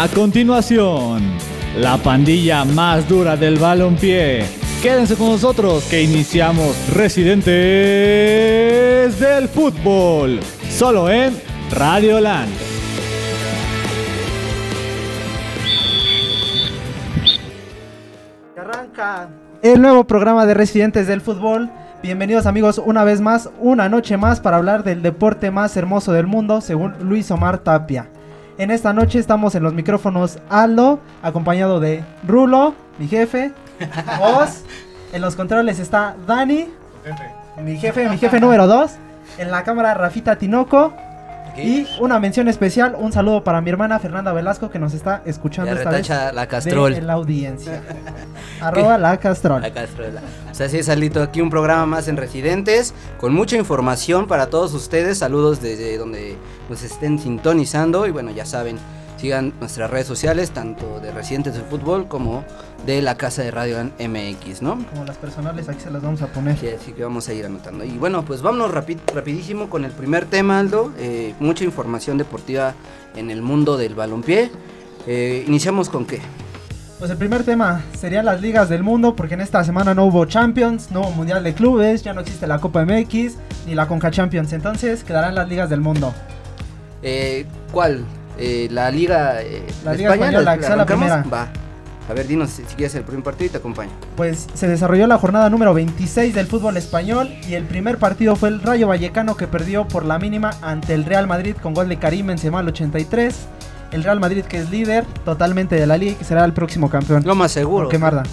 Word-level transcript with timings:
A 0.00 0.08
continuación, 0.08 1.20
la 1.76 1.98
pandilla 1.98 2.64
más 2.64 3.06
dura 3.06 3.36
del 3.36 3.58
balompié. 3.58 4.46
Quédense 4.82 5.14
con 5.14 5.26
nosotros 5.28 5.84
que 5.90 6.00
iniciamos 6.02 6.74
Residentes 6.94 7.50
del 9.20 9.46
Fútbol, 9.46 10.40
solo 10.70 11.10
en 11.10 11.38
Radio 11.70 12.18
Land. 12.18 12.50
Arranca 18.56 19.28
el 19.60 19.82
nuevo 19.82 20.04
programa 20.04 20.46
de 20.46 20.54
Residentes 20.54 21.08
del 21.08 21.20
Fútbol. 21.20 21.68
Bienvenidos 22.02 22.46
amigos 22.46 22.80
una 22.82 23.04
vez 23.04 23.20
más, 23.20 23.50
una 23.60 23.90
noche 23.90 24.16
más 24.16 24.40
para 24.40 24.56
hablar 24.56 24.82
del 24.82 25.02
deporte 25.02 25.50
más 25.50 25.76
hermoso 25.76 26.12
del 26.14 26.26
mundo, 26.26 26.62
según 26.62 26.94
Luis 27.02 27.30
Omar 27.30 27.58
Tapia. 27.58 28.08
En 28.60 28.70
esta 28.70 28.92
noche 28.92 29.18
estamos 29.18 29.54
en 29.54 29.62
los 29.62 29.72
micrófonos 29.72 30.38
Aldo, 30.50 31.00
acompañado 31.22 31.80
de 31.80 32.04
Rulo, 32.28 32.74
mi 32.98 33.08
jefe, 33.08 33.52
vos. 34.18 34.64
En 35.14 35.22
los 35.22 35.34
controles 35.34 35.78
está 35.78 36.14
Dani, 36.26 36.68
mi 37.64 37.78
jefe, 37.78 38.06
mi 38.10 38.18
jefe 38.18 38.38
número 38.38 38.66
2. 38.66 38.90
En 39.38 39.50
la 39.50 39.64
cámara 39.64 39.94
Rafita 39.94 40.36
Tinoco. 40.36 40.92
Y 41.62 41.86
una 42.00 42.18
mención 42.18 42.48
especial, 42.48 42.96
un 42.98 43.12
saludo 43.12 43.44
para 43.44 43.60
mi 43.60 43.70
hermana 43.70 43.98
Fernanda 43.98 44.32
Velasco 44.32 44.70
que 44.70 44.78
nos 44.78 44.94
está 44.94 45.22
escuchando 45.24 45.72
esta 45.72 45.90
vez 45.90 46.08
la 46.08 46.46
castrol. 46.46 46.94
de 46.94 47.02
la 47.02 47.14
audiencia. 47.14 47.82
Arroba 48.60 48.98
la 48.98 49.16
castrol. 49.18 49.62
La 49.62 49.72
castrola. 49.72 50.20
O 50.50 50.54
sea, 50.54 50.68
sí, 50.68 50.82
Salito, 50.82 51.22
aquí 51.22 51.40
un 51.40 51.50
programa 51.50 51.86
más 51.86 52.08
en 52.08 52.16
Residentes, 52.16 52.94
con 53.18 53.32
mucha 53.32 53.56
información 53.56 54.26
para 54.26 54.48
todos 54.48 54.74
ustedes. 54.74 55.18
Saludos 55.18 55.62
desde 55.62 55.96
donde 55.96 56.36
nos 56.68 56.82
estén 56.82 57.18
sintonizando. 57.18 58.06
Y 58.06 58.10
bueno, 58.10 58.30
ya 58.30 58.44
saben, 58.44 58.78
sigan 59.20 59.52
nuestras 59.60 59.90
redes 59.90 60.06
sociales, 60.06 60.50
tanto 60.50 60.98
de 61.00 61.12
Residentes 61.12 61.54
del 61.54 61.64
Fútbol 61.64 62.08
como 62.08 62.44
de 62.86 63.02
la 63.02 63.16
Casa 63.16 63.42
de 63.42 63.50
Radio 63.50 63.76
MX, 63.98 64.62
¿no? 64.62 64.84
Como 64.90 65.04
las 65.04 65.16
personales, 65.18 65.68
aquí 65.68 65.80
se 65.80 65.90
las 65.90 66.02
vamos 66.02 66.22
a 66.22 66.26
poner. 66.28 66.56
Sí, 66.58 66.68
así 66.68 66.92
que 66.92 67.02
vamos 67.04 67.28
a 67.28 67.34
ir 67.34 67.44
anotando. 67.46 67.84
Y 67.84 67.98
bueno, 67.98 68.24
pues 68.24 68.40
vámonos 68.42 68.72
rapi- 68.72 68.98
rapidísimo 69.14 69.68
con 69.68 69.84
el 69.84 69.92
primer 69.92 70.24
tema, 70.24 70.58
Aldo. 70.58 70.92
Eh, 70.98 71.34
mucha 71.40 71.64
información 71.64 72.16
deportiva 72.18 72.74
en 73.14 73.30
el 73.30 73.42
mundo 73.42 73.76
del 73.76 73.94
balompié. 73.94 74.50
Eh, 75.06 75.44
iniciamos 75.46 75.88
con 75.90 76.06
qué? 76.06 76.20
Pues 76.98 77.10
el 77.10 77.16
primer 77.16 77.44
tema 77.44 77.82
serían 77.98 78.26
las 78.26 78.40
ligas 78.42 78.68
del 78.68 78.82
mundo, 78.82 79.16
porque 79.16 79.34
en 79.34 79.40
esta 79.40 79.64
semana 79.64 79.94
no 79.94 80.04
hubo 80.04 80.24
Champions, 80.26 80.90
no 80.90 81.00
hubo 81.00 81.10
Mundial 81.12 81.42
de 81.42 81.54
Clubes, 81.54 82.02
ya 82.02 82.12
no 82.12 82.20
existe 82.20 82.46
la 82.46 82.58
Copa 82.58 82.84
MX 82.84 83.36
ni 83.66 83.74
la 83.74 83.88
Conca 83.88 84.10
Champions, 84.10 84.52
entonces 84.52 85.02
quedarán 85.04 85.34
las 85.34 85.48
ligas 85.48 85.70
del 85.70 85.80
mundo. 85.80 86.12
Eh, 87.02 87.46
¿Cuál? 87.72 88.04
Eh, 88.38 88.68
la 88.70 88.90
Liga 88.90 89.42
eh, 89.42 89.62
La 89.84 89.92
Liga 89.94 90.14
Española, 90.14 90.56
¿la- 90.76 90.86
primera. 90.86 91.24
Va. 91.32 91.48
A 92.08 92.12
ver, 92.12 92.26
dinos 92.26 92.50
si, 92.50 92.64
si 92.64 92.74
quieres 92.74 92.94
el 92.96 93.04
primer 93.04 93.22
partido 93.22 93.46
y 93.46 93.50
te 93.50 93.58
acompaño. 93.58 93.90
Pues 94.16 94.48
se 94.54 94.66
desarrolló 94.66 95.06
la 95.06 95.18
jornada 95.18 95.48
número 95.48 95.72
26 95.74 96.34
del 96.34 96.46
fútbol 96.48 96.76
español 96.76 97.28
y 97.48 97.54
el 97.54 97.64
primer 97.64 97.98
partido 97.98 98.34
fue 98.34 98.48
el 98.48 98.60
Rayo 98.62 98.88
Vallecano 98.88 99.36
que 99.36 99.46
perdió 99.46 99.86
por 99.86 100.04
la 100.04 100.18
mínima 100.18 100.50
ante 100.60 100.94
el 100.94 101.04
Real 101.04 101.28
Madrid 101.28 101.54
con 101.62 101.72
gol 101.72 101.88
de 101.88 101.98
Karim 101.98 102.26
Benzema 102.26 102.58
al 102.60 102.68
83. 102.68 103.34
El 103.92 104.02
Real 104.02 104.18
Madrid 104.18 104.44
que 104.44 104.58
es 104.58 104.70
líder 104.70 105.04
totalmente 105.24 105.76
de 105.76 105.86
la 105.86 105.96
liga 105.98 106.12
y 106.12 106.14
que 106.16 106.24
será 106.24 106.44
el 106.44 106.52
próximo 106.52 106.90
campeón. 106.90 107.22
Lo 107.24 107.34
más 107.36 107.52
seguro. 107.52 107.84
¿Por 107.84 107.92
qué 107.92 107.98
Marda? 107.98 108.24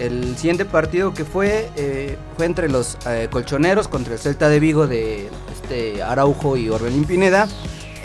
El 0.00 0.36
siguiente 0.36 0.64
partido 0.64 1.14
que 1.14 1.24
fue 1.24 1.70
eh, 1.76 2.18
fue 2.36 2.46
entre 2.46 2.68
los 2.68 2.98
eh, 3.06 3.28
colchoneros 3.30 3.86
contra 3.88 4.12
el 4.14 4.18
Celta 4.18 4.48
de 4.48 4.58
Vigo 4.60 4.86
de 4.88 5.30
este 5.54 6.02
Araujo 6.02 6.56
y 6.56 6.68
Orbelín 6.68 7.04
Pineda, 7.04 7.46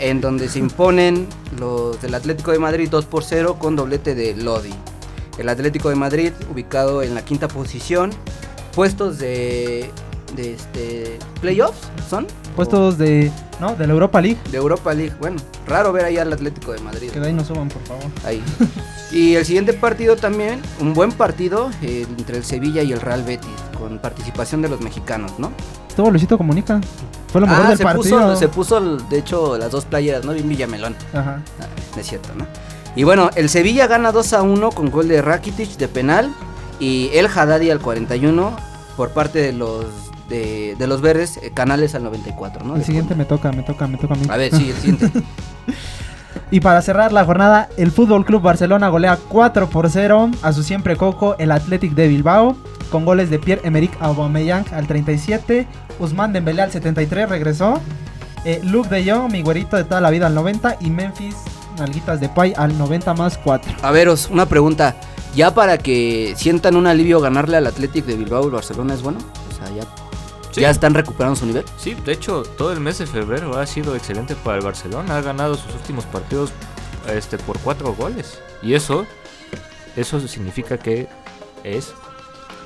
en 0.00 0.20
donde 0.20 0.48
se 0.48 0.58
imponen 0.58 1.28
los 1.58 2.00
del 2.02 2.14
Atlético 2.14 2.50
de 2.50 2.58
Madrid 2.58 2.88
2 2.90 3.04
por 3.04 3.22
0 3.22 3.56
con 3.58 3.76
doblete 3.76 4.14
de 4.14 4.34
Lodi. 4.34 4.74
El 5.38 5.48
Atlético 5.48 5.90
de 5.90 5.94
Madrid 5.94 6.32
ubicado 6.50 7.02
en 7.02 7.14
la 7.14 7.24
quinta 7.24 7.48
posición, 7.48 8.10
puestos 8.74 9.18
de, 9.18 9.90
de 10.34 10.54
este 10.54 11.18
playoffs 11.40 11.78
son 12.08 12.26
Puestos 12.56 12.98
de, 12.98 13.30
¿no? 13.60 13.74
de 13.76 13.86
la 13.86 13.92
Europa 13.92 14.20
League. 14.20 14.38
de 14.50 14.58
Europa 14.58 14.92
League. 14.92 15.14
Bueno, 15.20 15.40
raro 15.66 15.92
ver 15.92 16.04
ahí 16.04 16.18
al 16.18 16.32
Atlético 16.32 16.72
de 16.72 16.80
Madrid. 16.80 17.10
Que 17.10 17.20
de 17.20 17.28
ahí 17.28 17.32
no 17.32 17.44
suban, 17.44 17.68
por 17.68 17.82
favor. 17.84 18.04
Ahí. 18.24 18.42
Y 19.12 19.34
el 19.34 19.44
siguiente 19.44 19.72
partido 19.72 20.16
también, 20.16 20.60
un 20.80 20.92
buen 20.92 21.12
partido 21.12 21.70
eh, 21.82 22.06
entre 22.18 22.36
el 22.36 22.44
Sevilla 22.44 22.82
y 22.82 22.92
el 22.92 23.00
Real 23.00 23.22
Betis, 23.22 23.48
con 23.78 23.98
participación 23.98 24.62
de 24.62 24.68
los 24.68 24.80
mexicanos, 24.80 25.38
¿no? 25.38 25.52
Todo 26.00 26.10
Luisito 26.12 26.38
comunica. 26.38 26.80
Fue 27.30 27.42
lo 27.42 27.46
mejor 27.46 27.66
Ah, 27.66 27.68
del 27.68 27.76
se 27.78 27.84
partido. 27.84 28.18
puso, 28.20 28.36
se 28.36 28.48
puso, 28.48 28.80
de 28.96 29.18
hecho, 29.18 29.58
las 29.58 29.70
dos 29.70 29.84
playeras, 29.84 30.24
¿no? 30.24 30.32
Bien 30.32 30.48
Villamelón. 30.48 30.96
Ajá. 31.12 31.42
Ah, 31.60 31.66
no 31.94 32.00
es 32.00 32.06
cierto, 32.08 32.30
¿no? 32.34 32.46
Y 32.96 33.04
bueno, 33.04 33.28
el 33.34 33.50
Sevilla 33.50 33.86
gana 33.86 34.10
2 34.12 34.32
a 34.32 34.40
1 34.42 34.70
con 34.70 34.90
gol 34.90 35.08
de 35.08 35.20
Rakitic 35.20 35.76
de 35.76 35.88
penal 35.88 36.32
y 36.78 37.10
el 37.12 37.26
Haddadi 37.26 37.70
al 37.70 37.80
41 37.80 38.56
por 38.96 39.10
parte 39.10 39.40
de 39.40 39.52
los 39.52 39.84
de, 40.30 40.74
de 40.78 40.86
los 40.86 41.02
verdes, 41.02 41.36
eh, 41.42 41.50
Canales 41.52 41.94
al 41.94 42.02
94, 42.04 42.64
¿no? 42.64 42.72
El 42.74 42.80
De 42.80 42.86
siguiente 42.86 43.10
fondo. 43.14 43.22
me 43.24 43.28
toca, 43.28 43.52
me 43.52 43.62
toca, 43.62 43.86
me 43.86 43.98
toca 43.98 44.14
a 44.14 44.16
mí. 44.16 44.24
A 44.30 44.36
ver, 44.38 44.54
sí, 44.56 44.70
el 44.70 44.76
siguiente. 44.76 45.22
Y 46.52 46.60
para 46.60 46.80
cerrar 46.82 47.12
la 47.12 47.24
jornada, 47.24 47.68
el 47.76 47.92
Fútbol 47.92 48.24
Club 48.24 48.42
Barcelona 48.42 48.88
golea 48.88 49.18
4 49.28 49.68
por 49.68 49.88
0 49.90 50.30
a 50.42 50.52
su 50.52 50.62
siempre 50.64 50.96
coco, 50.96 51.36
el 51.38 51.52
Athletic 51.52 51.92
de 51.92 52.08
Bilbao, 52.08 52.56
con 52.90 53.04
goles 53.04 53.30
de 53.30 53.38
Pierre-Emerick 53.38 53.96
Aubameyang 54.00 54.64
al 54.72 54.86
37, 54.86 55.66
Usman 55.98 56.32
Dembélé 56.32 56.62
al 56.62 56.72
73 56.72 57.28
regresó, 57.28 57.80
eh, 58.44 58.60
Luke 58.64 58.88
de 58.88 59.10
Jong, 59.10 59.30
mi 59.32 59.42
güerito 59.42 59.76
de 59.76 59.84
toda 59.84 60.00
la 60.00 60.10
vida 60.10 60.26
al 60.26 60.34
90 60.34 60.76
y 60.80 60.90
Memphis 60.90 61.36
Nalguitas 61.78 62.20
de 62.20 62.28
Pay 62.28 62.52
al 62.56 62.76
90 62.76 63.14
más 63.14 63.38
4. 63.38 63.72
A 63.82 63.90
veros, 63.90 64.28
una 64.30 64.46
pregunta. 64.46 64.96
¿Ya 65.34 65.54
para 65.54 65.78
que 65.78 66.34
sientan 66.36 66.74
un 66.74 66.86
alivio 66.88 67.20
ganarle 67.20 67.56
al 67.56 67.66
Athletic 67.66 68.04
de 68.04 68.16
Bilbao 68.16 68.44
el 68.44 68.50
Barcelona 68.50 68.94
es 68.94 69.02
bueno? 69.02 69.20
O 69.50 69.54
sea, 69.56 69.74
ya, 69.74 69.84
Sí. 70.50 70.62
ya 70.62 70.70
están 70.70 70.94
recuperando 70.94 71.36
su 71.36 71.46
nivel. 71.46 71.64
Sí, 71.78 71.94
de 72.04 72.12
hecho, 72.12 72.42
todo 72.42 72.72
el 72.72 72.80
mes 72.80 72.98
de 72.98 73.06
febrero 73.06 73.56
ha 73.56 73.64
sido 73.66 73.94
excelente 73.94 74.34
para 74.34 74.58
el 74.58 74.64
Barcelona. 74.64 75.16
Ha 75.16 75.20
ganado 75.20 75.54
sus 75.54 75.72
últimos 75.74 76.04
partidos 76.06 76.50
este, 77.08 77.38
por 77.38 77.58
cuatro 77.60 77.94
goles. 77.94 78.40
Y 78.60 78.74
eso, 78.74 79.06
eso 79.96 80.20
significa 80.26 80.76
que 80.78 81.06
es. 81.62 81.92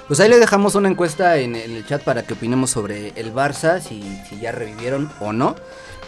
Pues 0.06 0.20
ahí 0.20 0.28
le 0.28 0.38
dejamos 0.38 0.74
una 0.74 0.88
encuesta 0.88 1.38
en, 1.38 1.56
el 1.56 1.86
chat 1.86 2.02
para 2.02 2.22
que 2.22 2.34
opinemos 2.34 2.70
sobre 2.70 3.12
el 3.16 3.32
Barça, 3.32 3.80
si, 3.80 4.02
si 4.28 4.38
ya 4.38 4.52
revivieron 4.52 5.10
o 5.20 5.32
no. 5.32 5.56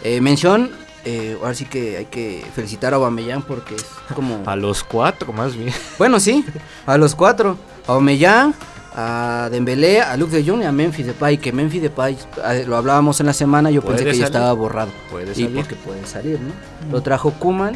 Eh, 0.03 0.21
mención, 0.21 0.69
eh, 1.03 1.35
ahora 1.41 1.55
sí 1.55 1.65
que 1.65 1.97
hay 1.97 2.05
que 2.05 2.45
felicitar 2.53 2.93
a 2.93 2.97
Aubameyang 2.97 3.41
porque 3.41 3.75
es 3.75 3.85
como... 4.13 4.43
A 4.45 4.55
los 4.55 4.83
cuatro, 4.83 5.33
más 5.33 5.55
bien. 5.55 5.73
Bueno, 5.97 6.19
sí, 6.19 6.45
a 6.85 6.97
los 6.97 7.15
cuatro. 7.15 7.57
A 7.87 7.93
Aubameyang, 7.93 8.53
a 8.95 9.49
Dembélé, 9.51 10.01
a 10.01 10.15
Luke 10.15 10.35
de 10.35 10.47
Jong 10.47 10.61
y 10.61 10.65
a 10.65 10.71
Memphis 10.71 11.07
Depay. 11.07 11.39
Que 11.39 11.51
Memphis 11.51 11.81
Depay, 11.81 12.17
eh, 12.51 12.65
lo 12.67 12.77
hablábamos 12.77 13.19
en 13.19 13.25
la 13.25 13.33
semana, 13.33 13.71
yo 13.71 13.81
pensé 13.81 14.05
que 14.05 14.15
ya 14.15 14.25
estaba 14.25 14.53
borrado. 14.53 14.91
Puede 15.09 15.31
Y 15.31 15.45
salir. 15.45 15.55
porque 15.55 15.75
puede 15.75 16.05
salir, 16.05 16.39
¿no? 16.39 16.53
Lo 16.91 17.01
trajo 17.01 17.31
Kuman 17.31 17.75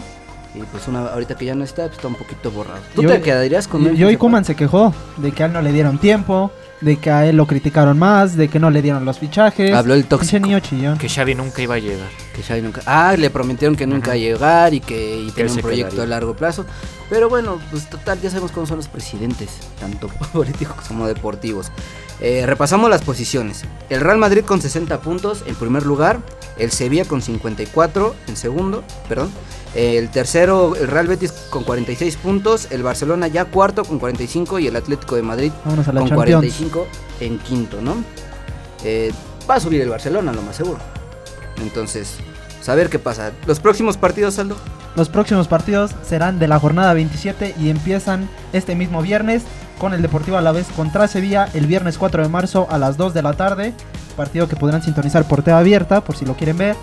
y 0.53 0.59
pues 0.63 0.87
una, 0.87 1.07
ahorita 1.07 1.35
que 1.35 1.45
ya 1.45 1.55
no 1.55 1.63
está, 1.63 1.83
pues 1.83 1.97
está 1.97 2.07
un 2.07 2.15
poquito 2.15 2.51
borrado. 2.51 2.79
¿Tú 2.93 3.03
Y 3.03 3.07
te 3.07 3.21
quedarías 3.21 3.67
con 3.67 3.81
Y, 3.81 3.85
Memphis 3.85 4.11
y? 4.11 4.17
Kuman 4.17 4.45
se 4.45 4.55
quejó 4.55 4.93
de 5.17 5.31
que 5.31 5.43
a 5.43 5.45
él 5.45 5.53
no 5.53 5.61
le 5.61 5.71
dieron 5.71 5.97
tiempo, 5.97 6.51
de 6.81 6.97
que 6.97 7.09
a 7.11 7.25
él 7.25 7.37
lo 7.37 7.45
criticaron 7.47 7.97
más, 7.97 8.35
de 8.35 8.49
que 8.49 8.59
no 8.59 8.69
le 8.69 8.81
dieron 8.81 9.05
los 9.05 9.19
fichajes. 9.19 9.73
Habló 9.73 9.93
el 9.93 10.05
tóxico. 10.05 10.45
niño 10.45 10.59
chillón. 10.59 10.97
Que 10.97 11.07
Xavi 11.07 11.35
nunca 11.35 11.61
iba 11.61 11.75
a 11.75 11.79
llegar. 11.79 12.09
Que 12.35 12.43
Xavi 12.43 12.61
nunca. 12.61 12.81
Ah, 12.85 13.15
le 13.17 13.29
prometieron 13.29 13.75
que 13.75 13.87
nunca 13.87 14.15
iba 14.17 14.33
a 14.33 14.35
llegar 14.35 14.73
y 14.73 14.81
que 14.81 15.21
y 15.21 15.31
tenía 15.31 15.51
él 15.51 15.57
un 15.57 15.61
proyecto 15.61 15.91
quedaría. 15.91 16.15
a 16.15 16.19
largo 16.19 16.35
plazo. 16.35 16.65
Pero 17.09 17.29
bueno, 17.29 17.59
pues 17.69 17.89
total, 17.89 18.19
ya 18.21 18.29
sabemos 18.29 18.51
cómo 18.51 18.65
son 18.65 18.77
los 18.77 18.87
presidentes, 18.87 19.49
tanto 19.79 20.07
políticos 20.33 20.75
como 20.87 21.07
deportivos. 21.07 21.71
Eh, 22.19 22.45
repasamos 22.45 22.89
las 22.89 23.01
posiciones. 23.03 23.63
El 23.89 24.01
Real 24.01 24.17
Madrid 24.17 24.43
con 24.43 24.61
60 24.61 24.99
puntos 25.01 25.43
en 25.45 25.55
primer 25.55 25.85
lugar. 25.85 26.19
El 26.57 26.71
Sevilla 26.71 27.05
con 27.05 27.21
54 27.21 28.15
en 28.27 28.35
segundo, 28.35 28.83
perdón. 29.07 29.31
El 29.73 30.09
tercero, 30.09 30.75
el 30.75 30.87
Real 30.87 31.07
Betis 31.07 31.31
con 31.49 31.63
46 31.63 32.17
puntos. 32.17 32.67
El 32.71 32.83
Barcelona 32.83 33.27
ya 33.27 33.45
cuarto 33.45 33.85
con 33.85 33.99
45 33.99 34.59
y 34.59 34.67
el 34.67 34.75
Atlético 34.75 35.15
de 35.15 35.21
Madrid 35.21 35.51
con 35.63 35.83
Champions. 35.83 36.13
45 36.13 36.87
en 37.21 37.39
quinto, 37.39 37.81
¿no? 37.81 37.95
Eh, 38.83 39.11
va 39.49 39.55
a 39.55 39.59
subir 39.59 39.81
el 39.81 39.89
Barcelona, 39.89 40.33
lo 40.33 40.41
más 40.41 40.55
seguro. 40.55 40.79
Entonces, 41.61 42.15
saber 42.61 42.89
qué 42.89 42.99
pasa. 42.99 43.31
Los 43.45 43.59
próximos 43.59 43.97
partidos, 43.97 44.39
Aldo. 44.39 44.57
Los 44.95 45.07
próximos 45.07 45.47
partidos 45.47 45.91
serán 46.03 46.37
de 46.37 46.49
la 46.49 46.59
jornada 46.59 46.93
27 46.93 47.55
y 47.57 47.69
empiezan 47.69 48.29
este 48.51 48.75
mismo 48.75 49.01
viernes 49.01 49.43
con 49.79 49.93
el 49.93 50.01
Deportivo 50.01 50.37
Alavés 50.37 50.67
contra 50.75 51.07
Sevilla 51.07 51.47
el 51.53 51.65
viernes 51.65 51.97
4 51.97 52.23
de 52.23 52.29
marzo 52.29 52.67
a 52.69 52.77
las 52.77 52.97
2 52.97 53.13
de 53.13 53.21
la 53.21 53.33
tarde. 53.33 53.73
Partido 54.17 54.49
que 54.49 54.57
podrán 54.57 54.83
sintonizar 54.83 55.23
por 55.25 55.43
TV 55.43 55.57
abierta 55.57 56.01
por 56.01 56.17
si 56.17 56.25
lo 56.25 56.35
quieren 56.35 56.57
ver. 56.57 56.75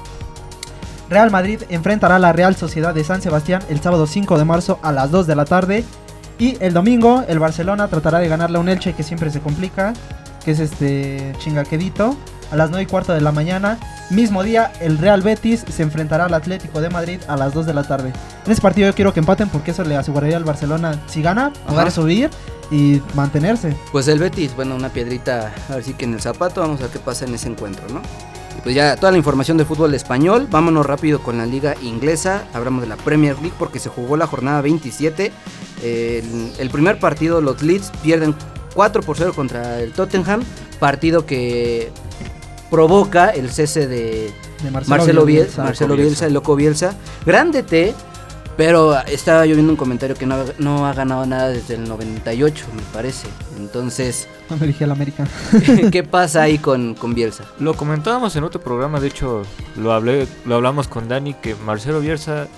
Real 1.09 1.31
Madrid 1.31 1.63
enfrentará 1.71 2.17
a 2.17 2.19
la 2.19 2.33
Real 2.33 2.55
Sociedad 2.55 2.95
de 2.95 3.05
San 3.05 3.23
Sebastián 3.23 3.63
el 3.71 3.81
sábado 3.81 4.07
5 4.07 4.39
de 4.39 4.45
marzo 4.45 4.79
a 4.83 4.93
las 4.93 5.11
2 5.11 5.27
de 5.27 5.37
la 5.37 5.45
tarde. 5.45 5.85
Y 6.39 6.57
el 6.63 6.73
domingo 6.73 7.25
el 7.27 7.39
Barcelona 7.39 7.89
tratará 7.89 8.19
de 8.19 8.29
ganarle 8.29 8.59
a 8.59 8.61
un 8.61 8.69
Elche 8.69 8.93
que 8.93 9.03
siempre 9.03 9.31
se 9.31 9.41
complica, 9.41 9.93
que 10.45 10.53
es 10.53 10.61
este 10.61 11.33
chingaquedito. 11.39 12.17
a 12.51 12.57
las 12.57 12.71
9 12.71 12.85
y 12.85 12.87
cuarto 12.87 13.13
de 13.13 13.21
la 13.21 13.33
mañana. 13.33 13.79
Mismo 14.11 14.43
día, 14.43 14.73
el 14.81 14.97
Real 14.97 15.21
Betis 15.21 15.65
se 15.69 15.83
enfrentará 15.83 16.25
al 16.25 16.35
Atlético 16.35 16.81
de 16.81 16.89
Madrid 16.89 17.21
a 17.29 17.37
las 17.37 17.53
2 17.53 17.67
de 17.67 17.75
la 17.75 17.83
tarde. 17.83 18.13
En 18.47 18.53
ese 18.53 18.63
partido 18.63 18.89
yo 18.89 18.95
quiero 18.95 19.13
que 19.13 19.21
empaten 19.21 19.51
porque 19.51 19.73
eso 19.73 19.85
le 19.85 19.97
aseguraría 19.97 20.39
al 20.39 20.45
Barcelona, 20.45 20.99
si 21.09 21.21
gana, 21.21 21.53
poder 21.67 21.91
subir 21.91 22.31
y 22.71 23.03
mantenerse. 23.15 23.77
Pues 23.93 24.09
el 24.09 24.19
Betis, 24.19 24.57
bueno, 24.57 24.77
una 24.77 24.89
piedrita, 24.89 25.53
así 25.69 25.93
que 25.93 26.07
en 26.07 26.15
el 26.15 26.23
zapato, 26.23 26.63
vamos 26.63 26.81
a 26.81 26.85
ver 26.85 26.93
qué 26.93 26.99
pasa 26.99 27.27
en 27.27 27.35
ese 27.35 27.49
encuentro, 27.49 27.87
¿no? 27.91 28.01
Y 28.59 28.61
pues 28.61 28.75
ya 28.75 28.97
toda 28.97 29.13
la 29.13 29.19
información 29.19 29.57
del 29.57 29.67
fútbol 29.67 29.95
español, 29.95 30.49
vámonos 30.51 30.85
rápido 30.85 31.21
con 31.21 31.39
la 31.39 31.47
liga 31.47 31.77
inglesa, 31.81 32.45
hablamos 32.53 32.83
de 32.83 32.89
la 32.89 32.97
Premier 32.97 33.37
League 33.37 33.55
porque 33.57 33.79
se 33.79 33.89
jugó 33.89 34.17
la 34.17 34.27
jornada 34.27 34.61
27, 34.63 35.31
el, 35.85 36.53
el 36.59 36.71
primer 36.71 36.99
partido 36.99 37.41
los 37.41 37.63
Leeds 37.63 37.93
pierden 38.03 38.35
4 38.75 39.03
por 39.03 39.17
0 39.17 39.33
contra 39.35 39.81
el 39.81 39.93
Tottenham, 39.93 40.43
partido 40.81 41.25
que 41.25 41.93
provoca 42.69 43.31
el 43.31 43.51
cese 43.51 43.87
de 43.87 44.33
De 44.63 44.71
Marcelo, 44.73 45.25
Bielsa, 45.25 45.63
Marcelo 45.63 45.95
Bielsa. 45.95 46.09
Bielsa, 46.09 46.27
el 46.27 46.35
loco 46.35 46.57
Bielsa, 46.57 46.95
grande 47.25 47.63
T, 47.63 47.95
pero 48.59 48.99
estaba 49.07 49.47
yo 49.47 49.55
viendo 49.55 49.73
un 49.73 49.77
comentario 49.77 50.15
que 50.17 50.27
no, 50.27 50.35
ha- 50.35 50.45
no 50.59 50.85
ha 50.87 50.93
ganado 50.93 51.25
nada 51.25 51.49
desde 51.49 51.77
el 51.77 51.89
98, 51.89 52.67
me 52.75 52.83
parece, 52.93 53.29
entonces... 53.57 54.29
No 54.51 54.57
me 54.57 54.67
dirigí 54.67 54.83
al 54.85 54.91
América. 54.91 55.27
¿Qué 55.93 56.03
pasa 56.03 56.43
ahí 56.43 56.59
con, 56.59 56.95
con 56.95 57.15
Bielsa? 57.15 57.45
Lo 57.61 57.75
comentábamos 57.75 58.35
en 58.37 58.43
otro 58.45 58.61
programa, 58.61 58.99
de 59.01 59.07
hecho 59.09 59.45
lo 59.77 59.93
hablé, 59.93 60.27
lo 60.45 60.57
hablamos 60.57 60.89
con 60.89 61.07
Dani, 61.09 61.35
que 61.35 61.55
Marcelo 61.55 62.01
Bielsa 62.01 62.49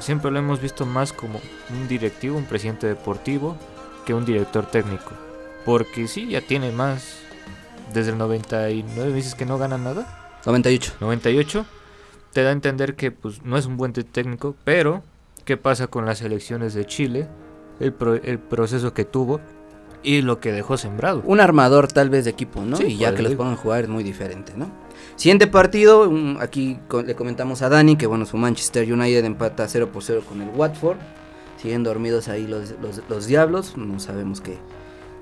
siempre 0.00 0.30
lo 0.30 0.38
hemos 0.38 0.60
visto 0.60 0.84
más 0.86 1.12
como 1.12 1.40
un 1.70 1.88
directivo, 1.88 2.36
un 2.36 2.44
presidente 2.44 2.86
deportivo, 2.86 3.56
que 4.04 4.14
un 4.14 4.24
director 4.24 4.66
técnico. 4.66 5.12
Porque 5.64 6.08
sí, 6.08 6.28
ya 6.28 6.40
tiene 6.40 6.72
más. 6.72 7.14
Desde 7.92 8.10
el 8.12 8.18
99 8.18 9.12
dices 9.12 9.34
que 9.34 9.44
no 9.46 9.58
gana 9.58 9.78
nada. 9.78 10.38
98. 10.46 10.92
98 11.00 11.64
te 12.32 12.42
da 12.42 12.50
a 12.50 12.52
entender 12.52 12.94
que 12.96 13.10
pues 13.10 13.42
no 13.42 13.56
es 13.56 13.66
un 13.66 13.76
buen 13.76 13.92
técnico, 13.92 14.54
pero 14.64 15.02
¿qué 15.48 15.56
pasa 15.56 15.86
con 15.86 16.04
las 16.04 16.20
elecciones 16.20 16.74
de 16.74 16.84
Chile? 16.84 17.26
El, 17.80 17.94
pro- 17.94 18.16
el 18.22 18.38
proceso 18.38 18.92
que 18.92 19.06
tuvo 19.06 19.40
y 20.02 20.20
lo 20.20 20.40
que 20.40 20.52
dejó 20.52 20.76
sembrado. 20.76 21.22
Un 21.24 21.40
armador 21.40 21.88
tal 21.90 22.10
vez 22.10 22.26
de 22.26 22.30
equipo, 22.32 22.60
¿no? 22.66 22.76
Sí, 22.76 22.84
y 22.84 22.96
ya 22.98 23.14
que 23.14 23.22
los 23.22 23.34
pongan 23.34 23.54
a 23.54 23.56
jugar 23.56 23.84
es 23.84 23.88
muy 23.88 24.04
diferente, 24.04 24.52
¿no? 24.56 24.70
Siguiente 25.16 25.46
partido, 25.46 26.12
aquí 26.40 26.78
le 27.06 27.14
comentamos 27.14 27.62
a 27.62 27.70
Dani 27.70 27.96
que 27.96 28.06
bueno, 28.06 28.26
su 28.26 28.36
Manchester 28.36 28.92
United 28.92 29.24
empata 29.24 29.66
0 29.66 29.88
por 29.90 30.02
0 30.02 30.22
con 30.28 30.42
el 30.42 30.50
Watford. 30.50 30.98
Siguen 31.56 31.82
dormidos 31.82 32.28
ahí 32.28 32.46
los, 32.46 32.74
los, 32.82 33.00
los 33.08 33.26
diablos, 33.26 33.74
no 33.78 33.98
sabemos 34.00 34.42
qué, 34.42 34.58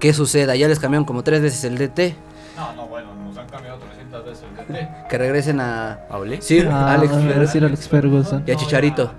qué 0.01 0.13
suceda. 0.13 0.57
Ya 0.57 0.67
les 0.67 0.81
cambiaron 0.81 1.05
como 1.07 1.23
tres 1.23 1.41
veces 1.41 1.63
el 1.63 1.79
DT. 1.79 2.17
No, 2.57 2.73
no, 2.75 2.87
bueno, 2.87 3.15
nos 3.15 3.37
han 3.37 3.49
cambiado 3.49 3.79
300 3.79 4.25
veces 4.25 4.45
el 4.59 4.75
DT. 4.75 5.09
Que 5.09 5.19
regresen 5.19 5.61
a 5.61 6.01
¿Hablé? 6.11 6.41
Sir 6.41 6.69
Ah, 6.73 6.93
Alex 6.95 7.13
a 7.13 7.21
Ferguson. 7.21 7.65
Alex 7.65 7.89
Ferguson. 7.89 8.45
y 8.47 8.51
a 8.51 8.57
Chicharito. 8.57 9.11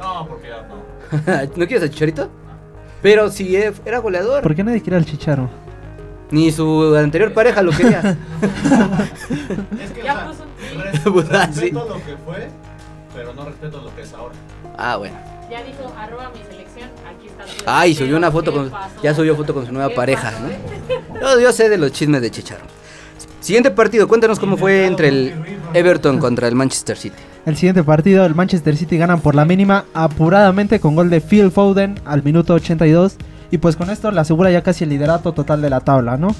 No, 0.00 0.26
porque 0.26 0.48
ya 0.48 0.62
no. 0.66 0.82
¿No 1.56 1.66
quieres 1.66 1.82
a 1.84 1.88
Chicharito? 1.90 2.28
Pero 3.02 3.30
si 3.30 3.56
e- 3.56 3.72
era 3.84 3.98
goleador. 3.98 4.42
¿Por 4.42 4.54
qué 4.54 4.62
nadie 4.64 4.80
quiere 4.80 4.96
al 4.96 5.04
Chicharo? 5.04 5.48
Ni 6.30 6.50
su 6.50 6.94
anterior 6.96 7.32
pareja 7.34 7.62
lo 7.62 7.72
quería. 7.72 8.00
Es 9.80 9.90
que, 9.90 10.02
Ya 10.02 10.26
puso 10.26 10.44
un 10.44 10.82
res- 10.82 11.00
Pues, 11.00 11.26
ah, 11.32 11.46
respeto 11.46 11.86
lo 11.88 11.94
que 11.96 12.16
fue, 12.24 12.48
pero 13.14 13.34
no 13.34 13.44
respeto 13.44 13.80
lo 13.82 13.94
que 13.94 14.02
es 14.02 14.12
ahora. 14.14 14.34
Ah, 14.78 14.96
bueno. 14.96 15.16
Ya 15.50 15.62
dijo, 15.62 15.92
arroba 15.98 16.30
mi 16.30 16.42
selección, 16.44 16.88
Ay, 17.66 17.94
subió 17.94 18.06
Pero, 18.06 18.18
una 18.18 18.30
foto 18.30 18.52
¿qué 18.52 18.58
con. 18.58 18.72
Ya 19.02 19.14
subió 19.14 19.36
foto 19.36 19.54
con 19.54 19.66
su 19.66 19.72
nueva 19.72 19.88
¿Qué 19.88 19.94
pareja, 19.94 20.32
¿no? 20.40 21.20
Yo, 21.20 21.40
yo 21.40 21.52
sé 21.52 21.68
de 21.68 21.78
los 21.78 21.92
chismes 21.92 22.20
de 22.22 22.30
Chicharo. 22.30 22.64
Siguiente 23.40 23.70
partido, 23.70 24.06
cuéntanos 24.06 24.38
cómo 24.38 24.56
fue 24.56 24.86
entre 24.86 25.08
el 25.08 25.34
Everton 25.74 26.18
contra 26.18 26.46
el 26.46 26.54
Manchester 26.54 26.96
City. 26.96 27.16
El 27.44 27.56
siguiente 27.56 27.82
partido, 27.82 28.24
el 28.24 28.36
Manchester 28.36 28.76
City 28.76 28.96
ganan 28.96 29.20
por 29.20 29.34
la 29.34 29.44
mínima 29.44 29.84
apuradamente 29.94 30.78
con 30.78 30.94
gol 30.94 31.10
de 31.10 31.20
Phil 31.20 31.50
Foden 31.50 32.00
al 32.04 32.22
minuto 32.22 32.54
82. 32.54 33.16
Y 33.50 33.58
pues 33.58 33.76
con 33.76 33.90
esto 33.90 34.10
le 34.12 34.20
asegura 34.20 34.50
ya 34.50 34.62
casi 34.62 34.84
el 34.84 34.90
liderato 34.90 35.32
total 35.32 35.60
de 35.60 35.70
la 35.70 35.80
tabla, 35.80 36.16
¿no? 36.16 36.34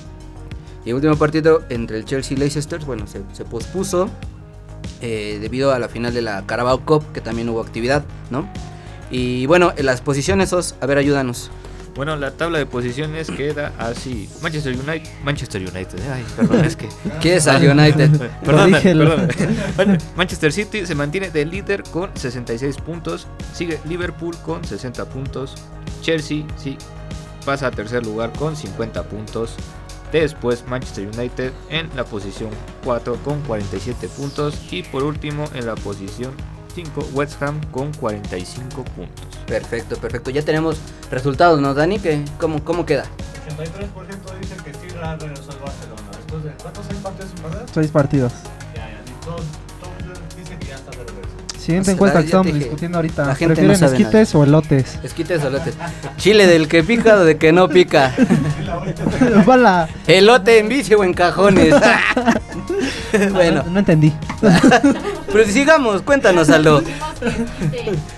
Y 0.84 0.90
el 0.90 0.94
último 0.94 1.16
partido 1.16 1.62
entre 1.69 1.98
el 1.98 2.05
Chelsea 2.05 2.37
y 2.37 2.40
Leicester, 2.40 2.81
bueno, 2.84 3.06
se, 3.06 3.22
se 3.32 3.44
pospuso 3.44 4.08
eh, 5.00 5.38
debido 5.40 5.72
a 5.72 5.78
la 5.78 5.88
final 5.88 6.14
de 6.14 6.22
la 6.22 6.46
Carabao 6.46 6.81
Cup, 6.84 7.05
que 7.12 7.20
también 7.20 7.48
hubo 7.48 7.60
actividad, 7.60 8.05
¿no? 8.31 8.48
Y 9.12 9.44
bueno, 9.46 9.74
en 9.76 9.86
las 9.86 10.00
posiciones, 10.00 10.52
Os, 10.54 10.74
a 10.80 10.86
ver, 10.86 10.96
ayúdanos. 10.98 11.50
Bueno, 11.94 12.16
la 12.16 12.30
tabla 12.30 12.58
de 12.58 12.64
posiciones 12.64 13.30
queda 13.30 13.74
así. 13.78 14.26
Manchester 14.40 14.74
United. 14.74 15.10
Manchester 15.22 15.60
United. 15.60 15.98
Ay, 16.10 16.24
perdón, 16.34 16.64
es 16.64 16.74
que. 16.74 16.88
¿Qué 17.20 17.36
es 17.36 17.46
al 17.46 17.62
United? 17.62 18.10
Perdón, 18.44 18.72
perdón. 18.82 19.28
Bueno, 19.76 19.98
Manchester 20.16 20.52
City 20.52 20.86
se 20.86 20.94
mantiene 20.94 21.28
de 21.28 21.44
líder 21.44 21.82
con 21.82 22.10
66 22.16 22.78
puntos. 22.78 23.26
Sigue 23.52 23.78
Liverpool 23.86 24.34
con 24.38 24.64
60 24.64 25.04
puntos. 25.10 25.56
Chelsea 26.00 26.44
sí 26.56 26.78
pasa 27.44 27.66
a 27.66 27.70
tercer 27.70 28.06
lugar 28.06 28.32
con 28.32 28.56
50 28.56 29.02
puntos. 29.04 29.54
Después 30.10 30.64
Manchester 30.66 31.08
United 31.14 31.52
en 31.68 31.90
la 31.94 32.04
posición 32.04 32.50
4 32.84 33.16
con 33.22 33.42
47 33.42 34.08
puntos. 34.08 34.58
Y 34.70 34.82
por 34.84 35.02
último 35.02 35.44
en 35.52 35.66
la 35.66 35.74
posición 35.74 36.32
5 36.74 37.08
West 37.14 37.42
Ham 37.42 37.60
con 37.70 37.92
45 37.92 38.84
puntos. 38.84 39.26
Perfecto, 39.46 39.96
perfecto. 39.96 40.30
Ya 40.30 40.42
tenemos 40.42 40.78
resultados, 41.10 41.60
¿no, 41.60 41.74
Dani? 41.74 41.98
¿Qué, 41.98 42.24
cómo, 42.38 42.64
¿Cómo 42.64 42.86
queda? 42.86 43.04
83% 43.56 44.40
dice 44.40 44.56
que 44.64 44.72
sí 44.74 44.88
regresó 44.88 45.52
al 45.52 45.58
Barcelona. 45.58 46.02
Después 46.16 46.44
de 46.44 46.50
cuántos 46.62 46.88
hay 46.88 46.96
partidos 46.96 47.30
sin 47.30 47.42
perder? 47.42 47.66
Seis 47.72 47.90
partidos. 47.90 48.32
Ya, 48.74 48.88
ya, 48.88 49.20
todos 49.24 49.42
Siguiente 51.62 51.82
O 51.82 51.84
sea, 51.84 51.94
encuesta 51.94 52.18
que 52.20 52.24
estamos 52.26 52.54
discutiendo 52.54 52.98
ahorita. 52.98 53.24
la 53.26 53.34
gente 53.36 53.54
¿Prefieren 53.54 53.84
esquites 53.84 54.34
o 54.34 54.42
elotes? 54.42 54.98
Esquites 55.04 55.44
o 55.44 55.48
elotes. 55.48 55.74
Chile 56.16 56.46
del 56.48 56.66
que 56.66 56.82
pica 56.82 57.14
o 57.16 57.24
de 57.24 57.36
que 57.38 57.52
no 57.52 57.68
pica. 57.68 58.12
Elote 60.06 60.58
en 60.58 60.68
bici 60.68 60.94
o 60.94 61.04
en 61.04 61.14
cajones. 61.14 61.74
bueno, 63.32 63.62
No, 63.64 63.70
no 63.70 63.78
entendí. 63.78 64.12
pero 65.32 65.44
sigamos, 65.46 66.02
cuéntanos, 66.02 66.50
Aldo. 66.50 66.82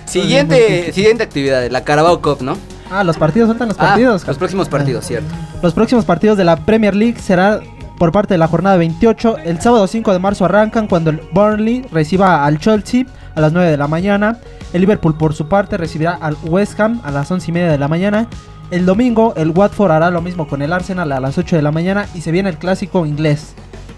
Siguiente, 0.05 0.91
siguiente 0.93 1.23
actividad, 1.23 1.69
la 1.69 1.83
Carabao 1.83 2.21
Cup, 2.21 2.41
¿no? 2.41 2.57
Ah, 2.89 3.03
los 3.03 3.17
partidos, 3.17 3.49
faltan 3.49 3.67
los 3.69 3.77
Ah, 3.79 3.87
partidos. 3.89 4.25
los 4.27 4.37
próximos 4.37 4.69
partidos, 4.69 5.05
cierto. 5.05 5.33
Los 5.61 5.73
próximos 5.73 6.05
partidos 6.05 6.37
de 6.37 6.43
la 6.43 6.55
Premier 6.57 6.95
League 6.95 7.19
será 7.19 7.59
por 7.97 8.11
parte 8.11 8.33
de 8.33 8.37
la 8.37 8.47
jornada 8.47 8.77
28. 8.77 9.37
El 9.43 9.61
sábado 9.61 9.87
5 9.87 10.13
de 10.13 10.19
marzo 10.19 10.45
arrancan 10.45 10.87
cuando 10.87 11.09
el 11.09 11.21
Burnley 11.31 11.85
reciba 11.91 12.45
al 12.45 12.59
Chelsea 12.59 13.05
a 13.35 13.41
las 13.41 13.53
9 13.53 13.69
de 13.69 13.77
la 13.77 13.87
mañana. 13.87 14.39
El 14.73 14.81
Liverpool 14.81 15.15
por 15.17 15.33
su 15.33 15.47
parte 15.47 15.77
recibirá 15.77 16.13
al 16.13 16.35
West 16.43 16.79
Ham 16.79 17.01
a 17.03 17.11
las 17.11 17.29
11 17.29 17.49
y 17.49 17.53
media 17.53 17.71
de 17.71 17.77
la 17.77 17.87
mañana. 17.87 18.27
El 18.71 18.85
domingo 18.85 19.33
el 19.37 19.51
Watford 19.51 19.91
hará 19.91 20.09
lo 20.09 20.21
mismo 20.21 20.47
con 20.47 20.61
el 20.61 20.73
Arsenal 20.73 21.11
a 21.11 21.19
las 21.19 21.37
8 21.37 21.55
de 21.55 21.61
la 21.61 21.71
mañana 21.71 22.07
y 22.15 22.21
se 22.21 22.31
viene 22.31 22.49
el 22.49 22.57
clásico 22.57 23.05
inglés. 23.05 23.53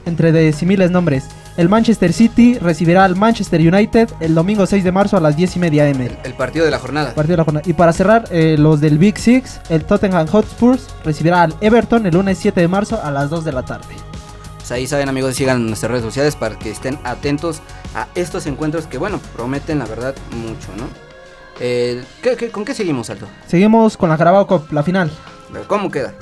Entre 0.06 0.32
de 0.32 0.54
similes 0.54 0.92
nombres. 0.92 1.28
El 1.58 1.70
Manchester 1.70 2.14
City 2.14 2.60
recibirá 2.60 3.04
al 3.04 3.16
Manchester 3.16 3.60
United 3.60 4.10
el 4.20 4.36
domingo 4.36 4.66
6 4.66 4.84
de 4.84 4.92
marzo 4.92 5.18
a 5.18 5.20
las 5.20 5.36
10 5.36 5.56
y 5.56 5.60
media 5.60 5.90
m. 5.90 6.06
El, 6.06 6.18
el 6.24 6.34
partido 6.34 6.66
de 6.66 6.72
la 6.72 6.78
jornada. 6.78 7.16
Partido 7.16 7.34
de 7.34 7.38
la 7.38 7.44
jornada. 7.46 7.68
Y 7.68 7.74
para 7.74 7.94
cerrar, 7.94 8.26
eh, 8.30 8.58
los 8.60 8.80
del 8.80 9.00
Big 9.00 9.18
Six, 9.18 9.60
el 9.70 9.84
Tottenham 9.84 10.28
Hotspurs 10.28 10.88
recibirá 11.04 11.42
al 11.42 11.56
Everton 11.60 12.06
el 12.06 12.14
lunes 12.14 12.38
7 12.38 12.62
de 12.62 12.68
marzo 12.68 13.02
a 13.04 13.10
las 13.10 13.32
2 13.32 13.44
de 13.44 13.52
la 13.52 13.64
tarde. 13.64 13.96
Pues 14.68 14.80
ahí 14.80 14.86
saben, 14.86 15.08
amigos, 15.08 15.34
sigan 15.36 15.66
nuestras 15.66 15.90
redes 15.92 16.04
sociales 16.04 16.36
para 16.36 16.60
que 16.60 16.70
estén 16.70 17.00
atentos 17.06 17.62
a 17.96 18.10
estos 18.16 18.48
encuentros 18.48 18.86
que, 18.86 18.98
bueno, 18.98 19.22
prometen 19.34 19.80
la 19.80 19.86
verdad 19.86 20.14
mucho, 20.32 20.68
¿no? 20.76 20.90
Eh, 21.62 22.04
¿qué- 22.22 22.36
qué- 22.36 22.52
con 22.52 22.66
qué 22.66 22.74
seguimos, 22.74 23.10
Aldo? 23.10 23.28
Seguimos 23.48 23.96
con 23.96 24.10
la 24.10 24.18
Carabao 24.18 24.46
Cup, 24.46 24.68
la 24.74 24.84
final. 24.84 25.10
¿Cómo 25.68 25.90
queda? 25.90 26.14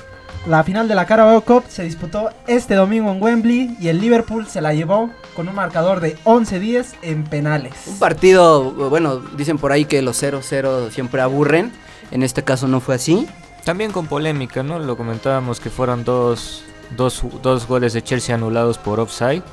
La 0.45 0.63
final 0.63 0.87
de 0.87 0.93
la 0.93 1.07
Carabao 1.07 1.41
Cup 1.41 1.63
se 1.69 1.81
disputó 1.85 2.29
este 2.45 2.75
domingo 2.75 3.11
en 3.11 3.19
Wembley 3.19 3.77
y 3.81 3.87
el 3.87 3.99
Liverpool 3.99 4.45
se 4.45 4.61
la 4.61 4.75
llevó 4.75 5.09
con 5.35 5.49
un 5.49 5.55
marcador 5.55 5.99
de 5.99 6.15
11-10 6.23 6.93
en 7.01 7.23
penales. 7.23 7.73
Un 7.87 7.97
partido, 7.97 8.69
bueno, 8.91 9.17
dicen 9.17 9.57
por 9.57 9.71
ahí 9.71 9.85
que 9.85 10.03
los 10.03 10.21
0-0 10.21 10.91
siempre 10.91 11.19
aburren. 11.23 11.71
En 12.11 12.21
este 12.21 12.43
caso 12.43 12.67
no 12.67 12.79
fue 12.79 12.93
así. 12.93 13.27
También 13.63 13.91
con 13.91 14.05
polémica, 14.05 14.61
¿no? 14.61 14.77
Lo 14.77 14.95
comentábamos 14.95 15.59
que 15.59 15.71
fueron 15.71 16.03
dos, 16.03 16.63
dos, 16.95 17.23
dos 17.41 17.67
goles 17.67 17.93
de 17.93 18.01
Chelsea 18.03 18.33
anulados 18.35 18.77
por 18.77 18.99
offside. 18.99 19.43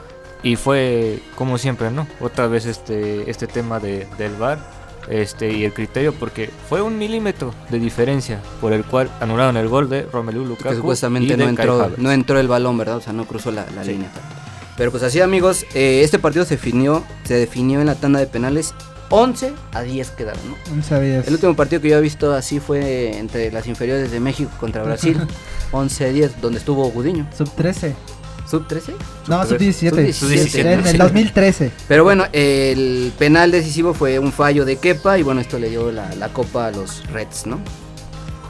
Y 0.42 0.56
fue 0.56 1.20
como 1.36 1.56
siempre, 1.56 1.90
¿no? 1.90 2.06
Otra 2.20 2.48
vez 2.48 2.66
este, 2.66 3.30
este 3.30 3.46
tema 3.46 3.78
de, 3.78 4.08
del 4.18 4.34
VAR 4.34 4.58
este, 5.08 5.52
y 5.52 5.64
el 5.64 5.72
criterio, 5.72 6.12
porque 6.14 6.50
fue 6.68 6.82
un 6.82 6.98
milímetro 6.98 7.54
de 7.70 7.78
diferencia 7.78 8.40
por 8.60 8.72
el 8.72 8.84
cual 8.84 9.08
anularon 9.20 9.56
el 9.56 9.68
gol 9.68 9.88
de 9.88 10.02
Romelu 10.02 10.44
Lukaku. 10.44 10.68
que 10.70 10.76
supuestamente 10.76 11.34
y 11.34 11.36
no 11.36 11.44
de 11.44 11.50
entró, 11.50 11.90
no 11.96 12.10
entró 12.10 12.38
el 12.40 12.48
balón, 12.48 12.76
¿verdad? 12.76 12.96
O 12.96 13.00
sea, 13.00 13.12
no 13.12 13.24
cruzó 13.24 13.52
la, 13.52 13.66
la 13.74 13.84
Sí. 13.84 13.92
línea. 13.92 14.10
Pero 14.76 14.90
pues 14.90 15.02
así, 15.04 15.20
amigos, 15.20 15.64
eh, 15.74 16.00
este 16.02 16.18
partido 16.18 16.44
se 16.44 16.56
definió, 16.56 17.04
se 17.24 17.34
definió 17.34 17.80
en 17.80 17.86
la 17.86 17.94
tanda 17.94 18.18
de 18.18 18.26
penales. 18.26 18.74
11 19.12 19.52
a 19.72 19.82
10 19.82 20.10
quedaron, 20.10 20.40
¿no? 20.48 20.56
11 20.72 20.94
a 20.94 21.00
10. 21.00 21.26
El 21.28 21.34
último 21.34 21.54
partido 21.54 21.82
que 21.82 21.90
yo 21.90 21.98
he 21.98 22.00
visto 22.00 22.32
así 22.32 22.60
fue 22.60 23.18
entre 23.18 23.52
las 23.52 23.66
inferiores 23.66 24.10
de 24.10 24.20
México 24.20 24.50
contra 24.58 24.82
Brasil. 24.82 25.20
11 25.72 26.04
a 26.04 26.08
10, 26.08 26.40
donde 26.40 26.58
estuvo 26.58 26.90
Gudiño. 26.90 27.28
Sub 27.36 27.50
13. 27.54 27.94
¿Sub 28.50 28.66
13? 28.66 28.94
No, 29.28 29.46
sub-17. 29.46 30.12
Sub-17, 30.12 30.64
En 30.66 30.84
sí. 30.84 30.90
el 30.90 30.98
2013. 30.98 31.70
Pero 31.88 32.04
bueno, 32.04 32.24
el 32.32 33.12
penal 33.18 33.50
decisivo 33.50 33.94
fue 33.94 34.18
un 34.18 34.32
fallo 34.32 34.64
de 34.64 34.76
Kepa 34.76 35.18
y 35.18 35.22
bueno, 35.22 35.40
esto 35.40 35.58
le 35.58 35.70
dio 35.70 35.92
la, 35.92 36.14
la 36.16 36.28
copa 36.30 36.66
a 36.66 36.70
los 36.70 37.06
Reds, 37.10 37.46
¿no? 37.46 37.60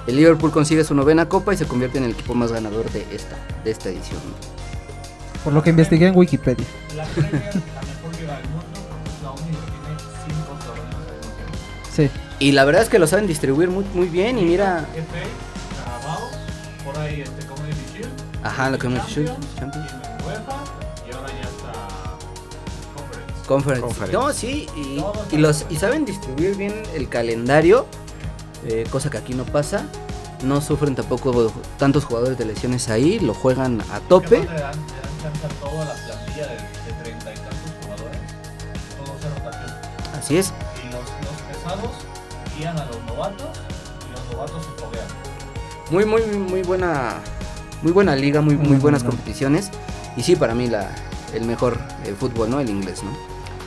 El 0.06 0.16
Liverpool 0.16 0.50
consigue 0.50 0.82
su 0.82 0.94
novena 0.94 1.28
copa 1.28 1.54
y 1.54 1.56
se 1.56 1.66
convierte 1.66 1.98
en 1.98 2.04
el 2.04 2.12
equipo 2.12 2.34
más 2.34 2.50
ganador 2.50 2.90
de 2.90 3.06
esta, 3.14 3.36
de 3.64 3.70
esta 3.70 3.88
edición. 3.90 4.20
¿no? 4.24 5.42
Por 5.44 5.52
lo 5.52 5.62
que 5.62 5.70
investigué 5.70 6.06
en 6.06 6.16
Wikipedia. 6.16 6.66
Sí. 11.94 12.10
Y 12.38 12.52
la 12.52 12.64
verdad 12.64 12.82
es 12.82 12.88
que 12.88 12.98
lo 12.98 13.06
saben 13.06 13.26
distribuir 13.26 13.68
muy, 13.70 13.84
muy 13.94 14.08
bien 14.08 14.38
y 14.38 14.44
mira... 14.44 14.86
FA, 14.94 15.84
Carabao, 15.84 16.30
por 16.84 16.98
ahí 16.98 17.20
este 17.20 17.46
Community 17.46 17.80
Shield, 17.92 18.10
Ajá, 18.42 18.70
lo 18.70 18.78
que 18.78 18.88
me 18.88 18.98
Champions, 18.98 19.36
Champions. 19.58 19.86
y 19.92 20.26
UEFA, 20.26 20.64
y 21.08 21.14
ahora 21.14 21.28
ya 21.28 21.48
está 21.48 21.72
Conference. 22.96 23.46
Conference. 23.46 23.82
Conference. 23.82 24.12
No, 24.12 24.32
sí, 24.32 24.66
y, 24.76 25.34
y 25.34 25.38
los, 25.38 25.66
y 25.68 25.76
saben 25.76 26.04
distribuir 26.04 26.56
bien 26.56 26.82
el 26.94 27.08
calendario, 27.08 27.86
eh, 28.66 28.84
cosa 28.90 29.10
que 29.10 29.18
aquí 29.18 29.34
no 29.34 29.44
pasa. 29.44 29.84
No 30.42 30.60
sufren 30.60 30.96
tampoco 30.96 31.52
tantos 31.78 32.04
jugadores 32.04 32.36
de 32.36 32.44
lesiones 32.46 32.88
ahí, 32.88 33.20
lo 33.20 33.32
juegan 33.32 33.80
a 33.92 34.00
tope. 34.00 34.40
Le 34.40 34.46
dan, 34.46 34.56
le 34.56 34.60
dan 34.60 34.74
chance 35.22 35.46
a 35.46 35.48
toda 35.60 35.84
la 35.84 35.92
plantilla 35.94 36.46
de, 36.48 36.54
de 36.56 37.02
30 37.04 37.30
y 37.32 37.34
tantos 37.36 37.70
jugadores, 37.80 38.18
todo 38.96 39.18
se 39.20 39.28
rotación. 39.28 40.18
Así 40.18 40.36
es. 40.38 40.52
Guían 42.58 42.78
a 42.78 42.84
los 42.86 43.02
novatos 43.06 43.48
y 44.08 44.12
los 44.12 44.32
novatos 44.32 44.62
se 44.64 44.82
foguean. 44.82 45.06
Muy, 45.90 46.04
muy, 46.04 46.22
muy 46.38 46.62
buena, 46.62 47.14
muy 47.82 47.92
buena 47.92 48.14
liga, 48.16 48.40
muy, 48.40 48.56
muy 48.56 48.68
Muy 48.68 48.76
buenas 48.78 49.02
buena. 49.02 49.16
competiciones. 49.16 49.70
Y 50.16 50.22
sí, 50.22 50.36
para 50.36 50.54
mí 50.54 50.68
la, 50.68 50.94
el 51.34 51.44
mejor 51.44 51.78
eh, 52.04 52.14
fútbol, 52.18 52.50
¿no? 52.50 52.60
El 52.60 52.68
inglés, 52.70 53.02
¿no? 53.02 53.10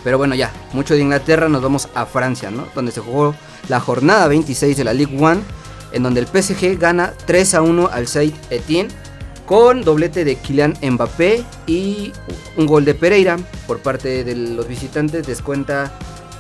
Pero 0.04 0.18
bueno, 0.20 0.36
ya, 0.36 0.52
mucho 0.74 0.94
de 0.94 1.02
Inglaterra, 1.02 1.50
nos 1.50 1.64
vamos 1.64 1.90
a 1.96 2.06
Francia, 2.06 2.52
¿no? 2.52 2.68
Donde 2.76 2.92
se 2.92 3.02
jugó 3.02 3.34
la 3.70 3.80
jornada 3.80 4.28
26 4.28 4.78
de 4.78 4.84
la 4.84 4.94
Ligue 4.94 5.18
1, 5.18 5.42
en 5.94 6.04
donde 6.04 6.20
el 6.20 6.28
PSG 6.28 6.78
gana 6.78 7.14
3 7.26 7.56
a 7.56 7.62
1 7.64 7.90
al 7.92 8.08
Saint 8.08 8.36
Etienne 8.52 8.90
con 9.48 9.84
doblete 9.84 10.24
de 10.26 10.36
Kylian 10.36 10.76
Mbappé 10.82 11.44
y 11.68 12.12
un 12.58 12.66
gol 12.68 12.86
de 12.86 12.94
Pereira 12.96 13.38
por 13.68 13.80
parte 13.80 14.24
de 14.24 14.36
los 14.36 14.68
visitantes, 14.68 15.26
descuenta 15.26 15.92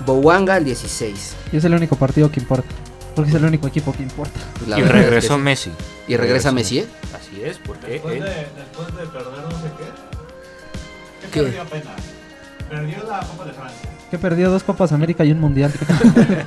Bouanga 0.05 0.55
al 0.55 0.65
16. 0.65 1.35
Y 1.51 1.57
es 1.57 1.63
el 1.65 1.73
único 1.73 1.95
partido 1.95 2.31
que 2.31 2.39
importa. 2.39 2.67
Porque 3.15 3.29
es 3.29 3.35
el 3.35 3.45
único 3.45 3.67
equipo 3.67 3.93
que 3.93 4.03
importa. 4.03 4.39
La 4.67 4.77
y 4.77 4.81
verdad 4.81 4.97
es 4.97 5.03
que 5.03 5.09
regresó. 5.09 5.37
Messi. 5.37 5.71
Y 6.07 6.17
regresa 6.17 6.51
Messi, 6.51 6.79
¿eh? 6.79 6.87
Así 7.15 7.41
es, 7.43 7.57
porque 7.59 7.87
Después 7.87 8.15
él- 8.17 8.23
de, 8.23 8.29
después 8.29 8.87
de 8.87 9.05
perder 9.07 9.43
no 9.43 9.51
sé 9.51 9.67
qué. 9.77 9.85
¿Qué, 11.21 11.31
¿Qué? 11.31 11.41
perdió 11.43 11.61
apenas? 11.61 11.95
Perdió 12.69 12.97
la 13.09 13.19
Copa 13.21 13.45
de 13.45 13.53
Francia. 13.53 13.89
Que 14.11 14.17
perdió 14.19 14.49
dos 14.51 14.63
Copas 14.63 14.91
América 14.91 15.23
y 15.23 15.31
un 15.31 15.39
Mundial. 15.39 15.71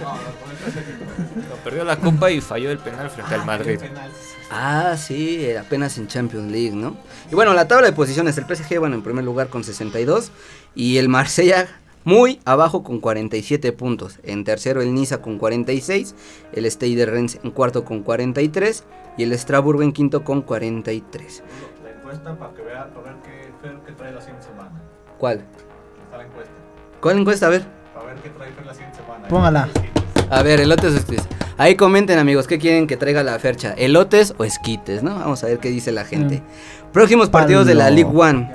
No, 1.18 1.54
perdió 1.64 1.84
la 1.84 1.96
copa 1.96 2.30
y 2.30 2.40
falló 2.40 2.70
el 2.70 2.78
penal 2.78 3.10
frente 3.10 3.34
al 3.34 3.44
Madrid. 3.44 3.78
Penal. 3.78 4.10
Ah, 4.50 4.94
sí, 4.98 5.48
apenas 5.56 5.96
en 5.98 6.06
Champions 6.06 6.50
League, 6.50 6.72
¿no? 6.76 6.96
Y 7.30 7.34
bueno, 7.34 7.52
la 7.54 7.66
tabla 7.66 7.86
de 7.86 7.92
posiciones, 7.92 8.36
el 8.38 8.44
PSG, 8.44 8.78
bueno, 8.78 8.94
en 8.96 9.02
primer 9.02 9.24
lugar 9.24 9.48
con 9.48 9.64
62 9.64 10.30
y 10.74 10.98
el 10.98 11.08
Marsella 11.08 11.66
muy 12.08 12.40
abajo 12.46 12.82
con 12.82 13.00
47 13.00 13.70
puntos. 13.74 14.18
En 14.22 14.42
tercero 14.42 14.80
el 14.80 14.94
Niza 14.94 15.20
con 15.20 15.36
46, 15.36 16.14
el 16.54 16.64
Stade 16.64 16.96
de 16.96 17.04
Rennes 17.04 17.38
en 17.44 17.50
cuarto 17.50 17.84
con 17.84 18.02
43 18.02 18.84
y 19.18 19.24
el 19.24 19.38
Strasbourg 19.38 19.82
en 19.82 19.92
quinto 19.92 20.24
con 20.24 20.40
43. 20.40 21.42
La 21.84 21.90
encuesta 21.90 22.38
para 22.38 22.54
que 22.54 22.62
vea, 22.62 22.88
para 22.94 23.12
ver 23.12 23.16
qué, 23.22 23.52
Fer, 23.60 23.78
qué 23.84 23.92
trae 23.92 24.14
la 24.14 24.22
siguiente 24.22 24.46
semana. 24.46 24.72
¿Cuál? 25.18 25.44
Está 26.04 26.16
la 26.16 26.24
encuesta. 26.24 26.54
¿Cuál 27.02 27.18
encuesta? 27.18 27.46
A 27.46 27.50
ver. 27.50 27.66
Para 27.92 28.06
ver 28.06 28.16
qué 28.22 28.30
trae 28.30 28.52
Fer 28.52 28.64
la 28.64 28.72
siguiente 28.72 28.96
semana. 28.96 29.28
Póngala. 29.28 29.68
A 30.30 30.42
ver, 30.42 30.60
elotes 30.60 30.94
o 30.94 30.96
esquites. 30.96 31.28
Ahí 31.58 31.74
comenten 31.74 32.18
amigos, 32.18 32.46
¿qué 32.46 32.58
quieren 32.58 32.86
que 32.86 32.96
traiga 32.96 33.22
la 33.22 33.38
fercha? 33.38 33.74
¿Elotes 33.76 34.32
o 34.38 34.44
esquites, 34.44 35.02
no? 35.02 35.14
Vamos 35.16 35.44
a 35.44 35.48
ver 35.48 35.58
qué 35.58 35.68
dice 35.68 35.92
la 35.92 36.06
gente. 36.06 36.42
Próximos 36.90 37.28
partidos 37.28 37.66
de 37.66 37.74
la. 37.74 37.90
League 37.90 38.10
One. 38.14 38.50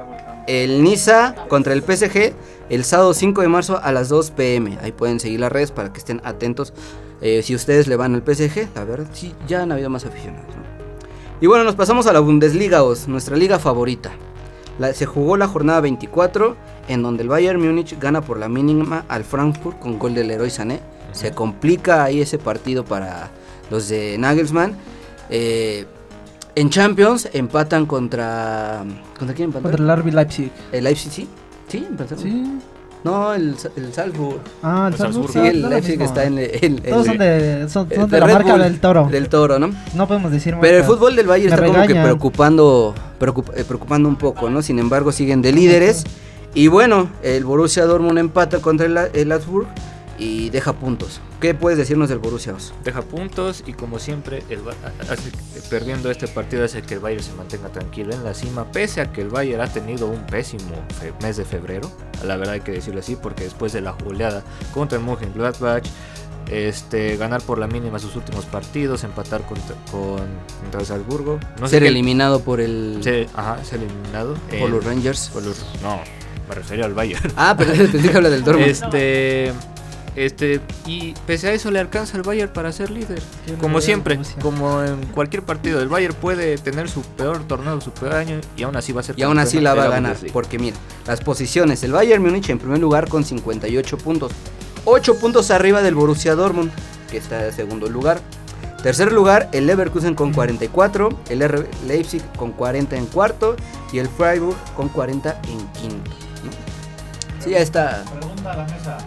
El 0.47 0.83
Niza 0.83 1.35
contra 1.47 1.73
el 1.73 1.83
PSG 1.83 2.33
el 2.69 2.83
sábado 2.83 3.13
5 3.13 3.41
de 3.41 3.47
marzo 3.47 3.79
a 3.81 3.91
las 3.91 4.09
2 4.09 4.31
pm. 4.31 4.77
Ahí 4.81 4.91
pueden 4.91 5.19
seguir 5.19 5.39
las 5.39 5.51
redes 5.51 5.71
para 5.71 5.91
que 5.93 5.99
estén 5.99 6.21
atentos. 6.23 6.73
Eh, 7.21 7.41
si 7.43 7.55
ustedes 7.55 7.87
le 7.87 7.95
van 7.95 8.15
al 8.15 8.21
PSG, 8.23 8.67
la 8.75 8.83
verdad, 8.83 9.07
sí, 9.13 9.33
ya 9.47 9.63
han 9.63 9.71
habido 9.71 9.89
más 9.89 10.05
aficionados. 10.05 10.47
¿no? 10.55 10.63
Y 11.41 11.47
bueno, 11.47 11.63
nos 11.63 11.75
pasamos 11.75 12.07
a 12.07 12.13
la 12.13 12.19
Bundesliga, 12.19 12.83
os, 12.83 13.07
nuestra 13.07 13.35
liga 13.37 13.59
favorita. 13.59 14.11
La- 14.79 14.93
se 14.93 15.05
jugó 15.05 15.37
la 15.37 15.47
jornada 15.47 15.81
24, 15.81 16.55
en 16.87 17.01
donde 17.03 17.23
el 17.23 17.29
Bayern 17.29 17.61
Múnich 17.61 17.97
gana 17.99 18.21
por 18.21 18.37
la 18.39 18.49
mínima 18.49 19.05
al 19.07 19.23
Frankfurt 19.23 19.79
con 19.79 19.99
gol 19.99 20.13
del 20.15 20.27
Leroy 20.27 20.49
Sané. 20.49 20.79
Se 21.11 21.31
complica 21.31 22.03
ahí 22.03 22.21
ese 22.21 22.39
partido 22.39 22.83
para 22.83 23.29
los 23.69 23.87
de 23.87 24.17
Nagelsmann. 24.17 24.75
Eh, 25.29 25.85
en 26.55 26.69
Champions 26.69 27.29
empatan 27.33 27.85
contra. 27.85 28.83
¿Contra 29.17 29.35
quién 29.35 29.49
empataron? 29.49 29.77
Contra 29.77 29.93
el 29.93 29.99
RB 30.01 30.13
Leipzig. 30.13 30.51
¿El 30.71 30.83
Leipzig 30.85 31.11
sí? 31.11 31.29
¿Sí? 31.79 31.85
empataron? 31.89 32.23
Sí. 32.23 32.59
No, 33.03 33.33
el, 33.33 33.55
el 33.75 33.93
Salzburg. 33.93 34.39
Ah, 34.61 34.85
el 34.87 34.93
El 34.93 34.97
Salzburg. 34.97 35.29
Sí, 35.33 35.39
ah, 35.39 35.47
el 35.49 35.61
lo 35.61 35.69
Leipzig 35.69 36.01
está 36.01 36.23
en 36.23 36.37
el. 36.37 36.49
el- 36.61 36.81
Todos 36.83 37.05
son 37.05 37.17
de, 37.17 37.65
son, 37.67 37.87
el 37.89 37.95
son 37.97 38.09
de 38.09 38.15
de 38.15 38.19
la 38.21 38.25
Red 38.27 38.33
marca 38.35 38.51
Bull, 38.53 38.61
del 38.61 38.79
toro. 38.79 39.07
Del 39.11 39.27
toro, 39.29 39.59
¿no? 39.59 39.71
No 39.93 40.07
podemos 40.07 40.31
decir 40.31 40.55
Pero 40.61 40.77
el 40.77 40.83
fútbol 40.85 41.15
del 41.17 41.27
Bayern 41.27 41.49
Me 41.49 41.55
está 41.67 41.67
como 41.75 41.85
que 41.87 41.95
preocupando, 42.01 42.95
preocup- 43.19 43.51
eh, 43.57 43.65
preocupando 43.67 44.07
un 44.07 44.15
poco, 44.15 44.49
¿no? 44.49 44.61
Sin 44.61 44.79
embargo, 44.79 45.11
siguen 45.11 45.41
de 45.41 45.51
líderes. 45.51 46.05
Y 46.53 46.67
bueno, 46.67 47.09
el 47.23 47.43
Borussia 47.43 47.83
Dortmund 47.85 48.19
empata 48.19 48.59
contra 48.59 48.85
el, 48.85 48.97
el 49.13 49.31
Augsburg 49.33 49.67
y 50.23 50.49
deja 50.49 50.73
puntos. 50.73 51.19
¿Qué 51.41 51.53
puedes 51.53 51.77
decirnos 51.77 52.07
del 52.09 52.19
Borussia? 52.19 52.53
Os? 52.53 52.73
Deja 52.83 53.01
puntos 53.01 53.63
y 53.67 53.73
como 53.73 53.99
siempre 53.99 54.43
el 54.49 54.59
hace- 55.09 55.31
perdiendo 55.69 56.09
este 56.11 56.27
partido 56.27 56.63
hace 56.63 56.81
que 56.81 56.93
el 56.93 56.99
Bayern 57.01 57.23
se 57.23 57.33
mantenga 57.33 57.69
tranquilo 57.69 58.13
en 58.13 58.23
la 58.23 58.33
cima, 58.33 58.71
pese 58.71 59.01
a 59.01 59.11
que 59.11 59.21
el 59.21 59.29
Bayern 59.29 59.61
ha 59.61 59.67
tenido 59.67 60.07
un 60.07 60.25
pésimo 60.25 60.75
mes 61.21 61.37
de 61.37 61.45
febrero, 61.45 61.91
la 62.23 62.37
verdad 62.37 62.53
hay 62.55 62.61
que 62.61 62.71
decirlo 62.71 62.99
así, 63.01 63.15
porque 63.15 63.43
después 63.43 63.73
de 63.73 63.81
la 63.81 63.91
goleada 63.91 64.43
contra 64.73 64.97
el 64.97 65.03
Mönchengladbach, 65.03 65.83
este, 66.51 67.15
ganar 67.17 67.41
por 67.41 67.57
la 67.57 67.67
mínima 67.67 67.99
sus 67.99 68.15
últimos 68.15 68.45
partidos, 68.45 69.03
empatar 69.03 69.41
contra, 69.45 69.75
con, 69.91 70.19
contra 70.61 70.79
el 70.81 70.85
Salzburgo, 70.85 71.39
no 71.59 71.67
sé 71.67 71.71
Ser 71.75 71.83
qué- 71.83 71.89
eliminado 71.89 72.41
por 72.41 72.59
el 72.61 72.99
se- 73.01 73.27
ajá, 73.33 73.63
ser 73.63 73.79
eliminado 73.81 74.35
por 74.59 74.69
los 74.69 74.83
Rangers. 74.83 75.29
por 75.33 75.43
los- 75.43 75.63
no, 75.81 75.99
me 76.49 76.55
refería 76.55 76.85
al 76.85 76.93
Bayern. 76.93 77.31
Ah, 77.37 77.55
pero 77.57 77.71
pensé 77.73 78.09
que 78.11 78.17
habla 78.17 78.29
del 78.29 78.43
Dortmund. 78.45 78.69
Este, 78.69 79.53
este, 80.15 80.61
y 80.85 81.13
pese 81.25 81.49
a 81.49 81.53
eso 81.53 81.71
le 81.71 81.79
alcanza 81.79 82.17
al 82.17 82.23
Bayern 82.23 82.53
para 82.53 82.71
ser 82.71 82.91
líder. 82.91 83.21
Como 83.59 83.81
siempre, 83.81 84.19
como 84.41 84.83
en 84.83 85.05
cualquier 85.07 85.43
partido, 85.43 85.81
el 85.81 85.87
Bayern 85.87 86.13
puede 86.13 86.57
tener 86.57 86.89
su 86.89 87.01
peor 87.01 87.43
torneo, 87.47 87.81
su 87.81 87.91
peor 87.91 88.13
año, 88.13 88.39
y 88.55 88.63
aún 88.63 88.75
así 88.75 88.91
va 88.93 89.01
a 89.01 89.03
ser 89.03 89.17
Y 89.17 89.23
aún 89.23 89.39
así 89.39 89.59
la 89.59 89.73
va 89.73 89.85
a 89.85 89.89
ganar. 89.89 90.17
Porque 90.31 90.59
mira, 90.59 90.77
las 91.07 91.21
posiciones. 91.21 91.83
El 91.83 91.91
Bayern 91.91 92.21
Múnich 92.21 92.49
en 92.49 92.59
primer 92.59 92.79
lugar 92.79 93.09
con 93.09 93.23
58 93.23 93.97
puntos. 93.97 94.31
8 94.85 95.17
puntos 95.19 95.49
arriba 95.49 95.81
del 95.81 95.95
Borussia 95.95 96.35
Dortmund, 96.35 96.71
que 97.09 97.17
está 97.17 97.47
en 97.47 97.53
segundo 97.53 97.89
lugar. 97.89 98.21
Tercer 98.83 99.13
lugar, 99.13 99.47
el 99.53 99.65
Leverkusen 99.65 100.13
con 100.13 100.33
44. 100.33 101.09
El 101.29 101.41
R 101.41 101.65
Leipzig 101.87 102.21
con 102.37 102.51
40 102.51 102.97
en 102.97 103.05
cuarto. 103.05 103.55
Y 103.93 103.99
el 103.99 104.09
Freiburg 104.09 104.57
con 104.75 104.89
40 104.89 105.39
en 105.47 105.67
quinto. 105.69 106.11
¿no? 106.43 107.43
Sí, 107.43 107.51
ya 107.51 107.59
está. 107.59 108.03
Pregunta 108.19 108.51
a 108.51 108.57
la 108.57 108.63
mesa. 108.65 108.97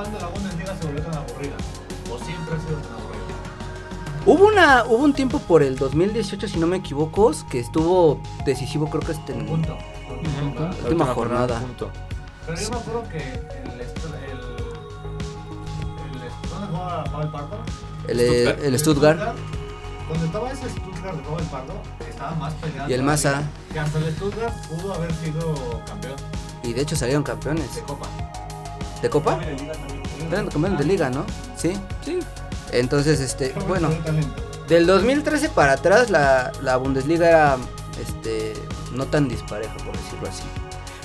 ¿Cuándo 0.00 0.18
la 0.18 0.28
Bundesliga 0.28 0.74
se 0.78 0.86
volvió 0.86 1.02
tan 1.02 1.14
aburrida? 1.14 1.56
¿O 2.10 2.24
siempre 2.24 2.54
ha 2.54 2.60
sido 2.60 2.78
tan 2.78 2.92
aburrida? 2.94 4.24
Hubo, 4.24 4.46
una, 4.46 4.84
hubo 4.86 5.04
un 5.04 5.12
tiempo 5.12 5.38
por 5.40 5.62
el 5.62 5.76
2018, 5.76 6.48
si 6.48 6.58
no 6.58 6.66
me 6.66 6.78
equivoco, 6.78 7.30
que 7.50 7.60
estuvo 7.60 8.18
decisivo, 8.46 8.88
creo 8.88 9.02
que 9.02 9.12
hasta 9.12 9.34
en. 9.34 9.44
Punto. 9.44 9.76
La 10.56 10.88
última 10.88 11.04
jornada. 11.04 11.60
punto. 11.60 11.90
Pero 12.46 12.58
yo 12.58 12.70
me 12.70 12.76
acuerdo 12.78 13.08
que 13.10 13.18
el. 13.18 13.72
el, 13.72 13.80
el 13.80 14.40
¿Dónde 16.48 16.66
jugaba 16.68 17.04
Pavel 17.04 17.28
Pardo? 17.28 17.58
El, 18.08 18.20
eh, 18.20 18.56
el 18.62 18.78
Stuttgart. 18.78 19.20
Cuando 20.08 20.24
estaba 20.24 20.50
ese 20.50 20.70
Stuttgart 20.70 21.16
de 21.18 21.22
Pavel 21.24 21.44
Pardo, 21.44 21.74
estaba 22.08 22.34
más 22.36 22.54
peleado. 22.54 22.88
Y 22.88 22.94
el 22.94 23.02
Massa. 23.02 23.42
Que 23.70 23.80
hasta 23.80 23.98
el 23.98 24.14
Stuttgart 24.14 24.54
pudo 24.66 24.94
haber 24.94 25.12
sido 25.16 25.82
campeón 25.84 26.14
Y 26.62 26.72
de 26.72 26.80
hecho 26.80 26.96
salieron 26.96 27.22
campeones. 27.22 27.74
de 27.74 27.82
Copa. 27.82 28.08
¿De 29.02 29.08
Copa? 29.08 29.38
De 29.38 29.56
Liga 29.56 29.72
también. 29.72 29.89
Eran 30.30 30.48
campeones 30.48 30.78
de 30.78 30.84
liga, 30.84 31.10
¿no? 31.10 31.24
Sí. 31.56 31.72
Sí, 32.04 32.20
Entonces, 32.72 33.20
este, 33.20 33.52
bueno, 33.66 33.90
del 34.68 34.86
2013 34.86 35.48
para 35.50 35.72
atrás 35.72 36.10
la, 36.10 36.52
la 36.62 36.76
Bundesliga 36.76 37.28
era 37.28 37.56
este, 38.00 38.54
no 38.94 39.06
tan 39.06 39.28
dispareja, 39.28 39.74
por 39.78 39.96
decirlo 39.96 40.28
así. 40.28 40.42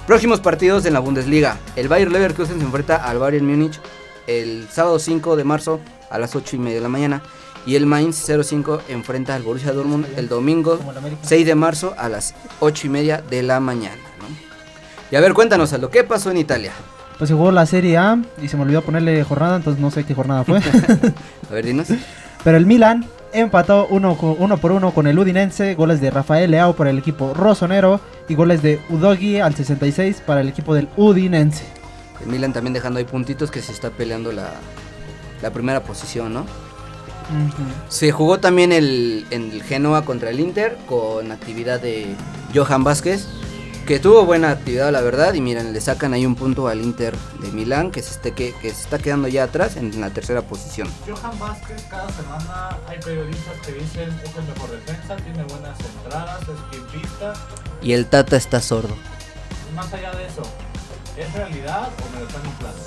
Próximos 0.06 0.40
partidos 0.40 0.86
en 0.86 0.94
la 0.94 1.00
Bundesliga. 1.00 1.58
El 1.76 1.88
Bayer 1.88 2.12
Leverkusen 2.12 2.60
se 2.60 2.64
enfrenta 2.64 2.98
al 2.98 3.18
Bayern 3.18 3.48
Múnich 3.48 3.80
el 4.28 4.68
sábado 4.72 5.00
5 5.00 5.36
de 5.36 5.44
marzo 5.44 5.80
a 6.10 6.20
las 6.20 6.36
8 6.36 6.56
y 6.56 6.60
media 6.60 6.76
de 6.76 6.82
la 6.82 6.90
mañana. 6.90 7.24
Y 7.66 7.76
el 7.76 7.88
Mainz 7.88 8.24
05 8.28 8.82
enfrenta 8.90 9.34
al 9.34 9.42
Borussia 9.42 9.74
Dortmund 9.74 10.06
el 10.16 10.30
domingo 10.30 10.80
6 11.24 11.48
de 11.48 11.56
marzo 11.56 11.96
a 11.98 12.10
las 12.10 12.36
8 12.60 12.86
y 12.86 12.90
media 12.92 13.24
de 13.28 13.42
la 13.42 13.60
mañana. 13.60 13.98
¿no? 14.20 14.28
Y 15.10 15.16
a 15.16 15.20
ver, 15.22 15.34
cuéntanos, 15.34 15.74
Aldo, 15.74 15.90
¿qué 15.90 16.04
pasó 16.04 16.30
en 16.30 16.38
Italia? 16.38 16.72
Pues 17.18 17.30
se 17.30 17.34
jugó 17.34 17.52
la 17.52 17.66
Serie 17.66 17.98
A 17.98 18.20
y 18.42 18.48
se 18.48 18.58
me 18.58 18.64
olvidó 18.64 18.82
ponerle 18.82 19.24
jornada, 19.24 19.56
entonces 19.56 19.82
no 19.82 19.92
sé 19.92 20.04
qué 20.04 20.14
jornada 20.14 20.44
fue. 20.44 20.60
A 21.50 21.54
ver, 21.54 21.66
dinos. 21.66 21.88
Pero 22.44 22.58
el 22.58 22.66
Milan 22.66 23.06
empató 23.32 23.88
uno, 23.90 24.16
por 24.16 24.72
uno 24.72 24.92
con 24.92 25.08
el 25.08 25.18
Udinense, 25.18 25.76
goles 25.76 26.02
de 26.02 26.12
Rafael 26.12 26.52
Leao 26.52 26.76
para 26.76 26.90
el 26.90 26.98
equipo 26.98 27.34
rosonero 27.34 28.00
y 28.28 28.36
goles 28.36 28.62
de 28.62 28.80
Udogi 28.90 29.40
al 29.40 29.56
66 29.56 30.22
para 30.26 30.42
el 30.42 30.50
equipo 30.50 30.74
del 30.74 30.90
Udinense. 30.98 31.64
El 32.22 32.28
Milan 32.28 32.54
también 32.54 32.74
dejando 32.74 33.00
ahí 33.00 33.06
puntitos 33.06 33.52
que 33.52 33.62
se 33.62 33.72
está 33.72 33.90
peleando 33.90 34.32
la, 34.32 34.52
la 35.42 35.52
primera 35.52 35.84
posición, 35.84 36.34
¿no? 36.34 36.46
Se 37.90 38.12
jugó 38.12 38.40
también 38.40 38.72
el, 38.72 39.26
en 39.32 39.52
el 39.52 39.64
Genoa 39.64 40.06
contra 40.06 40.30
el 40.30 40.40
Inter 40.40 40.78
con 40.88 41.32
actividad 41.32 41.80
de 41.80 42.16
Johan 42.54 42.84
Vázquez, 42.84 43.28
que 43.86 44.00
tuvo 44.00 44.26
buena 44.26 44.50
actividad 44.50 44.92
la 44.92 45.02
verdad 45.02 45.34
y 45.36 45.42
miren, 45.42 45.72
le 45.72 45.80
sacan 45.80 46.14
ahí 46.14 46.26
un 46.26 46.36
punto 46.36 46.68
al 46.68 46.82
Inter 46.82 47.16
de 47.40 47.52
Milán 47.52 47.92
que 47.92 48.02
se, 48.02 48.12
esté, 48.12 48.32
que, 48.34 48.54
que 48.62 48.70
se 48.72 48.82
está 48.82 48.98
quedando 48.98 49.28
ya 49.28 49.44
atrás 49.44 49.76
en 49.78 50.02
la 50.02 50.10
tercera 50.10 50.42
posición. 50.42 50.88
Johan 51.08 51.38
Vázquez, 51.40 51.84
cada 51.90 52.10
semana 52.10 52.78
hay 52.88 52.98
periodistas 53.00 53.54
que 53.66 53.74
dicen 53.74 54.10
es 54.24 54.36
el 54.36 54.44
mejor 54.54 54.72
defensa, 54.72 55.16
tiene 55.18 55.44
buenas 55.44 55.78
entradas, 56.04 56.42
es 56.42 56.78
quimpista. 56.78 57.34
Y 57.84 57.94
el 57.94 58.08
Tata 58.08 58.36
está 58.38 58.60
sordo. 58.60 58.96
Más 59.76 59.94
allá 59.94 60.12
de 60.14 60.26
eso, 60.26 60.42
¿es 61.18 61.32
realidad 61.34 61.90
o 61.90 62.14
me 62.16 62.22
lo 62.22 62.28
están 62.28 62.46
inflando? 62.46 62.80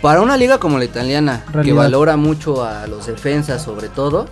Para 0.00 0.22
una 0.22 0.38
liga 0.38 0.56
como 0.58 0.78
la 0.78 0.84
italiana, 0.86 1.44
que 1.46 1.52
Realidad. 1.52 1.76
valora 1.76 2.16
mucho 2.16 2.64
a 2.64 2.86
los 2.86 3.06
defensas 3.06 3.62
sobre 3.62 3.90
todo, 3.90 4.26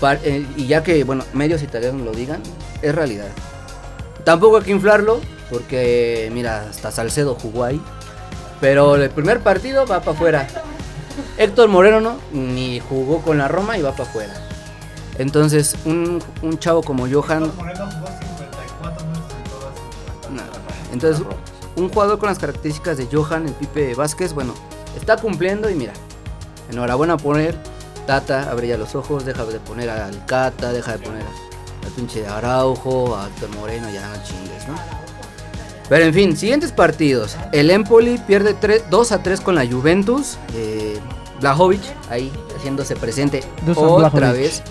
pa- 0.00 0.14
eh, 0.14 0.46
y 0.56 0.68
ya 0.68 0.84
que, 0.84 1.02
bueno, 1.02 1.24
medios 1.32 1.62
italianos 1.64 2.02
lo 2.02 2.12
digan, 2.12 2.40
es 2.82 2.94
realidad. 2.94 3.26
Tampoco 4.24 4.56
hay 4.56 4.64
que 4.64 4.70
inflarlo, 4.70 5.20
porque, 5.50 6.30
mira, 6.32 6.66
hasta 6.70 6.90
Salcedo 6.90 7.34
jugó 7.34 7.64
ahí. 7.64 7.80
Pero 8.60 8.96
el 8.96 9.10
primer 9.10 9.40
partido 9.40 9.86
va 9.86 10.00
para 10.00 10.12
afuera. 10.12 10.46
Héctor 11.36 11.68
Moreno 11.68 12.00
no, 12.00 12.18
ni 12.32 12.80
jugó 12.80 13.20
con 13.20 13.38
la 13.38 13.48
Roma 13.48 13.76
y 13.76 13.82
va 13.82 13.92
para 13.92 14.08
afuera. 14.08 14.34
Entonces, 15.18 15.76
un, 15.84 16.22
un 16.42 16.58
chavo 16.58 16.82
como 16.82 17.06
Johan, 17.08 17.52
Moreno 17.56 17.86
jugó 17.86 18.06
54 18.06 19.06
minutos 19.06 19.32
en 19.32 19.50
todas 19.50 19.74
sus 19.76 20.30
no, 20.30 20.42
entonces, 20.92 21.24
un 21.76 21.88
jugador 21.88 22.18
con 22.18 22.28
las 22.28 22.38
características 22.38 22.96
de 22.96 23.08
Johan, 23.12 23.46
el 23.46 23.52
Pipe 23.52 23.94
Vázquez, 23.94 24.32
bueno, 24.32 24.54
está 24.96 25.16
cumpliendo 25.16 25.70
y 25.70 25.74
mira, 25.74 25.92
enhorabuena 26.70 27.16
él. 27.38 27.54
Tata, 28.06 28.50
abre 28.50 28.68
ya 28.68 28.76
los 28.76 28.94
ojos, 28.94 29.24
deja 29.24 29.44
de 29.46 29.58
poner 29.60 29.88
al 29.88 30.26
Cata, 30.26 30.72
deja 30.72 30.92
de 30.92 30.98
poner 30.98 31.22
pinche 31.96 32.26
Araujo, 32.26 33.16
a 33.16 33.28
Moreno, 33.58 33.88
ya 33.90 34.08
no 34.08 34.14
chingues, 34.24 34.68
¿no? 34.68 34.74
Pero 35.88 36.04
en 36.06 36.14
fin, 36.14 36.36
siguientes 36.36 36.72
partidos. 36.72 37.36
El 37.52 37.70
Empoli 37.70 38.18
pierde 38.26 38.54
3 38.54 38.84
2 38.90 39.12
a 39.12 39.22
3 39.22 39.40
con 39.40 39.54
la 39.54 39.66
Juventus. 39.66 40.38
Eh, 40.54 40.98
Blajovic 41.40 41.80
ahí 42.10 42.32
haciéndose 42.56 42.96
presente 42.96 43.42
Dusan 43.66 43.84
otra 43.84 44.32
vez 44.32 44.62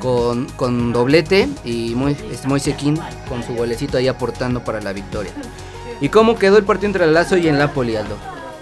con, 0.00 0.46
con 0.56 0.92
doblete 0.92 1.48
y 1.64 1.94
Moy- 1.94 2.16
este 2.32 2.48
Moise 2.48 2.74
Kean 2.74 2.98
con 3.28 3.42
su 3.44 3.54
golecito 3.54 3.98
ahí 3.98 4.08
aportando 4.08 4.64
para 4.64 4.80
la 4.80 4.92
victoria. 4.92 5.30
¿Y 6.00 6.08
cómo 6.08 6.36
quedó 6.36 6.56
el 6.56 6.64
partido 6.64 6.86
entre 6.86 7.04
el 7.04 7.14
Lazio 7.14 7.36
y 7.36 7.46
el 7.46 7.58
Napoli, 7.58 7.94
Aldo? 7.96 8.16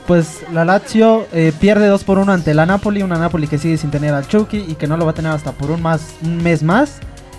Pues 0.07 0.41
la 0.53 0.65
Lazio 0.65 1.27
eh, 1.33 1.53
pierde 1.59 1.87
2 1.87 2.05
por 2.05 2.19
1 2.19 2.31
ante 2.33 2.53
la 2.55 2.67
Napoli, 2.67 3.03
una 3.03 3.17
Napoli 3.19 3.47
que 3.49 3.59
sigue 3.59 3.77
sin 3.79 3.91
tener 3.91 4.13
al 4.15 4.27
Chucky 4.29 4.59
y 4.69 4.75
que 4.75 4.87
no 4.87 4.97
lo 4.97 5.05
va 5.05 5.13
a 5.13 5.15
tener 5.15 5.33
hasta 5.33 5.53
por 5.53 5.71
un, 5.71 5.81
más, 5.83 6.03
un 6.23 6.43
mes 6.43 6.63
más. 6.63 6.99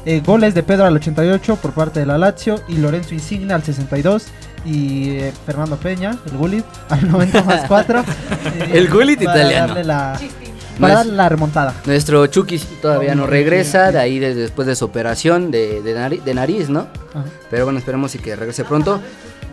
Eh, 0.09 0.21
goles 0.25 0.53
de 0.55 0.63
Pedro 0.63 0.85
al 0.85 0.95
88 0.95 1.57
por 1.57 1.73
parte 1.73 1.99
de 1.99 2.05
la 2.05 2.17
Lazio 2.17 2.61
y 2.69 2.77
Lorenzo 2.77 3.13
Insigne 3.13 3.53
al 3.53 3.61
62 3.61 4.27
y 4.65 5.09
eh, 5.17 5.33
Fernando 5.45 5.75
Peña, 5.75 6.17
el 6.31 6.37
Gullit, 6.37 6.63
al 6.89 7.11
90 7.11 7.43
más 7.43 7.65
4. 7.67 8.05
El 8.73 8.87
Gullit 8.89 9.21
italiano. 9.21 9.75
la, 9.83 10.15
Chistín. 10.17 10.53
para 10.79 11.01
es- 11.01 11.07
la 11.07 11.27
remontada. 11.27 11.73
Nuestro 11.85 12.25
Chucky 12.27 12.57
todavía 12.81 13.15
no 13.15 13.27
regresa, 13.27 13.91
de 13.91 13.99
ahí 13.99 14.17
de- 14.19 14.33
después 14.33 14.65
de 14.65 14.75
su 14.77 14.85
operación 14.85 15.51
de, 15.51 15.81
de 15.81 15.93
nari- 15.93 16.23
de 16.23 16.33
nariz, 16.33 16.69
¿no? 16.69 16.87
Ajá. 17.13 17.25
Pero 17.49 17.65
bueno, 17.65 17.77
esperemos 17.79 18.15
y 18.15 18.19
que 18.19 18.33
regrese 18.37 18.63
pronto. 18.63 19.01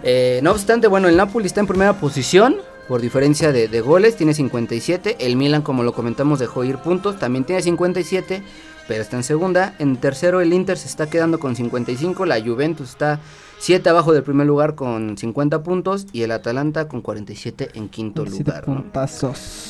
Eh, 0.04 0.38
no 0.44 0.52
obstante, 0.52 0.86
bueno, 0.86 1.08
el 1.08 1.16
Napoli 1.16 1.46
está 1.46 1.58
en 1.60 1.66
primera 1.66 1.94
posición 1.94 2.58
por 2.86 3.00
diferencia 3.00 3.50
de, 3.50 3.66
de 3.66 3.80
goles, 3.80 4.14
tiene 4.16 4.34
57. 4.34 5.16
El 5.18 5.34
Milan, 5.36 5.62
como 5.62 5.82
lo 5.82 5.92
comentamos, 5.94 6.38
dejó 6.38 6.62
ir 6.62 6.76
puntos, 6.78 7.18
también 7.18 7.44
tiene 7.44 7.60
57, 7.62 8.42
pero 8.88 9.02
está 9.02 9.16
en 9.16 9.24
segunda. 9.24 9.74
En 9.78 9.96
tercero, 9.96 10.40
el 10.40 10.52
Inter 10.52 10.78
se 10.78 10.88
está 10.88 11.08
quedando 11.08 11.38
con 11.38 11.56
55. 11.56 12.26
La 12.26 12.40
Juventus 12.40 12.90
está 12.90 13.20
7 13.58 13.88
abajo 13.88 14.12
del 14.12 14.22
primer 14.22 14.46
lugar 14.46 14.74
con 14.74 15.16
50 15.16 15.62
puntos 15.62 16.06
y 16.12 16.22
el 16.22 16.32
Atalanta 16.32 16.86
con 16.86 17.00
47 17.00 17.70
en 17.74 17.88
quinto 17.88 18.24
lugar. 18.24 18.64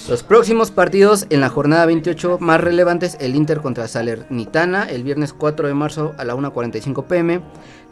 Los 0.09 0.23
próximos 0.25 0.71
partidos 0.73 1.27
en 1.31 1.41
la 1.41 1.49
jornada 1.49 1.87
28 1.87 2.39
más 2.41 2.61
relevantes, 2.61 3.17
el 3.21 3.37
Inter 3.37 3.61
contra 3.61 3.87
Salernitana 3.87 4.85
el 4.85 5.05
viernes 5.05 5.33
4 5.33 5.69
de 5.69 5.75
marzo 5.75 6.13
a 6.19 6.25
la 6.25 6.35
1.45 6.35 7.05
pm, 7.07 7.41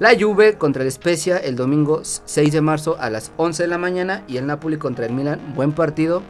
la 0.01 0.11
Juve 0.19 0.59
contra 0.59 0.83
el 0.83 0.91
Spezia 0.91 1.37
el 1.37 1.55
domingo 1.55 2.03
6 2.03 2.53
de 2.53 2.61
marzo 2.61 2.97
a 2.99 3.09
las 3.09 3.31
11 3.37 3.63
de 3.63 3.69
la 3.69 3.79
mañana 3.79 4.25
y 4.27 4.39
el 4.39 4.47
Napoli 4.47 4.79
contra 4.79 5.07
el 5.07 5.13
Milan, 5.13 5.55
buen 5.55 5.71
partido, 5.71 6.23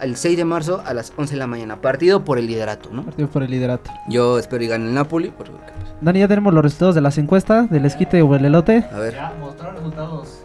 el 0.00 0.16
6 0.16 0.36
de 0.36 0.44
marzo 0.44 0.82
a 0.84 0.92
las 0.94 1.12
11 1.16 1.34
de 1.34 1.38
la 1.38 1.46
mañana, 1.46 1.80
partido 1.80 2.24
por 2.24 2.38
el 2.38 2.46
liderato, 2.46 2.90
¿no? 2.92 3.02
Partido 3.04 3.28
por 3.28 3.42
el 3.42 3.50
liderato. 3.50 3.90
Yo 4.08 4.38
espero 4.38 4.62
y 4.64 4.68
gane 4.68 4.86
el 4.86 4.94
Napoli, 4.94 5.30
porque, 5.36 5.52
Dani, 6.00 6.18
ya 6.20 6.28
tenemos 6.28 6.52
los 6.52 6.62
resultados 6.62 6.94
de 6.94 7.00
las 7.00 7.16
encuestas 7.18 7.70
del 7.70 7.84
esquite 7.86 8.20
o 8.22 8.34
el 8.36 8.44
elote. 8.44 8.84
a 8.92 8.98
ver, 8.98 9.14
Ya 9.14 9.32
mostraron 9.40 9.76
resultados. 9.76 10.40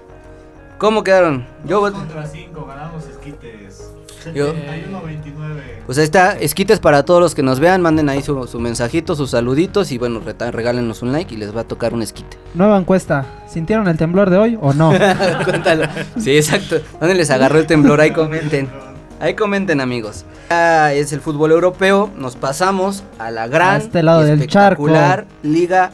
¿cómo 0.78 1.04
quedaron? 1.04 1.46
Yo, 1.66 1.82
contra 1.82 2.26
5, 2.26 2.66
ganamos 2.66 3.04
esquites. 3.08 3.92
Yo- 4.36 4.54
71-29. 4.54 5.82
pues 5.88 5.98
ahí 5.98 6.04
está, 6.04 6.38
esquites 6.38 6.80
para 6.80 7.04
todos 7.06 7.20
los 7.22 7.34
que 7.34 7.42
nos 7.42 7.60
vean, 7.60 7.82
manden 7.82 8.08
ahí 8.08 8.22
su, 8.22 8.46
su 8.48 8.60
mensajito, 8.60 9.16
sus 9.16 9.32
saluditos 9.32 9.92
y 9.92 9.98
bueno, 9.98 10.22
regálenos 10.52 11.02
un 11.02 11.12
like 11.12 11.34
y 11.34 11.38
les 11.38 11.56
va 11.56 11.62
a 11.62 11.64
tocar 11.64 11.94
un 11.96 12.02
esquite. 12.04 12.38
Nueva 12.54 12.78
encuesta. 12.78 13.26
¿Sintieron 13.48 13.88
el 13.88 13.98
temblor 13.98 14.30
de 14.30 14.38
hoy 14.38 14.58
o 14.62 14.74
no? 14.74 14.92
Cuéntalo. 15.46 15.86
Sí, 16.20 16.36
exacto. 16.38 16.78
¿Dónde 17.00 17.16
les 17.16 17.30
agarró 17.32 17.58
el 17.60 17.66
temblor? 17.68 18.00
Ahí 18.00 18.12
comenten. 18.12 18.70
Ahí 19.22 19.36
comenten, 19.36 19.82
amigos. 19.82 20.26
Ya 20.50 20.94
es 20.94 21.14
el 21.14 21.22
fútbol 21.22 21.52
europeo. 21.52 22.10
Nos 22.18 22.36
pasamos 22.36 23.04
a 23.20 23.30
la 23.30 23.48
gran 23.48 23.76
A 23.76 23.78
este 23.78 24.02
lado 24.02 24.24
y 24.24 24.26
del 24.26 24.40
espectacular 24.42 25.28
Liga 25.44 25.92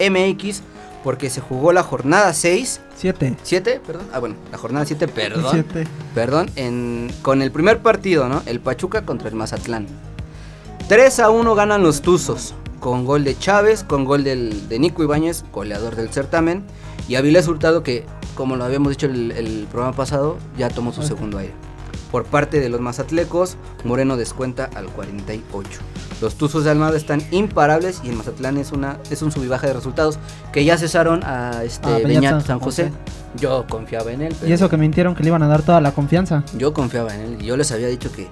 MX 0.00 0.62
porque 1.04 1.30
se 1.30 1.40
jugó 1.40 1.72
la 1.72 1.84
jornada 1.84 2.34
6, 2.34 2.80
Siete. 2.96 3.36
7, 3.40 3.80
perdón. 3.86 4.06
Ah, 4.12 4.18
bueno, 4.18 4.34
la 4.50 4.58
jornada 4.58 4.84
7, 4.84 5.06
perdón. 5.06 5.64
Perdón, 6.12 6.50
en, 6.56 7.12
con 7.22 7.40
el 7.40 7.52
primer 7.52 7.78
partido, 7.78 8.28
¿no? 8.28 8.42
El 8.46 8.58
Pachuca 8.58 9.02
contra 9.02 9.28
el 9.28 9.36
Mazatlán. 9.36 9.86
3 10.88 11.20
a 11.20 11.30
1 11.30 11.54
ganan 11.54 11.84
los 11.84 12.02
Tuzos, 12.02 12.54
con 12.80 13.04
gol 13.04 13.22
de 13.22 13.38
Chávez, 13.38 13.84
con 13.84 14.04
gol 14.04 14.24
del, 14.24 14.68
de 14.68 14.80
Nico 14.80 15.04
Ibáñez, 15.04 15.44
goleador 15.52 15.94
del 15.94 16.08
certamen, 16.08 16.64
y 17.06 17.14
Avilés 17.14 17.46
Hurtado, 17.46 17.84
que 17.84 18.04
como 18.34 18.56
lo 18.56 18.64
habíamos 18.64 18.90
dicho 18.90 19.06
el, 19.06 19.30
el 19.30 19.68
programa 19.70 19.96
pasado, 19.96 20.38
ya 20.58 20.68
tomó 20.68 20.92
su 20.92 21.04
segundo 21.04 21.38
aire. 21.38 21.54
Por 22.10 22.24
parte 22.24 22.60
de 22.60 22.68
los 22.68 22.80
mazatlecos, 22.80 23.56
Moreno 23.84 24.16
descuenta 24.16 24.70
al 24.74 24.86
48. 24.86 25.68
Los 26.20 26.36
Tuzos 26.36 26.64
de 26.64 26.70
Almada 26.70 26.96
están 26.96 27.22
imparables 27.30 28.00
y 28.04 28.08
el 28.08 28.16
Mazatlán 28.16 28.56
es 28.56 28.72
una 28.72 28.98
es 29.10 29.20
un 29.22 29.30
subibaje 29.32 29.66
de 29.66 29.74
resultados 29.74 30.18
que 30.52 30.64
ya 30.64 30.78
cesaron 30.78 31.22
a 31.24 31.62
este 31.64 31.88
Ah, 31.88 31.98
Beñat 32.04 32.46
San 32.46 32.58
José. 32.60 32.90
Yo 33.38 33.66
confiaba 33.68 34.12
en 34.12 34.22
él. 34.22 34.36
Y 34.46 34.52
eso 34.52 34.70
que 34.70 34.76
mintieron 34.78 35.14
que 35.14 35.22
le 35.22 35.28
iban 35.28 35.42
a 35.42 35.48
dar 35.48 35.62
toda 35.62 35.80
la 35.80 35.92
confianza. 35.92 36.42
yo 36.56 36.72
confiaba 36.72 37.14
en 37.14 37.20
él 37.20 37.36
y 37.40 37.46
yo 37.46 37.56
les 37.56 37.70
había 37.72 37.88
dicho 37.88 38.10
que 38.12 38.28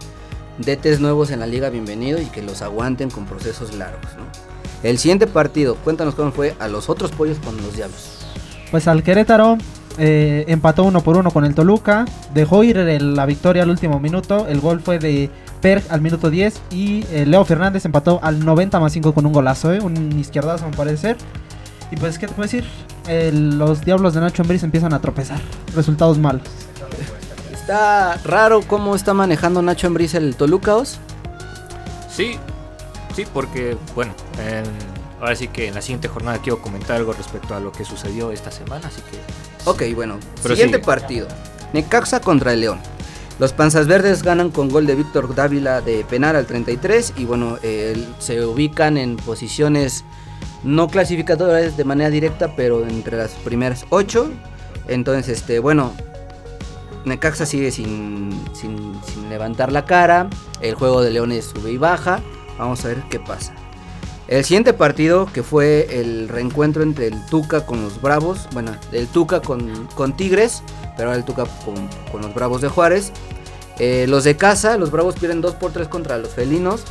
DTs 0.59 1.01
nuevos 1.01 1.31
en 1.31 1.41
la 1.41 1.47
liga, 1.47 1.69
bienvenido 1.69 2.21
y 2.23 2.27
que 2.27 2.41
los 2.41 2.63
aguanten 2.63 3.11
con 3.11 3.27
procesos 3.27 3.75
largos, 3.75 4.07
¿no? 4.17 4.25
El 4.89 4.99
siguiente 4.99 5.27
partido, 5.27 5.75
cuéntanos 5.77 6.15
cómo 6.15 6.31
fue 6.31 6.55
a 6.61 6.69
los 6.69 6.89
otros 6.89 7.11
pollos 7.11 7.39
con 7.45 7.57
los 7.57 7.75
diablos. 7.75 8.21
Pues 8.71 8.87
al 8.87 9.03
Querétaro 9.03 9.59
eh, 9.99 10.45
empató 10.49 10.85
uno 10.85 11.01
por 11.03 11.17
uno 11.17 11.31
con 11.31 11.45
el 11.45 11.55
Toluca. 11.55 12.05
Dejó 12.35 12.65
ir 12.65 12.79
el- 12.79 13.15
la 13.15 13.27
victoria 13.27 13.63
al 13.63 13.71
último 13.71 13.99
minuto. 14.01 14.47
El 14.49 14.61
gol 14.61 14.81
fue 14.81 14.99
de 14.99 15.31
Perg 15.61 15.85
al 15.91 16.01
minuto 16.01 16.31
10. 16.31 16.61
Y 16.71 17.05
eh, 17.11 17.25
Leo 17.27 17.45
Fernández 17.45 17.85
empató 17.85 18.21
al 18.23 18.45
90 18.45 18.81
más 18.81 18.93
5 18.93 19.15
con 19.15 19.27
un 19.27 19.33
golazo, 19.33 19.73
¿eh? 19.73 19.81
un 19.81 20.19
izquierdazo 20.19 20.69
me 20.69 20.77
parece. 20.77 21.17
Y 21.91 21.97
pues, 21.97 22.19
¿qué 22.19 22.27
te 22.27 22.33
puedo 22.35 22.49
decir? 22.51 22.65
Los 23.33 23.85
diablos 23.85 24.15
de 24.15 24.21
Nacho 24.21 24.43
Ambriz 24.43 24.63
empiezan 24.63 24.95
a 24.95 25.01
tropezar. 25.01 25.39
Resultados 25.77 26.19
malos. 26.19 26.43
Está 27.53 28.17
raro 28.25 28.63
cómo 28.67 28.95
está 28.95 29.15
manejando 29.15 29.63
Nacho 29.63 29.87
Ambriz 29.87 30.15
el 30.15 30.35
Tolucaos. 30.37 30.99
Sí, 32.11 32.39
sí, 33.15 33.25
porque, 33.33 33.77
bueno, 33.95 34.13
en- 34.39 34.65
ahora 35.21 35.35
sí 35.37 35.49
que 35.49 35.69
en 35.69 35.75
la 35.75 35.81
siguiente 35.83 36.09
jornada 36.09 36.39
quiero 36.39 36.61
comentar 36.61 36.97
algo 36.97 37.13
respecto 37.13 37.55
a 37.55 37.61
lo 37.61 37.73
que 37.73 37.85
sucedió 37.85 38.31
esta 38.33 38.51
semana, 38.51 38.89
así 38.89 39.01
que... 39.11 39.19
Ok, 39.65 39.83
bueno, 39.95 40.19
Pero 40.43 40.55
siguiente 40.55 40.79
sigue. 40.79 40.87
partido. 40.87 41.29
Necaxa 41.73 42.21
contra 42.21 42.53
el 42.53 42.61
León. 42.61 42.81
Los 43.39 43.53
Panzas 43.53 43.87
Verdes 43.89 44.23
ganan 44.23 44.51
con 44.51 44.69
gol 44.69 44.87
de 44.87 44.95
Víctor 44.95 45.35
Dávila 45.35 45.81
de 45.81 46.05
penal 46.05 46.37
al 46.37 46.47
33 46.47 47.15
y 47.17 47.25
bueno, 47.25 47.59
eh, 47.63 48.07
se 48.19 48.45
ubican 48.45 48.97
en 48.97 49.17
posiciones 49.17 50.05
no 50.63 50.89
clasificatorias 50.89 51.77
de 51.77 51.85
manera 51.85 52.11
directa, 52.11 52.55
pero 52.55 52.87
entre 52.87 53.17
las 53.17 53.33
primeras 53.33 53.87
8. 53.91 54.31
Entonces, 54.87 55.39
este, 55.39 55.59
bueno, 55.59 55.93
Necaxa 57.05 57.45
sigue 57.45 57.71
sin, 57.71 58.31
sin, 58.53 58.95
sin 59.05 59.29
levantar 59.29 59.73
la 59.73 59.85
cara. 59.85 60.29
El 60.61 60.75
juego 60.75 61.03
de 61.03 61.11
Leones 61.11 61.47
sube 61.47 61.73
y 61.73 61.77
baja. 61.77 62.21
Vamos 62.57 62.85
a 62.85 62.89
ver 62.89 63.03
qué 63.11 63.19
pasa. 63.19 63.53
El 64.35 64.45
siguiente 64.45 64.73
partido, 64.73 65.29
que 65.33 65.45
fue 65.45 65.87
el 66.01 66.29
reencuentro 66.29 66.83
entre 66.83 67.07
el 67.07 67.25
Tuca 67.27 67.65
con 67.65 67.85
los 67.85 68.03
Bravos, 68.03 68.49
bueno, 68.53 68.73
el 68.91 69.07
Tuca 69.07 69.41
con, 69.41 69.87
con 69.95 70.17
Tigres, 70.17 70.65
pero 70.97 71.11
ahora 71.11 71.19
el 71.21 71.25
Tuca 71.25 71.45
con, 71.65 71.89
con 72.11 72.23
los 72.23 72.35
Bravos 72.35 72.61
de 72.61 72.69
Juárez. 72.69 73.13
Eh, 73.79 74.07
los 74.09 74.25
de 74.25 74.37
casa, 74.37 74.77
los 74.77 74.91
Bravos 74.91 75.15
pierden 75.15 75.41
2 75.41 75.55
por 75.55 75.71
3 75.71 75.87
contra 75.87 76.19
los 76.19 76.31
felinos 76.31 76.83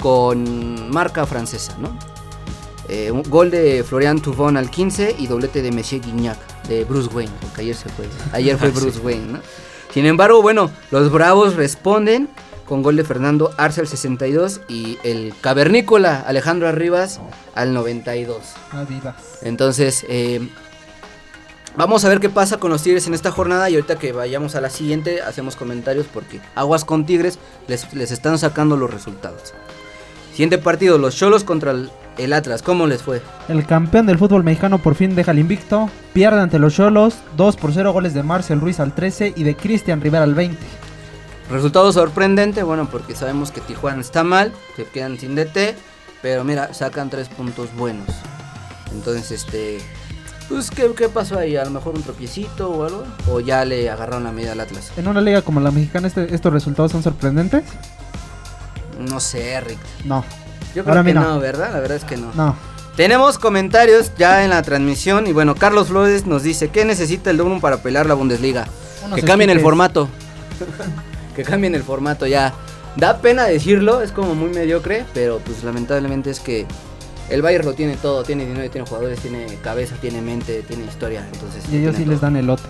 con 0.00 0.88
marca 0.90 1.26
francesa, 1.26 1.76
¿no? 1.80 1.98
Eh, 2.88 3.10
un 3.10 3.24
gol 3.24 3.50
de 3.50 3.82
Florian 3.82 4.20
Tuvon 4.20 4.56
al 4.56 4.70
15 4.70 5.16
y 5.18 5.26
doblete 5.26 5.62
de 5.62 5.72
Monsieur 5.72 6.00
Guignac, 6.00 6.38
de 6.68 6.84
Bruce 6.84 7.10
Wayne, 7.12 7.32
porque 7.40 7.62
ayer 7.62 7.74
se 7.74 7.88
fue, 7.88 8.04
ayer 8.30 8.56
fue 8.56 8.70
Bruce 8.70 9.00
Wayne, 9.00 9.26
¿no? 9.26 9.40
Sin 9.92 10.06
embargo, 10.06 10.40
bueno, 10.40 10.70
los 10.92 11.10
Bravos 11.10 11.56
responden 11.56 12.28
con 12.70 12.84
gol 12.84 12.94
de 12.94 13.02
Fernando 13.02 13.52
Arce 13.56 13.80
al 13.80 13.88
62 13.88 14.60
y 14.68 14.96
el 15.02 15.34
cavernícola 15.40 16.20
Alejandro 16.20 16.68
Arribas 16.68 17.20
al 17.56 17.74
92. 17.74 18.38
Adidas. 18.70 19.16
Entonces, 19.42 20.06
eh, 20.08 20.48
vamos 21.76 22.04
a 22.04 22.08
ver 22.08 22.20
qué 22.20 22.30
pasa 22.30 22.58
con 22.58 22.70
los 22.70 22.84
Tigres 22.84 23.08
en 23.08 23.14
esta 23.14 23.32
jornada 23.32 23.68
y 23.68 23.74
ahorita 23.74 23.98
que 23.98 24.12
vayamos 24.12 24.54
a 24.54 24.60
la 24.60 24.70
siguiente 24.70 25.20
hacemos 25.20 25.56
comentarios 25.56 26.06
porque 26.14 26.40
aguas 26.54 26.84
con 26.84 27.06
Tigres 27.06 27.40
les, 27.66 27.92
les 27.92 28.12
están 28.12 28.38
sacando 28.38 28.76
los 28.76 28.88
resultados. 28.88 29.52
Siguiente 30.30 30.58
partido, 30.58 30.96
los 30.96 31.16
Cholos 31.16 31.42
contra 31.42 31.72
el, 31.72 31.90
el 32.18 32.32
Atlas, 32.32 32.62
¿cómo 32.62 32.86
les 32.86 33.02
fue? 33.02 33.20
El 33.48 33.66
campeón 33.66 34.06
del 34.06 34.16
fútbol 34.16 34.44
mexicano 34.44 34.78
por 34.78 34.94
fin 34.94 35.16
deja 35.16 35.32
el 35.32 35.40
invicto. 35.40 35.90
Pierde 36.12 36.40
ante 36.40 36.60
los 36.60 36.76
Cholos. 36.76 37.16
2 37.36 37.56
por 37.56 37.72
0 37.72 37.92
goles 37.92 38.14
de 38.14 38.22
Marcel 38.22 38.60
Ruiz 38.60 38.78
al 38.78 38.94
13 38.94 39.34
y 39.36 39.42
de 39.42 39.56
Cristian 39.56 40.00
Rivera 40.00 40.22
al 40.22 40.36
20. 40.36 40.89
Resultado 41.50 41.92
sorprendente, 41.92 42.62
bueno, 42.62 42.88
porque 42.90 43.14
sabemos 43.14 43.50
que 43.50 43.60
Tijuana 43.60 44.00
está 44.00 44.22
mal, 44.22 44.52
se 44.76 44.84
quedan 44.84 45.18
sin 45.18 45.34
DT, 45.34 45.74
pero 46.22 46.44
mira, 46.44 46.72
sacan 46.74 47.10
tres 47.10 47.28
puntos 47.28 47.74
buenos. 47.76 48.06
Entonces, 48.92 49.30
este, 49.32 49.80
pues, 50.48 50.70
¿qué, 50.70 50.88
qué 50.96 51.08
pasó 51.08 51.38
ahí? 51.38 51.56
A 51.56 51.64
lo 51.64 51.70
mejor 51.70 51.94
un 51.96 52.02
tropiecito 52.02 52.70
o 52.70 52.84
algo, 52.84 53.04
o 53.28 53.40
ya 53.40 53.64
le 53.64 53.90
agarraron 53.90 54.24
la 54.24 54.32
medida 54.32 54.52
al 54.52 54.60
Atlas. 54.60 54.92
En 54.96 55.08
una 55.08 55.20
liga 55.20 55.42
como 55.42 55.60
la 55.60 55.70
mexicana, 55.72 56.06
este- 56.06 56.32
estos 56.34 56.52
resultados 56.52 56.92
son 56.92 57.02
sorprendentes. 57.02 57.64
No 58.98 59.18
sé, 59.18 59.60
Rick. 59.60 59.78
No, 60.04 60.24
Yo 60.74 60.84
creo 60.84 60.94
Ahora 60.98 61.04
que 61.04 61.14
no, 61.14 61.40
¿verdad? 61.40 61.72
La 61.72 61.80
verdad 61.80 61.96
es 61.96 62.04
que 62.04 62.16
no. 62.16 62.30
no. 62.34 62.54
Tenemos 62.96 63.38
comentarios 63.38 64.12
ya 64.16 64.44
en 64.44 64.50
la 64.50 64.62
transmisión 64.62 65.26
y 65.26 65.32
bueno, 65.32 65.56
Carlos 65.56 65.88
Flores 65.88 66.26
nos 66.26 66.42
dice, 66.44 66.68
¿qué 66.68 66.84
necesita 66.84 67.30
el 67.30 67.38
Dortmund 67.38 67.60
para 67.60 67.78
pelear 67.78 68.06
la 68.06 68.14
Bundesliga? 68.14 68.68
Unos 69.04 69.18
que 69.18 69.24
cambien 69.24 69.50
el 69.50 69.58
formato. 69.60 70.08
que 71.42 71.50
cambien 71.50 71.74
el 71.74 71.82
formato 71.82 72.26
ya. 72.26 72.52
Da 72.96 73.18
pena 73.18 73.44
decirlo, 73.44 74.02
es 74.02 74.10
como 74.12 74.34
muy 74.34 74.50
mediocre, 74.50 75.04
pero 75.14 75.38
pues 75.38 75.62
lamentablemente 75.62 76.30
es 76.30 76.40
que 76.40 76.66
el 77.28 77.40
Bayern 77.40 77.64
lo 77.64 77.74
tiene 77.74 77.96
todo, 77.96 78.24
tiene 78.24 78.44
dinero, 78.44 78.68
tiene 78.70 78.86
jugadores, 78.86 79.20
tiene 79.20 79.46
cabeza, 79.62 79.94
tiene 80.00 80.20
mente, 80.20 80.62
tiene 80.66 80.84
historia, 80.84 81.24
entonces 81.32 81.62
Y 81.72 81.76
ellos 81.78 81.94
sí 81.96 82.02
todo. 82.02 82.12
les 82.12 82.20
dan 82.20 82.36
elotes. 82.36 82.66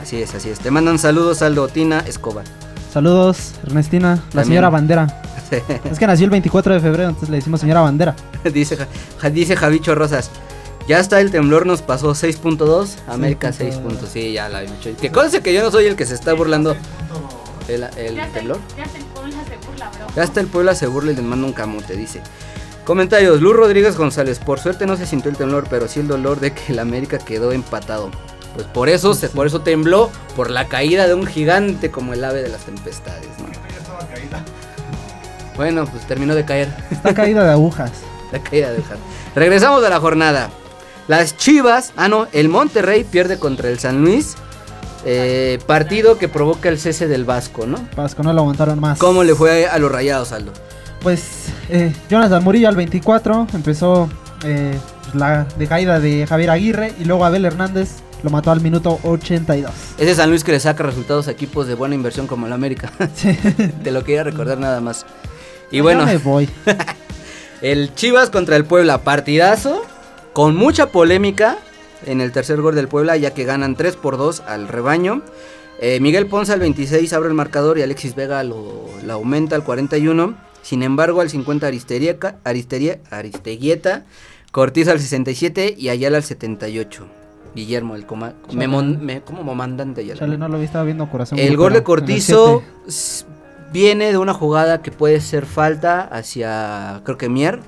Así 0.00 0.22
es, 0.22 0.34
así 0.34 0.50
es. 0.50 0.58
Te 0.60 0.70
mandan 0.70 0.98
saludos 0.98 1.42
Aldo 1.42 1.68
Tina 1.68 2.00
Escobar. 2.06 2.44
Saludos, 2.92 3.52
Ernestina, 3.66 4.10
la 4.10 4.16
También. 4.16 4.44
señora 4.46 4.70
Bandera. 4.70 5.22
Es 5.90 5.98
que 5.98 6.06
nació 6.08 6.24
el 6.24 6.30
24 6.30 6.74
de 6.74 6.80
febrero, 6.80 7.08
entonces 7.08 7.28
le 7.28 7.36
decimos 7.36 7.60
señora 7.60 7.80
Bandera. 7.80 8.16
dice, 8.52 8.76
dice 9.32 9.54
Javicho 9.56 9.94
Rosas. 9.94 10.30
Ya 10.88 11.00
está 11.00 11.20
el 11.20 11.30
temblor, 11.32 11.66
nos 11.66 11.82
pasó 11.82 12.10
6.2, 12.12 12.96
América 13.08 13.52
6. 13.52 13.76
6.2. 13.76 13.80
puntos, 13.82 14.08
Sí, 14.12 14.32
ya 14.32 14.48
la 14.48 14.62
he 14.62 14.66
dicho. 14.66 14.90
Que 15.00 15.10
conste 15.10 15.40
que 15.40 15.52
yo 15.52 15.62
no 15.62 15.70
soy 15.70 15.86
el 15.86 15.96
que 15.96 16.06
se 16.06 16.14
está 16.14 16.32
burlando. 16.32 16.76
El, 17.68 17.82
el 17.96 18.14
Ya 18.14 18.22
hasta 18.24 18.38
temblor. 18.38 18.58
ya 18.76 18.84
hasta 18.84 18.98
el 18.98 19.04
Puebla 19.06 19.44
se 19.48 19.66
burla, 19.66 19.90
bro. 19.90 20.06
Ya 20.14 20.22
hasta 20.22 20.40
el 20.40 20.46
Puebla 20.46 20.74
se 20.76 20.86
burla 20.86 21.12
y 21.12 21.16
les 21.16 21.24
manda 21.24 21.46
un 21.46 21.52
camote, 21.52 21.96
dice. 21.96 22.20
Comentarios, 22.84 23.40
Luz 23.40 23.56
Rodríguez 23.56 23.96
González, 23.96 24.38
por 24.38 24.60
suerte 24.60 24.86
no 24.86 24.96
se 24.96 25.06
sintió 25.06 25.28
el 25.30 25.36
temblor, 25.36 25.66
pero 25.68 25.88
sí 25.88 25.98
el 25.98 26.06
dolor 26.06 26.38
de 26.38 26.52
que 26.52 26.72
el 26.72 26.78
América 26.78 27.18
quedó 27.18 27.50
empatado. 27.50 28.12
Pues 28.54 28.66
por 28.68 28.88
eso, 28.88 29.12
se, 29.14 29.28
por 29.28 29.48
eso 29.48 29.60
tembló, 29.62 30.10
por 30.36 30.50
la 30.50 30.68
caída 30.68 31.08
de 31.08 31.14
un 31.14 31.26
gigante 31.26 31.90
como 31.90 32.12
el 32.14 32.24
ave 32.24 32.42
de 32.42 32.48
las 32.48 32.60
tempestades, 32.64 33.28
¿no? 33.40 33.46
Bueno, 35.56 35.84
pues 35.86 36.06
terminó 36.06 36.34
de 36.34 36.44
caer. 36.44 36.68
Está 36.90 37.12
caída 37.14 37.44
de 37.44 37.50
agujas. 37.50 37.90
La 38.32 38.40
caída 38.40 38.72
de 38.72 38.82
Jan. 38.82 38.98
Regresamos 39.34 39.84
a 39.84 39.88
la 39.88 40.00
jornada. 40.00 40.50
Las 41.08 41.36
Chivas, 41.36 41.92
ah 41.96 42.08
no, 42.08 42.26
el 42.32 42.48
Monterrey 42.48 43.04
pierde 43.04 43.38
contra 43.38 43.68
el 43.68 43.78
San 43.78 44.02
Luis. 44.02 44.34
eh, 45.04 45.58
partido 45.66 46.18
que 46.18 46.28
provoca 46.28 46.68
el 46.68 46.78
cese 46.80 47.06
del 47.06 47.24
Vasco, 47.24 47.64
¿no? 47.66 47.78
Vasco 47.96 48.22
no 48.24 48.32
lo 48.32 48.40
aguantaron 48.40 48.80
más. 48.80 48.98
¿Cómo 48.98 49.22
le 49.22 49.34
fue 49.36 49.66
a 49.68 49.78
los 49.78 49.90
rayados, 49.92 50.32
Aldo? 50.32 50.52
Pues 51.00 51.46
eh, 51.68 51.94
Jonathan 52.10 52.42
Murillo 52.42 52.68
al 52.68 52.74
24 52.74 53.46
empezó 53.54 54.08
eh, 54.44 54.76
pues, 55.04 55.14
la 55.14 55.46
decaída 55.58 56.00
de 56.00 56.26
Javier 56.26 56.50
Aguirre 56.50 56.92
y 56.98 57.04
luego 57.04 57.24
Abel 57.24 57.44
Hernández 57.44 57.90
lo 58.24 58.30
mató 58.30 58.50
al 58.50 58.60
minuto 58.60 58.98
82. 59.04 59.70
Ese 59.98 60.14
San 60.16 60.30
Luis 60.30 60.42
que 60.42 60.50
le 60.50 60.58
saca 60.58 60.82
resultados 60.82 61.28
a 61.28 61.30
equipos 61.30 61.68
de 61.68 61.74
buena 61.74 61.94
inversión 61.94 62.26
como 62.26 62.46
el 62.46 62.52
América. 62.52 62.90
Sí. 63.14 63.32
Te 63.84 63.92
lo 63.92 64.02
quería 64.02 64.24
recordar 64.24 64.58
nada 64.58 64.80
más. 64.80 65.06
Y 65.70 65.76
Ya 65.76 65.82
bueno, 65.84 66.04
me 66.04 66.16
voy. 66.18 66.48
el 67.62 67.94
Chivas 67.94 68.30
contra 68.30 68.56
el 68.56 68.64
Puebla, 68.64 69.02
partidazo, 69.02 69.84
con 70.36 70.54
mucha 70.54 70.92
polémica 70.92 71.56
en 72.04 72.20
el 72.20 72.30
tercer 72.30 72.60
gol 72.60 72.74
del 72.74 72.88
Puebla, 72.88 73.16
ya 73.16 73.32
que 73.32 73.44
ganan 73.44 73.74
3 73.74 73.96
por 73.96 74.18
2 74.18 74.40
al 74.46 74.68
rebaño. 74.68 75.22
Eh, 75.80 75.98
Miguel 76.00 76.26
Ponce 76.26 76.52
al 76.52 76.60
26 76.60 77.10
abre 77.14 77.28
el 77.30 77.34
marcador 77.34 77.78
y 77.78 77.82
Alexis 77.82 78.14
Vega 78.14 78.44
lo, 78.44 78.84
lo 79.02 79.12
aumenta 79.14 79.56
al 79.56 79.64
41. 79.64 80.34
Sin 80.60 80.82
embargo, 80.82 81.22
al 81.22 81.30
50 81.30 81.66
Aristerieta, 81.66 82.36
Aristeria, 82.44 82.98
Aristeguieta, 83.10 84.04
Cortiz 84.52 84.88
al 84.88 85.00
67 85.00 85.74
y 85.78 85.88
Ayala 85.88 86.18
al 86.18 86.22
78. 86.22 87.06
Guillermo, 87.54 87.96
el 87.96 88.04
coma, 88.04 88.34
me- 88.52 89.22
como 89.22 89.42
comandante 89.42 90.02
Ayala. 90.02 90.20
Chale, 90.20 90.36
no 90.36 90.48
lo 90.48 90.58
vi, 90.58 90.66
estaba 90.66 90.84
viendo 90.84 91.08
corazón. 91.08 91.38
El 91.38 91.56
gol 91.56 91.72
de 91.72 91.82
Cortizo 91.82 92.62
viene 93.72 94.10
de 94.10 94.18
una 94.18 94.34
jugada 94.34 94.82
que 94.82 94.90
puede 94.90 95.22
ser 95.22 95.46
falta 95.46 96.02
hacia, 96.02 97.00
creo 97.04 97.16
que 97.16 97.30
Mier. 97.30 97.60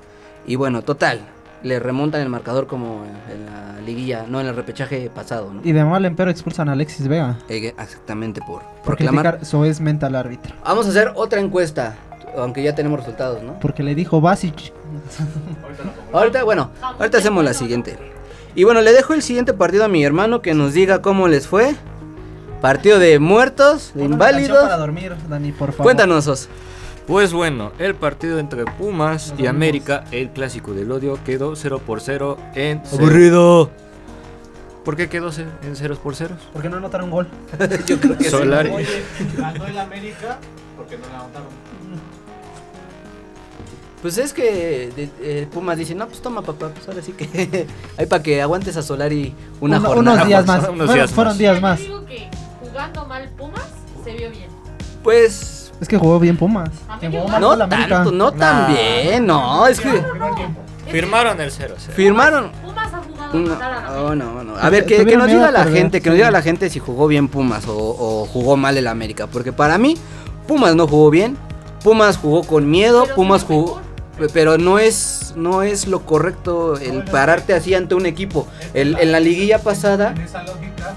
Y 0.47 0.57
bueno, 0.57 0.83
total, 0.83 1.21
le 1.63 1.79
remontan 1.81 2.21
el 2.21 2.29
marcador 2.29 2.67
como 2.67 3.05
en 3.33 3.47
la 3.47 3.81
liguilla, 3.85 4.25
no 4.29 4.41
en 4.41 4.47
el 4.47 4.55
repechaje 4.57 5.11
pasado, 5.11 5.53
¿no? 5.53 5.61
Y 5.65 5.73
de 5.73 5.85
mal 5.85 6.05
empero 6.05 6.31
expulsan 6.31 6.69
a 6.69 6.73
Alexis 6.73 7.09
Vega. 7.09 7.39
Eh, 7.49 7.75
exactamente 7.79 8.41
por, 8.47 8.63
por 8.85 8.97
criticar 8.97 9.45
suavemente 9.45 10.07
al 10.07 10.15
árbitro. 10.15 10.55
Vamos 10.65 10.87
a 10.87 10.91
hacer 10.91 11.13
otra 11.15 11.41
encuesta, 11.41 11.97
aunque 12.37 12.63
ya 12.63 12.75
tenemos 12.75 13.01
resultados, 13.01 13.43
¿no? 13.43 13.59
Porque 13.61 13.83
le 13.83 13.95
dijo 13.95 14.21
Basic. 14.21 14.73
Ahorita, 16.13 16.45
bueno, 16.45 16.71
ahorita 16.83 17.19
hacemos 17.19 17.45
la 17.45 17.55
siguiente. 17.55 17.99
Y 18.55 18.65
bueno, 18.65 18.81
le 18.81 18.93
dejo 18.93 19.15
el 19.15 19.23
siguiente 19.23 19.53
partido 19.53 19.85
a 19.85 19.89
mi 19.89 20.05
hermano 20.05 20.43
que 20.43 20.55
nos 20.55 20.73
diga 20.75 21.03
cómo 21.03 21.29
les 21.29 21.47
fue. 21.47 21.75
Partido 22.61 22.99
de 22.99 23.19
muertos, 23.21 23.93
de 23.95 24.05
inválidos. 24.05 24.63
Para 24.65 24.79
dormir, 24.79 25.15
Dani, 25.29 25.53
por 25.53 25.71
favor. 25.71 25.85
Cuéntanos, 25.85 26.27
Os. 26.27 26.49
Pues 27.09 27.33
bueno, 27.33 27.73
el 27.79 27.95
partido 27.95 28.39
entre 28.39 28.65
Pumas 28.67 29.33
y. 29.39 29.47
América, 29.47 30.05
el 30.13 30.29
clásico 30.31 30.75
del 30.75 30.93
odio, 30.93 31.19
quedó 31.25 31.57
0 31.57 31.81
por 31.85 32.01
0 32.03 32.37
en... 32.55 32.83
cero- 32.85 32.97
Aburrido. 33.03 33.71
¿Por 34.85 34.95
qué 34.97 35.09
quedó 35.09 35.31
en 35.63 35.75
0 35.75 35.99
por 36.03 36.15
0? 36.15 36.37
¿Por 36.53 36.61
qué 36.63 36.69
no 36.69 36.77
anotaron 36.77 37.11
gol? 37.11 37.27
Yo 37.87 37.99
creo 37.99 38.17
que 38.17 38.25
sí. 38.25 38.31
Solari. 38.31 38.71
ganó 39.37 39.67
el 39.67 39.79
América 39.79 40.39
porque 40.77 40.97
no 40.99 41.07
la 41.11 41.21
anotaron. 41.21 41.49
Pues 44.03 44.17
es 44.19 44.33
que 44.35 44.91
de- 44.95 45.11
eh, 45.23 45.49
Pumas 45.53 45.77
dice, 45.79 45.95
no, 45.95 46.07
pues 46.07 46.21
toma 46.23 46.43
papá, 46.43 46.69
pues 46.69 46.87
ahora 46.89 47.03
sí 47.03 47.13
que 47.13 47.67
hay 47.97 48.07
para 48.07 48.23
que 48.23 48.41
aguantes 48.43 48.77
a 48.77 48.83
Solari 48.83 49.35
una 49.61 49.79
Uno- 49.79 49.89
jornada. 49.89 50.17
unos 50.19 50.29
días 50.29 50.47
más, 50.47 50.69
unos 50.69 50.87
Fueron- 50.87 50.95
días 50.95 51.11
fueron 51.11 51.33
más. 51.33 51.39
días 51.39 51.55
Yo 51.57 51.61
más. 51.63 51.79
digo 51.81 52.05
que 52.07 52.29
jugando 52.61 53.07
mal 53.07 53.29
Pumas 53.37 53.67
se 54.05 54.13
vio 54.15 54.31
bien. 54.31 54.49
Pues 55.03 55.68
Es 55.81 55.89
que 55.89 55.97
jugó 55.97 56.19
bien 56.19 56.37
Pumas. 56.37 56.71
No 57.41 57.53
América. 57.53 57.89
tanto, 57.89 58.13
no 58.13 58.33
tan 58.33 58.63
Nah. 58.63 58.69
bien, 58.69 59.27
no, 59.27 59.67
es 59.67 59.81
que 59.81 60.03
Firmaron 60.91 61.39
el 61.41 61.51
0 61.53 61.75
0. 61.77 61.93
firmaron. 61.95 62.51
Pumas 62.63 62.93
ha 62.95 62.99
jugado 62.99 63.39
No, 63.39 63.53
a 63.55 63.59
la 63.59 63.81
no, 63.91 64.15
no, 64.17 64.45
no. 64.45 64.57
A 64.57 64.71
ver, 64.71 64.87
que, 64.87 65.05
nos 65.17 65.27
diga 65.27 65.51
la 65.51 65.65
gente, 65.67 66.01
que 66.01 66.09
nos 66.09 66.17
diga 66.17 66.31
la 66.31 66.41
gente 66.43 66.71
si 66.71 66.79
jugó 66.79 67.07
bien 67.07 67.29
Pumas 67.29 67.67
o, 67.69 67.77
o 67.77 68.27
jugó 68.27 68.57
mal 68.57 68.77
el 68.77 68.87
América. 68.87 69.27
Porque 69.27 69.53
para 69.53 69.77
mí, 69.79 69.97
Pumas 70.47 70.75
no 70.75 70.87
jugó 70.89 71.11
bien. 71.11 71.37
Pumas 71.85 72.17
jugó 72.17 72.43
con 72.43 72.69
miedo, 72.71 73.03
Pero 73.05 73.15
Pumas 73.17 73.45
jugó, 73.45 73.81
Pero 74.33 74.57
no 74.59 74.79
es, 74.81 75.35
no 75.37 75.63
es 75.63 75.87
lo 75.87 76.01
correcto 76.07 76.77
el 76.79 77.05
pararte 77.05 77.53
así 77.55 77.75
ante 77.75 77.95
un 77.95 78.07
equipo. 78.07 78.49
El- 78.75 78.97
en 78.99 79.13
la 79.13 79.21
liguilla 79.21 79.59
pasada, 79.61 80.13
En 80.17 80.23
esa 80.23 80.43
lógica, 80.43 80.95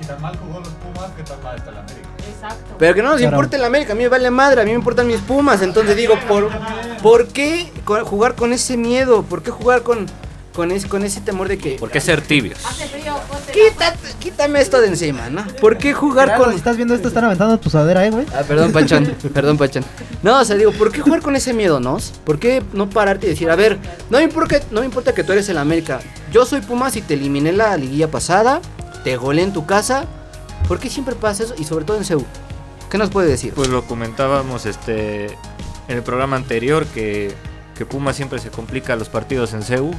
si 0.00 0.06
tan 0.06 0.20
mal 0.20 0.36
jugó 0.36 0.58
los 0.60 0.68
Pumas, 0.70 1.10
que 1.16 1.22
tan 1.22 1.40
mal 1.42 1.56
está 1.56 1.70
la 1.70 1.80
América. 1.80 2.08
Exacto. 2.42 2.76
pero 2.78 2.94
que 2.94 3.02
no 3.02 3.08
nos 3.10 3.18
Claro. 3.18 3.36
importa 3.36 3.56
el 3.56 3.64
América, 3.64 3.92
a 3.92 3.96
mí 3.96 4.02
me 4.04 4.08
vale 4.08 4.30
madre, 4.30 4.60
a 4.60 4.64
mí 4.64 4.70
me 4.70 4.76
importan 4.76 5.06
mis 5.06 5.20
Pumas. 5.20 5.60
Entonces 5.62 5.96
digo, 5.96 6.14
¿por, 6.28 6.48
¿por 7.02 7.26
qué 7.28 7.68
jugar 8.04 8.34
con 8.34 8.52
ese 8.52 8.76
miedo? 8.76 9.22
¿Por 9.22 9.42
qué 9.42 9.50
jugar 9.50 9.82
con, 9.82 10.06
con, 10.54 10.70
ese, 10.70 10.88
con 10.88 11.04
ese 11.04 11.20
temor 11.20 11.48
de 11.48 11.58
que... 11.58 11.72
¿Por 11.72 11.90
qué 11.90 12.00
ser 12.00 12.20
tibios? 12.20 12.58
La- 12.62 13.18
Quítate, 13.52 13.98
quítame 14.20 14.60
esto 14.60 14.80
de 14.80 14.88
encima, 14.88 15.30
¿no? 15.30 15.44
¿Por 15.60 15.78
qué 15.78 15.92
jugar 15.94 16.36
con... 16.36 16.50
si 16.50 16.56
estás 16.56 16.76
viendo 16.76 16.94
esto, 16.94 17.08
están 17.08 17.24
aventando 17.24 17.58
tu 17.58 17.70
sudadera, 17.70 18.06
eh, 18.06 18.10
güey. 18.10 18.26
Ah, 18.34 18.42
perdón, 18.46 18.72
Pachón, 18.72 19.06
perdón, 19.32 19.56
Pachón. 19.58 19.84
No, 20.22 20.40
o 20.40 20.44
sea, 20.44 20.56
digo, 20.56 20.72
¿por 20.72 20.92
qué 20.92 21.00
jugar 21.00 21.22
con 21.22 21.34
ese 21.34 21.52
miedo, 21.54 21.80
no? 21.80 21.98
¿Por 22.24 22.38
qué 22.38 22.62
no 22.72 22.88
pararte 22.90 23.26
y 23.26 23.30
decir, 23.30 23.50
a 23.50 23.56
ver, 23.56 23.78
no 24.10 24.18
me 24.18 24.24
importa, 24.24 24.60
no 24.70 24.80
me 24.80 24.86
importa 24.86 25.12
que 25.14 25.24
tú 25.24 25.32
eres 25.32 25.48
el 25.48 25.58
América, 25.58 26.00
yo 26.32 26.44
soy 26.44 26.60
Pumas 26.60 26.94
y 26.96 27.02
te 27.02 27.14
eliminé 27.14 27.52
la 27.52 27.76
liguilla 27.76 28.08
pasada, 28.10 28.60
te 29.04 29.16
golé 29.16 29.42
en 29.42 29.52
tu 29.52 29.64
casa, 29.66 30.04
¿por 30.66 30.78
qué 30.78 30.88
siempre 30.90 31.14
pasa 31.14 31.44
eso? 31.44 31.54
Y 31.58 31.64
sobre 31.64 31.84
todo 31.84 31.96
en 31.96 32.04
Seúl. 32.04 32.24
¿Qué 32.90 32.98
nos 32.98 33.10
puede 33.10 33.28
decir? 33.28 33.52
Pues 33.54 33.68
lo 33.68 33.84
comentábamos 33.84 34.64
este 34.66 35.26
en 35.88 35.96
el 35.96 36.02
programa 36.02 36.36
anterior 36.36 36.86
que, 36.86 37.34
que 37.76 37.86
Puma 37.86 38.12
siempre 38.12 38.38
se 38.38 38.50
complica 38.50 38.96
los 38.96 39.08
partidos 39.08 39.52
en 39.52 39.62
CEU. 39.62 39.90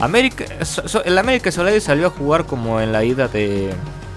América, 0.00 0.44
so- 0.64 0.88
so- 0.88 1.04
el 1.04 1.16
América 1.18 1.50
Solari 1.52 1.80
salió 1.80 2.08
a 2.08 2.10
jugar 2.10 2.46
como 2.46 2.80
en 2.80 2.90
la 2.92 3.04
ida 3.04 3.28
de, 3.28 3.72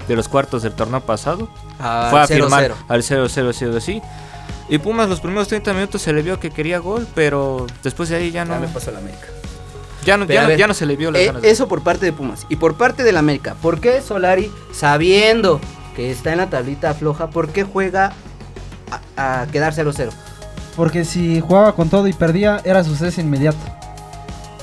de 0.08 0.16
los 0.16 0.28
cuartos 0.28 0.64
del 0.64 0.74
torneo 0.74 1.02
pasado. 1.02 1.48
Ah, 1.80 2.08
Fue 2.10 2.20
a 2.20 2.26
0-0. 2.26 2.28
firmar 2.28 2.74
al 2.88 3.04
0-0 3.04 3.76
así. 3.78 4.02
Y 4.70 4.80
Pumas 4.80 5.08
los 5.08 5.20
primeros 5.22 5.48
30 5.48 5.74
minutos 5.74 6.02
se 6.02 6.12
le 6.12 6.22
vio 6.24 6.40
que 6.40 6.50
quería 6.50 6.80
gol, 6.80 7.08
pero 7.16 7.68
después 7.84 8.10
de 8.10 8.16
ahí 8.16 8.32
ya 8.32 8.44
no, 8.46 8.56
Ya 8.56 8.60
me 8.60 8.68
pasó 8.68 8.90
el 8.90 8.98
América. 8.98 9.28
ya 10.04 10.18
no, 10.18 10.26
ya 10.26 10.46
ver, 10.48 10.58
ya 10.58 10.68
no 10.68 10.74
se 10.74 10.86
le 10.88 10.96
vio 10.96 11.12
las 11.12 11.22
Eh, 11.22 11.26
ganas 11.28 11.42
de- 11.44 11.52
eso 11.52 11.68
por 11.68 11.84
parte 11.84 12.06
de 12.06 12.14
Pumas. 12.14 12.46
Y 12.50 12.56
por 12.58 12.76
parte 12.76 13.04
del 13.04 13.16
América, 13.18 13.56
¿por 13.62 13.80
qué 13.80 14.02
Solari, 14.02 14.52
sabiendo 14.74 15.62
que 15.98 16.10
está 16.12 16.32
en 16.32 16.38
la 16.38 16.50
tablita 16.50 16.94
floja, 16.94 17.30
por 17.30 17.50
qué 17.50 17.64
juega 17.64 18.14
a, 19.18 19.42
a 19.42 19.48
quedar 19.48 19.74
0-0? 19.74 20.12
Porque 20.78 21.04
si 21.04 21.42
jugaba 21.42 21.74
con 21.74 21.90
todo 21.90 22.08
y 22.08 22.14
perdía, 22.14 22.62
era 22.64 22.84
suceso 22.84 23.20
inmediato. 23.20 23.58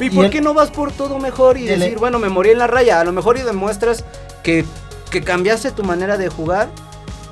¿Y, 0.00 0.06
Y 0.06 0.10
por 0.10 0.30
qué 0.30 0.40
no 0.40 0.54
vas 0.54 0.70
por 0.70 0.92
todo 0.92 1.18
mejor 1.18 1.58
y 1.58 1.68
el- 1.68 1.80
decir, 1.80 1.98
bueno, 1.98 2.18
me 2.18 2.28
morí 2.28 2.50
en 2.50 2.58
la 2.58 2.66
raya? 2.68 3.00
A 3.00 3.04
lo 3.04 3.12
mejor 3.12 3.36
y 3.36 3.42
demuestras 3.42 4.04
que, 4.44 4.64
que 5.10 5.22
cambiaste 5.22 5.72
tu 5.72 5.82
manera 5.84 6.16
de 6.16 6.28
jugar, 6.28 6.68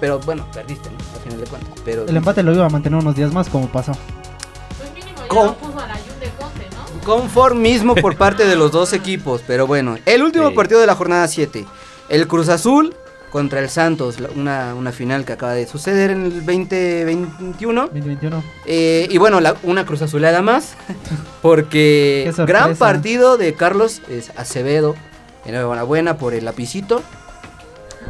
pero 0.00 0.18
bueno, 0.20 0.46
perdiste, 0.52 0.90
¿no? 0.90 0.96
Al 1.14 1.20
final 1.22 1.40
de 1.40 1.46
cuentas. 1.46 1.72
Pero 1.84 2.04
El 2.06 2.16
empate 2.16 2.42
lo 2.42 2.52
iba 2.52 2.66
a 2.66 2.68
mantener 2.68 2.98
unos 2.98 3.14
días 3.14 3.32
más, 3.32 3.48
como 3.48 3.68
pasó. 3.68 3.92
Pues 4.78 4.92
mínimo 4.94 5.16
ya 5.22 5.28
¿Cómo? 5.28 5.44
no 5.44 5.54
puso 5.54 5.78
a 5.78 5.86
la 5.86 5.94
Jun 5.94 6.18
de 6.20 6.28
Conte, 6.30 6.66
¿no? 6.74 7.04
conformismo 7.06 7.94
por 7.94 8.16
parte 8.16 8.46
de 8.46 8.56
los 8.56 8.72
dos 8.72 8.92
equipos. 8.92 9.42
Pero 9.46 9.66
bueno, 9.68 9.96
el 10.06 10.22
último 10.24 10.48
Sí. 10.48 10.54
partido 10.56 10.80
de 10.80 10.86
la 10.88 10.94
jornada 10.96 11.26
7. 11.28 11.64
El 12.08 12.26
Cruz 12.28 12.48
Azul 12.48 12.94
contra 13.32 13.60
el 13.60 13.70
Santos, 13.70 14.16
una, 14.36 14.74
una 14.74 14.92
final 14.92 15.24
que 15.24 15.32
acaba 15.32 15.54
de 15.54 15.66
suceder 15.66 16.10
en 16.10 16.24
el 16.26 16.32
2021. 16.44 17.80
2021. 17.86 18.42
Eh, 18.66 19.08
y 19.10 19.16
bueno, 19.18 19.40
la- 19.40 19.56
una 19.62 19.86
Cruz 19.86 20.02
Azulada 20.02 20.42
más, 20.42 20.74
porque 21.42 22.30
gran 22.46 22.76
partido 22.76 23.38
de 23.38 23.54
Carlos 23.54 24.02
es 24.10 24.30
Acevedo. 24.36 24.94
Enhorabuena 25.46 26.18
por 26.18 26.34
el 26.34 26.44
lapicito. 26.44 27.02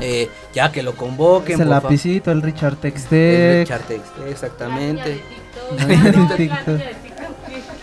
Eh, 0.01 0.29
ya 0.55 0.73
que 0.73 0.83
lo 0.83 0.95
convoquen. 0.97 1.55
Es 1.55 1.61
el 1.61 1.69
fa- 1.69 1.75
lapicito, 1.75 2.31
el 2.33 2.43
Richard 2.43 2.73
el 2.75 2.79
Textec. 2.79 3.61
Richard 3.61 3.83
Tex, 3.83 4.01
La 4.09 4.17
niña 4.17 4.25
de 4.27 4.31
exactamente. 4.33 5.09
De. 5.09 5.23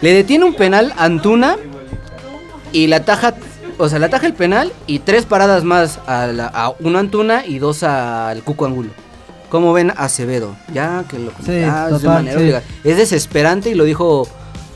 Le 0.02 0.14
detiene 0.14 0.46
un 0.46 0.56
penal 0.56 0.94
Antuna 0.98 1.58
y 2.72 2.88
la 2.88 3.04
taja, 3.04 3.34
o 3.80 3.90
sea, 3.90 3.98
la 3.98 4.10
taja 4.10 4.28
el 4.28 4.34
penal 4.34 4.72
y 4.86 5.00
tres 5.00 5.26
paradas 5.26 5.64
más 5.64 6.00
a, 6.06 6.28
la- 6.28 6.48
a 6.54 6.70
uno 6.80 6.98
a 6.98 7.02
Antuna 7.02 7.46
y 7.46 7.58
dos 7.60 7.82
al 7.84 8.44
Cuco 8.44 8.66
Angulo. 8.66 8.92
¿Cómo 9.50 9.74
ven 9.74 9.90
a 9.90 9.94
Acevedo? 10.04 10.56
Ya 10.72 11.04
que 11.10 11.18
lo 11.18 11.32
Sí, 11.44 11.52
de 11.54 12.08
manera 12.08 12.62
sí. 12.62 12.68
Es 12.84 12.98
desesperante 12.98 13.72
y 13.72 13.74
lo 13.74 13.84
dijo, 13.84 14.28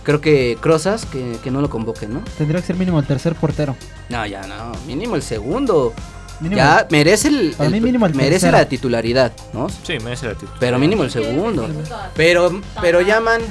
creo 0.04 0.20
que 0.20 0.58
Crozas, 0.60 1.06
que, 1.06 1.38
que 1.44 1.52
no 1.52 1.62
lo 1.62 1.70
convoquen, 1.70 2.12
¿no? 2.16 2.22
Tendría 2.40 2.60
que 2.62 2.66
ser 2.68 2.76
mínimo 2.78 2.98
el 3.00 3.06
tercer 3.06 3.36
portero. 3.36 3.76
No, 4.10 4.26
ya 4.26 4.48
no, 4.48 4.72
mínimo 4.88 5.16
el 5.16 5.22
segundo. 5.22 5.94
Mínimo. 6.40 6.58
Ya 6.58 6.88
merece 6.90 7.28
el, 7.28 7.52
Para 7.56 7.68
el- 7.68 7.74
mí 7.74 7.82
mínimo 7.82 8.08
el 8.08 8.16
merece 8.16 8.32
tercero. 8.48 8.58
la 8.58 8.66
titularidad, 8.68 9.32
¿no? 9.54 9.68
Sí, 9.70 10.00
merece 10.04 10.26
la 10.26 10.34
título. 10.34 10.54
Pero 10.60 10.80
mínimo 10.80 11.04
el 11.04 11.12
segundo. 11.12 11.68
Pero 12.16 12.60
pero 12.82 13.02
llaman 13.02 13.42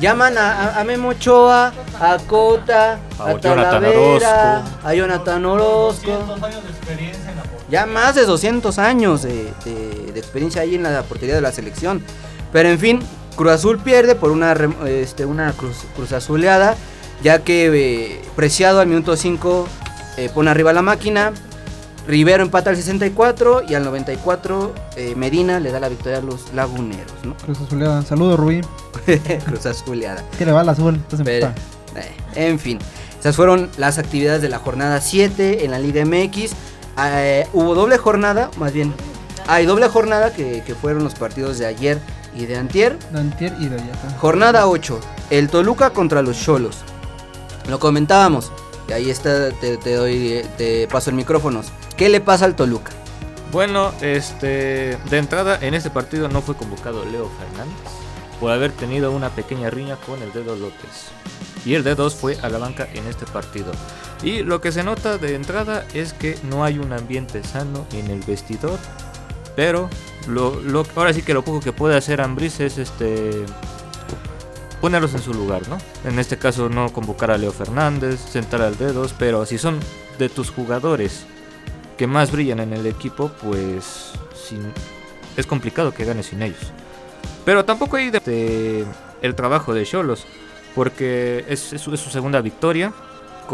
Llaman 0.00 0.36
a, 0.36 0.52
a- 0.76 0.80
a 0.80 0.84
Memo 0.84 1.08
Ochoa, 1.08 1.72
a 1.98 2.16
Cota, 2.26 2.98
A 3.18 3.24
a, 3.30 3.40
Jonathan 3.40 3.82
Talavera, 3.82 4.62
Orozco. 4.62 4.86
a 4.88 4.94
Jonathan 4.94 5.46
Orozco. 5.46 6.12
años 6.12 6.62
de 6.64 6.70
experiencia 6.70 7.30
en 7.30 7.36
la 7.36 7.42
portería. 7.42 7.66
Ya 7.70 7.86
más 7.86 8.14
de 8.14 8.26
200 8.26 8.78
años 8.78 9.22
de, 9.22 9.52
de- 9.64 10.12
de 10.12 10.18
experiencia 10.20 10.62
ahí 10.62 10.74
en 10.74 10.82
la 10.82 11.02
portería 11.02 11.34
de 11.34 11.40
la 11.40 11.50
selección. 11.52 12.02
Pero 12.52 12.68
en 12.68 12.78
fin, 12.78 13.00
Cruz 13.36 13.52
Azul 13.52 13.78
pierde 13.78 14.14
por 14.14 14.30
una, 14.32 14.54
este, 14.86 15.24
una 15.24 15.52
cruz, 15.52 15.78
cruz 15.94 16.12
azuleada, 16.12 16.74
ya 17.22 17.38
que 17.42 17.66
eh, 17.74 18.22
Preciado 18.36 18.80
al 18.80 18.86
minuto 18.88 19.16
5 19.16 19.66
eh, 20.18 20.30
pone 20.34 20.50
arriba 20.50 20.72
la 20.74 20.82
máquina. 20.82 21.32
Rivero 22.06 22.42
empata 22.42 22.70
al 22.70 22.76
64 22.76 23.64
y 23.68 23.74
al 23.74 23.84
94 23.84 24.74
eh, 24.96 25.14
Medina 25.16 25.58
le 25.58 25.72
da 25.72 25.80
la 25.80 25.88
victoria 25.88 26.18
a 26.18 26.22
los 26.22 26.52
laguneros, 26.54 27.12
¿no? 27.24 27.36
Cruz 27.36 27.60
Azuleada. 27.60 28.02
Saludos, 28.02 28.38
Rubí. 28.38 28.60
Cruz 29.46 29.66
azuleada. 29.66 30.24
Es 30.30 30.38
que 30.38 30.46
le 30.46 30.52
va 30.52 30.60
al 30.60 30.68
azul. 30.68 31.00
Pero, 31.24 31.48
eh, 31.96 32.16
en 32.34 32.58
fin, 32.58 32.78
esas 33.18 33.34
fueron 33.34 33.68
las 33.76 33.98
actividades 33.98 34.40
de 34.40 34.48
la 34.48 34.58
jornada 34.58 35.00
7 35.00 35.64
en 35.64 35.70
la 35.72 35.78
Liga 35.78 36.04
MX. 36.04 36.52
Eh, 36.98 37.46
hubo 37.52 37.74
doble 37.74 37.98
jornada, 37.98 38.50
más 38.56 38.72
bien, 38.72 38.94
hay 39.48 39.66
doble 39.66 39.88
jornada 39.88 40.32
que, 40.32 40.62
que 40.64 40.74
fueron 40.74 41.04
los 41.04 41.14
partidos 41.14 41.58
de 41.58 41.66
ayer 41.66 41.98
y 42.36 42.46
de 42.46 42.56
antier. 42.56 42.96
Dantier 43.10 43.54
y 43.58 43.66
Doyata. 43.66 44.16
Jornada 44.18 44.68
8, 44.68 45.00
el 45.30 45.48
Toluca 45.48 45.90
contra 45.90 46.22
los 46.22 46.40
Cholos. 46.40 46.78
Lo 47.68 47.80
comentábamos, 47.80 48.52
y 48.88 48.92
ahí 48.92 49.10
está, 49.10 49.50
te, 49.50 49.76
te 49.76 49.94
doy, 49.94 50.44
te 50.56 50.86
paso 50.86 51.10
el 51.10 51.16
micrófono. 51.16 51.62
¿Qué 51.96 52.10
le 52.10 52.20
pasa 52.20 52.44
al 52.44 52.56
Toluca? 52.56 52.92
Bueno, 53.52 53.90
este 54.02 54.98
de 55.08 55.18
entrada 55.18 55.58
en 55.62 55.72
este 55.72 55.88
partido 55.88 56.28
no 56.28 56.42
fue 56.42 56.54
convocado 56.54 57.06
Leo 57.06 57.30
Fernández 57.38 57.74
por 58.38 58.50
haber 58.50 58.70
tenido 58.70 59.12
una 59.12 59.30
pequeña 59.30 59.70
riña 59.70 59.96
con 59.96 60.20
el 60.20 60.30
dedo 60.30 60.56
López. 60.56 61.08
Y 61.64 61.72
el 61.72 61.84
D2 61.84 62.10
fue 62.10 62.38
a 62.42 62.50
la 62.50 62.58
banca 62.58 62.86
en 62.92 63.06
este 63.06 63.24
partido. 63.24 63.72
Y 64.22 64.42
lo 64.42 64.60
que 64.60 64.72
se 64.72 64.84
nota 64.84 65.16
de 65.16 65.34
entrada 65.34 65.86
es 65.94 66.12
que 66.12 66.38
no 66.42 66.64
hay 66.64 66.78
un 66.78 66.92
ambiente 66.92 67.42
sano 67.42 67.86
en 67.92 68.10
el 68.10 68.20
vestidor. 68.20 68.78
Pero 69.56 69.88
lo, 70.28 70.84
ahora 70.96 71.14
sí 71.14 71.22
que 71.22 71.32
lo 71.32 71.42
poco 71.42 71.60
que 71.60 71.72
puede 71.72 71.96
hacer 71.96 72.20
Ambris 72.20 72.60
es 72.60 72.76
este 72.76 73.46
ponerlos 74.82 75.14
en 75.14 75.22
su 75.22 75.32
lugar, 75.32 75.66
¿no? 75.70 75.78
En 76.04 76.18
este 76.18 76.36
caso 76.36 76.68
no 76.68 76.92
convocar 76.92 77.30
a 77.30 77.38
Leo 77.38 77.52
Fernández, 77.52 78.20
sentar 78.20 78.60
al 78.60 78.76
D2, 78.76 79.12
pero 79.18 79.46
si 79.46 79.56
son 79.56 79.80
de 80.18 80.28
tus 80.28 80.50
jugadores 80.50 81.24
que 81.96 82.06
más 82.06 82.30
brillan 82.32 82.60
en 82.60 82.72
el 82.72 82.86
equipo, 82.86 83.30
pues 83.42 84.12
sin- 84.34 84.72
es 85.36 85.46
complicado 85.46 85.92
que 85.92 86.04
gane 86.04 86.22
sin 86.22 86.42
ellos. 86.42 86.72
Pero 87.44 87.64
tampoco 87.64 87.96
hay 87.96 88.10
de, 88.10 88.20
de- 88.20 88.84
el 89.22 89.34
trabajo 89.34 89.72
de 89.74 89.84
Cholos, 89.84 90.26
porque 90.74 91.44
es, 91.48 91.72
es 91.72 91.80
su, 91.80 91.92
es 91.94 92.00
su 92.00 92.10
segunda 92.10 92.40
victoria. 92.40 92.92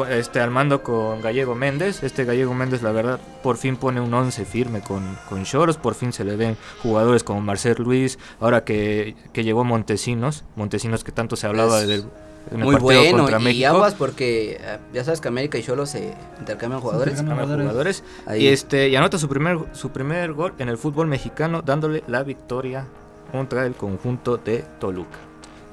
Este, 0.08 0.40
al 0.40 0.50
mando 0.50 0.82
con 0.82 1.20
Gallego 1.20 1.54
Méndez. 1.54 2.02
Este 2.02 2.24
Gallego 2.24 2.54
Méndez, 2.54 2.80
la 2.80 2.92
verdad, 2.92 3.20
por 3.42 3.58
fin 3.58 3.76
pone 3.76 4.00
un 4.00 4.12
11 4.14 4.46
firme 4.46 4.80
con, 4.80 5.18
con 5.28 5.44
Choros. 5.44 5.76
Por 5.76 5.94
fin 5.94 6.14
se 6.14 6.24
le 6.24 6.34
ven 6.36 6.56
jugadores 6.82 7.22
como 7.22 7.42
Marcel 7.42 7.74
Luis. 7.78 8.18
Ahora 8.40 8.64
que, 8.64 9.14
que 9.34 9.44
llegó 9.44 9.64
Montesinos. 9.64 10.44
Montesinos 10.56 11.04
que 11.04 11.12
tanto 11.12 11.36
se 11.36 11.46
hablaba 11.46 11.82
Es 11.82 11.88
del 11.88 12.04
en 12.50 12.58
el 12.60 12.64
Muy 12.64 12.76
bueno, 12.76 13.18
contra 13.18 13.40
y 13.40 13.44
México. 13.44 13.68
aguas 13.68 13.94
porque 13.94 14.58
eh, 14.60 14.78
ya 14.92 15.04
sabes 15.04 15.20
que 15.20 15.28
América 15.28 15.58
y 15.58 15.62
Cholos 15.62 15.90
se 15.90 16.14
intercambian 16.38 16.80
jugadores. 16.80 17.18
intercambian. 17.20 17.48
Cambia 17.48 17.66
jugadores. 17.66 18.02
jugadores. 18.02 18.26
Ahí. 18.26 18.42
Y 18.44 18.48
este 18.48 18.88
y 18.88 18.96
anota 18.96 19.18
su 19.18 19.28
primer 19.28 19.58
su 19.72 19.90
primer 19.90 20.32
gol 20.32 20.52
en 20.58 20.68
el 20.68 20.76
fútbol 20.78 21.06
mexicano 21.06 21.62
dándole 21.62 22.02
la 22.08 22.22
victoria 22.22 22.86
contra 23.30 23.64
el 23.66 23.74
conjunto 23.74 24.36
de 24.36 24.64
Toluca. 24.80 25.18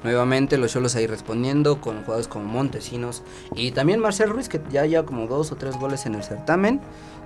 Nuevamente 0.02 0.56
los 0.56 0.72
Cholos 0.72 0.96
ahí 0.96 1.06
respondiendo 1.06 1.80
con 1.82 1.98
jugadores 2.02 2.26
como 2.26 2.46
Montesinos 2.46 3.22
y 3.54 3.72
también 3.72 4.00
Marcel 4.00 4.30
Ruiz 4.30 4.48
que 4.48 4.58
ya 4.70 4.86
lleva 4.86 5.04
como 5.04 5.26
dos 5.26 5.52
o 5.52 5.56
tres 5.56 5.76
goles 5.76 6.06
en 6.06 6.14
el 6.14 6.22
certamen. 6.22 6.80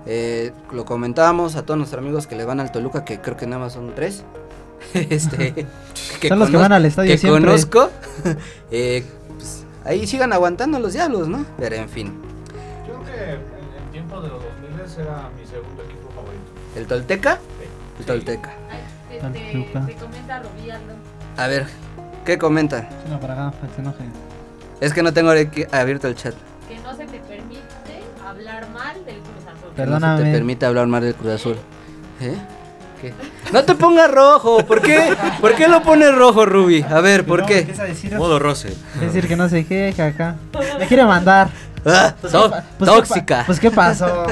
Eh, 0.06 0.50
lo 0.72 0.84
comentábamos 0.84 1.54
a 1.54 1.64
todos 1.64 1.78
nuestros 1.78 2.02
amigos 2.02 2.26
que 2.26 2.34
le 2.34 2.44
van 2.44 2.58
al 2.60 2.72
Toluca 2.72 3.04
que 3.04 3.20
creo 3.20 3.36
que 3.36 3.46
nada 3.46 3.62
más 3.62 3.74
son 3.74 3.94
tres. 3.94 4.24
este, 4.94 5.66
Son 6.28 6.38
los 6.38 6.50
que 6.50 6.56
van 6.56 6.72
al 6.72 6.84
estadio 6.84 7.12
que 7.12 7.18
siempre. 7.18 7.42
conozco. 7.44 7.90
Eh, 8.70 9.04
pues, 9.36 9.64
ahí 9.84 10.06
sigan 10.06 10.32
aguantando 10.32 10.78
los 10.78 10.92
diablos, 10.92 11.28
¿no? 11.28 11.44
Pero 11.58 11.76
en 11.76 11.88
fin, 11.88 12.12
Yo 12.86 12.94
creo 12.94 13.04
que 13.04 13.24
en, 13.32 13.40
en 13.84 13.90
tiempos 13.92 14.22
de 14.22 14.28
los 14.28 14.42
2000 14.42 15.04
era 15.06 15.28
mi 15.38 15.46
segundo 15.46 15.82
equipo 15.82 16.08
favorito. 16.14 16.44
el 16.76 16.86
Tolteca, 16.86 17.38
el 17.98 18.04
Tolteca. 18.06 18.54
Ay, 18.70 18.80
te, 19.08 19.18
te, 19.20 19.92
te 19.92 19.94
comenta 19.96 20.40
Rubí 20.42 20.70
Aldo. 20.70 20.94
A 21.36 21.46
ver, 21.48 21.66
¿qué 22.24 22.38
comenta? 22.38 22.88
No, 23.10 23.18
para 23.20 23.34
acá, 23.34 23.50
para 23.56 23.68
que 23.68 23.74
se 23.74 23.80
enoje. 23.80 24.04
Es 24.80 24.92
que 24.92 25.02
no 25.02 25.12
tengo 25.12 25.30
abierto 25.30 26.08
el 26.08 26.14
chat. 26.16 26.34
Que 26.68 26.78
no 26.80 26.94
se 26.96 27.06
te 27.06 27.18
permite 27.20 27.60
hablar 28.26 28.68
mal 28.70 29.04
del 29.04 29.18
Cruz 29.20 29.44
Azul. 29.46 29.60
Que 29.60 29.66
No 29.68 29.74
Perdóname. 29.76 30.18
se 30.18 30.24
te 30.24 30.32
permite 30.32 30.66
hablar 30.66 30.86
más 30.86 31.02
del 31.02 31.14
Cruz 31.14 31.32
Azul. 31.32 31.56
¿Eh? 32.20 32.36
¿Qué? 33.00 33.12
No 33.54 33.64
te 33.64 33.74
pongas 33.76 34.10
rojo. 34.10 34.58
¿Por 34.66 34.82
qué? 34.82 35.16
¿Por 35.40 35.54
qué 35.54 35.68
lo 35.68 35.80
pones 35.82 36.14
rojo, 36.14 36.44
Ruby? 36.44 36.82
A 36.82 37.00
ver, 37.00 37.24
¿por 37.24 37.40
No, 37.40 37.46
qué? 37.46 37.62
decir, 37.62 38.14
Modo 38.16 38.38
Rose. 38.40 38.76
decir 39.00 39.28
que 39.28 39.36
no 39.36 39.48
sé 39.48 39.64
qué, 39.64 39.92
que 39.94 40.02
acá. 40.02 40.34
Me 40.78 40.86
quiere 40.86 41.04
mandar. 41.04 41.48
Ah, 41.86 42.14
Pues, 42.20 42.32
tó- 42.32 42.44
¿qué 42.44 42.50
pa- 42.50 42.64
pues, 42.78 42.78
¿qué 42.78 42.84
pa- 42.86 42.94
tóxica. 42.96 43.42
Pues 43.46 43.60
qué 43.60 43.70
pasó. 43.70 44.26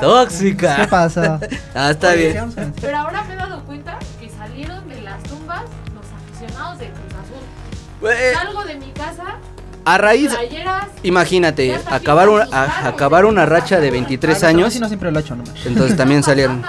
Tóxica. 0.00 0.76
¿Qué 0.76 0.86
pasó? 0.88 1.40
Ah, 1.74 1.90
está 1.90 2.10
Oye, 2.10 2.32
bien. 2.32 2.72
Pero 2.80 2.96
ahora 2.98 3.24
me 3.24 3.34
he 3.34 3.36
dado 3.36 3.60
cuenta 3.64 3.98
que 4.20 4.28
salieron 4.30 4.88
de 4.88 5.00
las 5.02 5.22
tumbas 5.24 5.62
los 5.94 6.04
aficionados 6.30 6.78
del 6.78 6.88
Cruz 6.90 7.12
Azul. 7.14 8.10
Eh, 8.10 8.32
Salgo 8.34 8.64
de 8.64 8.74
mi 8.76 8.90
casa, 8.92 9.24
A 9.84 9.98
raíz, 9.98 10.34
playeras. 10.34 10.86
imagínate, 11.02 11.78
acabar 11.90 12.28
a- 12.28 12.30
manos. 12.32 12.74
acabar 12.84 13.24
una 13.24 13.46
racha 13.46 13.80
de 13.80 13.90
23 13.90 14.42
Ah, 14.44 14.52
no, 14.52 14.58
años. 14.58 14.78
no 14.80 14.88
siempre 14.88 15.10
lo 15.10 15.18
he 15.18 15.22
hecho, 15.22 15.34
no. 15.36 15.44
Entonces 15.64 15.96
también 15.96 16.20
¿Qué 16.20 16.26
salieron. 16.26 16.62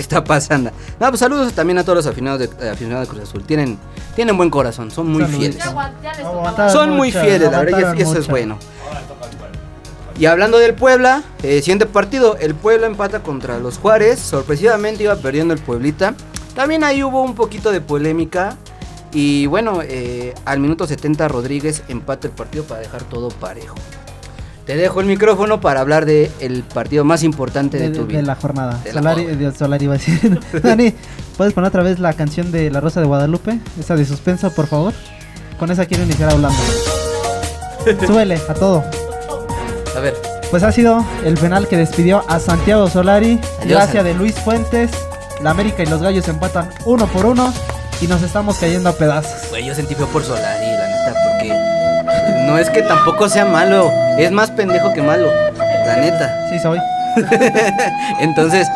Está 0.00 0.22
pasando? 0.24 0.70
No, 1.00 1.08
pues 1.08 1.20
saludos 1.20 1.52
también 1.52 1.78
a 1.78 1.82
todos 1.84 1.96
los 1.96 2.06
aficionados 2.06 2.40
de, 2.40 2.46
eh, 2.66 2.70
aficionados 2.70 3.06
de 3.08 3.14
Cruz 3.14 3.28
Azul. 3.28 3.44
Tienen, 3.44 3.78
tienen 4.16 4.36
buen 4.36 4.50
corazón, 4.50 4.90
son 4.90 5.08
muy 5.08 5.22
Saludos. 5.22 5.38
fieles. 5.40 5.66
Aguantaron. 5.66 6.70
Son 6.72 6.90
muy 6.90 7.08
mucho, 7.08 7.20
fieles, 7.20 7.50
la 7.50 7.60
verdad, 7.60 7.78
y 7.78 7.82
eso- 7.82 7.94
y 7.94 8.02
eso 8.02 8.12
es 8.12 8.18
mucho. 8.20 8.30
bueno. 8.30 8.58
Y 10.18 10.26
hablando 10.26 10.58
del 10.58 10.74
Puebla, 10.74 11.22
eh, 11.44 11.60
siguiente 11.60 11.86
partido, 11.86 12.36
el 12.40 12.54
Puebla 12.56 12.88
empata 12.88 13.22
contra 13.22 13.58
los 13.58 13.78
Juárez. 13.78 14.18
Sorpresivamente 14.18 15.04
iba 15.04 15.14
perdiendo 15.14 15.54
el 15.54 15.60
Pueblita. 15.60 16.14
También 16.56 16.82
ahí 16.82 17.04
hubo 17.04 17.22
un 17.22 17.36
poquito 17.36 17.70
de 17.70 17.80
polémica. 17.80 18.56
Y 19.12 19.46
bueno, 19.46 19.80
eh, 19.84 20.34
al 20.44 20.58
minuto 20.58 20.86
70 20.88 21.28
Rodríguez 21.28 21.82
empata 21.88 22.26
el 22.26 22.32
partido 22.34 22.64
para 22.64 22.80
dejar 22.80 23.04
todo 23.04 23.28
parejo. 23.28 23.76
Te 24.68 24.76
dejo 24.76 25.00
el 25.00 25.06
micrófono 25.06 25.60
para 25.60 25.80
hablar 25.80 26.04
del 26.06 26.30
el 26.40 26.62
partido 26.62 27.02
más 27.02 27.22
importante 27.24 27.78
de, 27.78 27.88
de, 27.90 27.94
tu 27.98 28.02
de 28.02 28.12
vida. 28.12 28.22
la 28.22 28.34
jornada. 28.36 28.78
De 28.84 28.92
la 28.92 29.00
Solari, 29.00 29.22
jornada. 29.24 29.50
de 29.50 29.56
Solari 29.58 29.84
iba 29.86 29.94
a 29.94 29.96
decir. 29.98 30.40
Dani, 30.62 30.94
¿puedes 31.36 31.54
poner 31.54 31.68
otra 31.68 31.82
vez 31.82 31.98
la 31.98 32.12
canción 32.12 32.52
de 32.52 32.70
La 32.70 32.80
Rosa 32.80 33.00
de 33.00 33.06
Guadalupe? 33.06 33.58
Esa 33.80 33.96
de 33.96 34.04
suspenso, 34.04 34.50
por 34.52 34.66
favor. 34.66 34.92
Con 35.58 35.70
esa 35.72 35.86
quiero 35.86 36.04
iniciar 36.04 36.30
hablando. 36.30 36.58
Súbele 38.06 38.38
a 38.48 38.54
todo. 38.54 38.84
A 39.96 40.00
ver, 40.00 40.14
Pues 40.50 40.62
ha 40.62 40.70
sido 40.70 41.04
el 41.24 41.34
penal 41.38 41.66
que 41.66 41.76
despidió 41.78 42.22
a 42.28 42.38
Santiago 42.38 42.88
Solari. 42.90 43.40
Adiós, 43.62 43.68
gracias 43.70 44.04
de 44.04 44.14
Luis 44.14 44.34
Fuentes. 44.34 44.90
La 45.42 45.50
América 45.50 45.82
y 45.82 45.86
los 45.86 46.02
Gallos 46.02 46.28
empatan 46.28 46.68
uno 46.84 47.06
por 47.06 47.24
uno. 47.26 47.52
Y 48.02 48.06
nos 48.06 48.22
estamos 48.22 48.58
cayendo 48.58 48.90
a 48.90 48.92
pedazos. 48.92 49.48
güey, 49.50 49.64
yo 49.64 49.74
sentí 49.74 49.94
feo 49.94 50.06
por 50.08 50.22
Solari, 50.22 50.66
la 50.66 50.97
no 52.48 52.58
es 52.58 52.68
que 52.70 52.82
tampoco 52.82 53.28
sea 53.28 53.44
malo, 53.44 53.90
es 54.18 54.30
más 54.32 54.50
pendejo 54.50 54.92
que 54.92 55.02
malo, 55.02 55.30
la 55.86 55.96
neta. 55.96 56.48
Sí, 56.50 56.58
soy. 56.58 56.78
Entonces, 58.20 58.66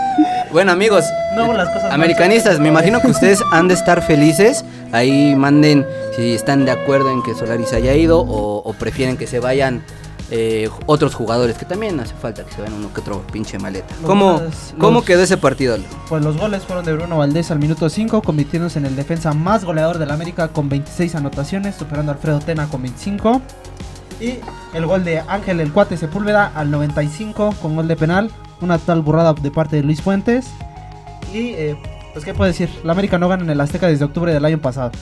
bueno 0.51 0.73
amigos, 0.73 1.05
No 1.35 1.45
hago 1.45 1.53
las 1.55 1.69
cosas 1.69 1.85
mal. 1.85 1.93
americanistas, 1.93 2.59
me 2.61 2.69
imagino 2.69 3.01
que 3.01 3.09
ustedes 3.09 3.43
han 3.53 3.69
de 3.69 3.75
estar 3.75 4.03
felices. 4.03 4.65
Ahí 4.93 5.35
manden 5.35 5.87
si 6.17 6.35
están 6.35 6.65
de 6.65 6.71
acuerdo 6.73 7.11
en 7.11 7.23
que 7.23 7.35
Solari 7.35 7.65
se 7.65 7.77
haya 7.77 7.95
ido 7.95 8.21
o, 8.21 8.59
o 8.59 8.73
prefieren 8.75 9.17
que 9.17 9.27
se 9.27 9.39
vayan 9.41 9.83
eh, 10.35 10.71
otros 10.87 11.15
jugadores, 11.15 11.59
que 11.59 11.67
también 11.67 12.01
hace 12.01 12.15
falta 12.15 12.43
que 12.45 12.53
se 12.55 12.63
vayan 12.63 12.79
uno 12.79 12.93
que 12.95 13.01
otro 13.03 13.21
pinche 13.31 13.59
maleta. 13.59 13.95
Los 14.01 14.07
¿Cómo, 14.07 14.33
goles- 14.39 14.75
cómo 14.79 14.99
los- 15.01 15.05
quedó 15.05 15.23
ese 15.23 15.37
partido? 15.37 15.77
Pues 16.09 16.25
los 16.25 16.39
goles 16.39 16.63
fueron 16.63 16.87
de 16.87 16.95
Bruno 16.95 17.19
Valdés 17.19 17.51
al 17.51 17.59
minuto 17.59 17.91
5, 17.91 18.23
convirtiéndose 18.23 18.79
en 18.79 18.87
el 18.87 18.97
defensa 18.97 19.35
más 19.35 19.65
goleador 19.67 19.99
de 19.99 20.07
la 20.07 20.15
América 20.15 20.49
con 20.49 20.71
26 20.71 21.15
anotaciones, 21.17 21.75
superando 21.77 22.13
a 22.13 22.15
Alfredo 22.15 22.39
Tena 22.41 22.67
con 22.69 22.81
25. 22.81 23.43
Y 24.21 24.39
el 24.73 24.87
gol 24.87 25.05
de 25.05 25.21
Ángel 25.21 25.61
el 25.61 25.71
Cuate 25.73 25.97
Sepúlveda 25.99 26.51
al 26.55 26.71
95 26.71 27.55
con 27.61 27.77
gol 27.77 27.89
de 27.89 27.97
penal. 27.97 28.31
Una 28.63 28.79
total 28.79 29.03
burrada 29.03 29.35
de 29.35 29.51
parte 29.51 29.77
de 29.77 29.83
Luis 29.83 30.01
Fuentes. 30.01 30.47
Y 31.35 31.49
eh, 31.51 31.77
pues 32.13 32.25
qué 32.25 32.33
puedo 32.33 32.47
decir, 32.49 32.71
la 32.85 32.93
América 32.93 33.19
no 33.19 33.29
gana 33.29 33.43
en 33.43 33.51
el 33.51 33.61
Azteca 33.61 33.89
desde 33.89 34.05
octubre 34.05 34.33
del 34.33 34.45
año 34.45 34.61
pasado. 34.61 34.93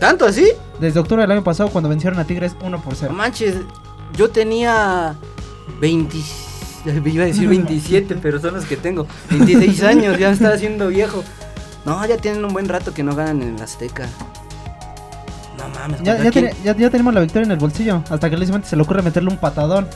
¿Tanto 0.00 0.24
así? 0.24 0.48
Desde 0.80 0.98
octubre 1.00 1.22
del 1.22 1.30
año 1.32 1.44
pasado 1.44 1.68
cuando 1.70 1.88
vencieron 1.90 2.18
a 2.18 2.24
Tigres 2.24 2.56
1 2.64 2.80
por 2.80 2.92
No 2.94 2.98
0. 2.98 3.12
manches, 3.12 3.56
yo 4.16 4.30
tenía 4.30 5.14
20, 5.80 6.16
iba 7.06 7.24
a 7.24 7.26
decir 7.26 7.48
27, 7.48 8.16
pero 8.20 8.40
son 8.40 8.54
los 8.54 8.64
que 8.64 8.76
tengo. 8.76 9.06
26 9.30 9.82
años, 9.82 10.18
ya 10.18 10.28
me 10.28 10.34
estaba 10.34 10.54
haciendo 10.54 10.88
viejo. 10.88 11.22
No, 11.84 12.04
ya 12.06 12.16
tienen 12.16 12.44
un 12.44 12.52
buen 12.52 12.68
rato 12.68 12.92
que 12.92 13.02
no 13.02 13.14
ganan 13.14 13.42
en 13.42 13.56
el 13.56 13.62
Azteca. 13.62 14.06
No 15.56 15.68
mames, 15.70 16.02
Ya, 16.02 16.16
¿contra 16.22 16.40
ya, 16.42 16.50
ya- 16.64 16.76
ya 16.76 16.90
tenemos 16.90 17.14
la 17.14 17.20
victoria 17.20 17.46
en 17.46 17.52
el 17.52 17.58
bolsillo. 17.58 18.02
Hasta 18.10 18.28
que 18.30 18.36
se 18.64 18.76
le 18.76 18.82
ocurre 18.82 19.02
meterle 19.02 19.30
un 19.30 19.38
patadón. 19.38 19.88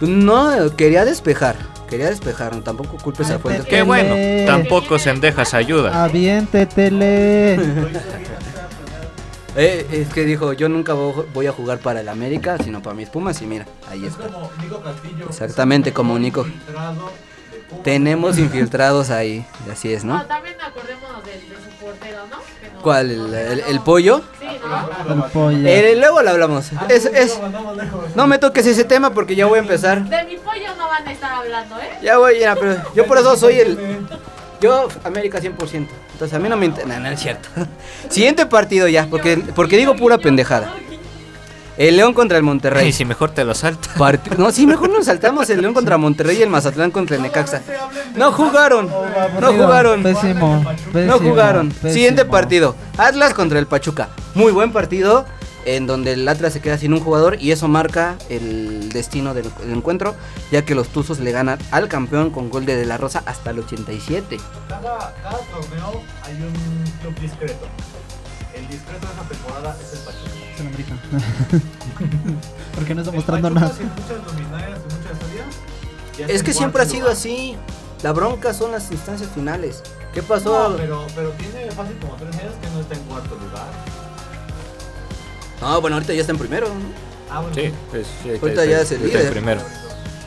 No, 0.00 0.50
quería 0.76 1.04
despejar. 1.04 1.56
Quería 1.88 2.08
despejar, 2.08 2.54
no, 2.54 2.62
tampoco 2.62 2.96
culpes 3.02 3.30
a 3.30 3.38
Fuentes. 3.40 3.66
Qué 3.66 3.82
bueno, 3.82 4.14
tampoco 4.46 4.98
Sendejas 4.98 5.54
ayuda. 5.54 6.04
Aviéntetele. 6.04 7.56
Eh, 9.56 9.86
es 9.90 10.08
que 10.14 10.24
dijo, 10.24 10.52
yo 10.52 10.68
nunca 10.68 10.94
vo- 10.94 11.26
voy 11.34 11.46
a 11.46 11.52
jugar 11.52 11.78
para 11.78 12.00
el 12.00 12.08
América, 12.08 12.56
sino 12.62 12.80
para 12.82 12.94
mis 12.94 13.08
Pumas 13.08 13.40
y 13.42 13.46
mira, 13.46 13.66
ahí 13.90 14.06
está. 14.06 14.24
Exactamente 15.28 15.92
como 15.92 16.18
Nico. 16.18 16.46
Tenemos 17.84 18.38
infiltrados 18.38 19.10
ahí, 19.10 19.44
así 19.70 19.92
es, 19.92 20.04
No, 20.04 20.18
¿no? 20.18 20.26
también 20.26 20.56
acordémonos 20.60 21.24
del 21.24 21.40
de 21.48 21.54
su 21.56 21.84
portero, 21.84 22.18
¿no? 22.30 22.38
Que 22.60 22.72
no- 22.74 22.80
¿Cuál? 22.82 23.10
¿El, 23.10 23.34
el- 23.34 23.60
el 23.60 23.80
pollo? 23.80 24.22
Sí, 24.40 24.46
¿no? 25.08 25.14
El 25.24 25.30
pollo. 25.30 25.68
Eh, 25.68 25.96
luego 25.98 26.22
lo 26.22 26.30
hablamos. 26.30 26.70
Es, 26.88 27.04
es- 27.06 27.38
no 28.16 28.26
me 28.26 28.38
toques 28.38 28.66
ese 28.66 28.84
tema 28.84 29.10
porque 29.10 29.34
ya 29.36 29.46
voy 29.46 29.58
a 29.58 29.62
empezar. 29.62 30.04
De 30.04 30.24
mi 30.24 30.36
pollo 30.36 30.74
no 30.76 30.86
van 30.88 31.06
a 31.06 31.12
estar 31.12 31.32
hablando, 31.32 31.76
¿eh? 31.76 31.90
Ya 32.02 32.18
voy, 32.18 32.38
ya, 32.40 32.54
pero 32.56 32.76
yo 32.94 33.06
por 33.06 33.18
eso 33.18 33.36
soy 33.36 33.54
el. 33.60 33.78
Yo, 34.60 34.88
América 35.04 35.40
100%. 35.40 35.88
Entonces 36.20 36.36
a 36.36 36.38
mí 36.38 36.50
no 36.50 36.56
me 36.58 36.66
interesa. 36.66 36.98
No, 36.98 37.00
no 37.00 37.08
es 37.08 37.18
cierto. 37.20 37.48
Siguiente 38.10 38.44
partido 38.44 38.86
ya, 38.88 39.06
porque, 39.08 39.38
porque 39.54 39.78
digo 39.78 39.96
pura 39.96 40.18
pendejada. 40.18 40.74
El 41.78 41.96
León 41.96 42.12
contra 42.12 42.36
el 42.36 42.44
Y 42.44 42.46
Monterrey. 42.46 42.92
si 42.92 43.06
mejor 43.06 43.30
te 43.30 43.42
lo 43.42 43.54
salta. 43.54 43.88
Parti- 43.96 44.28
no, 44.36 44.52
sí, 44.52 44.66
mejor 44.66 44.90
nos 44.90 45.06
saltamos 45.06 45.48
el 45.48 45.62
León 45.62 45.72
contra 45.72 45.96
Monterrey 45.96 46.36
y 46.38 46.42
el 46.42 46.50
Mazatlán 46.50 46.90
contra 46.90 47.16
el 47.16 47.22
Necaxa. 47.22 47.62
No 48.16 48.32
jugaron. 48.32 48.90
No 49.40 49.52
jugaron. 49.54 50.02
Pésimo. 50.02 50.62
No 50.92 51.18
jugaron. 51.18 51.72
Siguiente 51.88 52.26
partido. 52.26 52.76
Atlas 52.98 53.32
contra 53.32 53.58
el 53.58 53.66
Pachuca. 53.66 54.10
Muy 54.34 54.52
buen 54.52 54.72
partido. 54.72 55.24
En 55.64 55.86
donde 55.86 56.12
el 56.12 56.28
Atlas 56.28 56.52
se 56.52 56.60
queda 56.60 56.76
sin 56.76 56.92
un 56.92 57.00
jugador. 57.00 57.38
Y 57.40 57.50
eso 57.52 57.66
marca 57.66 58.16
el 58.28 58.90
destino 58.90 59.32
del, 59.32 59.50
del 59.60 59.72
encuentro. 59.72 60.14
Ya 60.52 60.66
que 60.66 60.74
los 60.74 60.88
Tuzos 60.88 61.18
le 61.20 61.32
ganan 61.32 61.58
al 61.70 61.88
campeón 61.88 62.28
con 62.28 62.50
gol 62.50 62.66
de 62.66 62.76
De 62.76 62.84
La 62.84 62.98
Rosa 62.98 63.22
hasta 63.24 63.52
el 63.52 63.60
87. 63.60 64.36
Cada, 64.82 65.14
cada 65.22 65.38
torneo 65.38 66.02
hay 66.22 66.34
un 66.34 66.84
club 67.00 67.14
discreto. 67.20 67.66
El 68.54 68.66
discreto 68.68 69.06
de 69.06 69.12
esa 69.12 69.22
temporada 69.28 69.76
es 69.80 69.92
el 69.92 69.98
Pachuca. 70.00 70.30
Es 70.54 70.60
el 70.60 70.66
América. 70.66 70.94
Porque 72.74 72.94
no 72.94 73.00
está 73.02 73.12
mostrando 73.12 73.50
nada. 73.50 73.72
sin 73.76 73.86
muchas 73.88 74.24
luminarias 74.34 74.78
y 74.78 74.94
muchas 74.94 76.18
ya 76.18 76.26
Es 76.26 76.42
que 76.42 76.50
en 76.50 76.56
siempre 76.56 76.82
ha 76.82 76.86
sido 76.86 77.00
lugar. 77.02 77.12
así. 77.12 77.56
La 78.02 78.12
bronca 78.12 78.52
son 78.54 78.72
las 78.72 78.90
instancias 78.90 79.30
finales. 79.34 79.82
¿Qué 80.14 80.22
pasó? 80.22 80.70
No, 80.70 80.76
pero, 80.76 81.06
pero 81.14 81.30
tiene 81.32 81.70
fácil 81.70 81.96
como 82.00 82.14
tres 82.16 82.34
años 82.36 82.54
que 82.60 82.70
no 82.70 82.80
está 82.80 82.94
en 82.94 83.00
cuarto 83.02 83.34
lugar. 83.36 83.66
No, 85.60 85.80
bueno, 85.80 85.96
ahorita 85.96 86.14
ya 86.14 86.20
está 86.22 86.32
en 86.32 86.38
primero. 86.38 86.68
¿no? 86.68 86.74
Ah, 87.30 87.40
bueno. 87.40 87.54
Sí, 87.54 87.72
pues, 87.90 88.06
sí, 88.22 88.30
Ahorita 88.30 88.48
está- 88.48 88.64
ya 88.64 88.80
es 88.80 88.90
el 88.92 89.02
está 89.02 89.18
líder. 89.18 89.32
primero. 89.32 89.60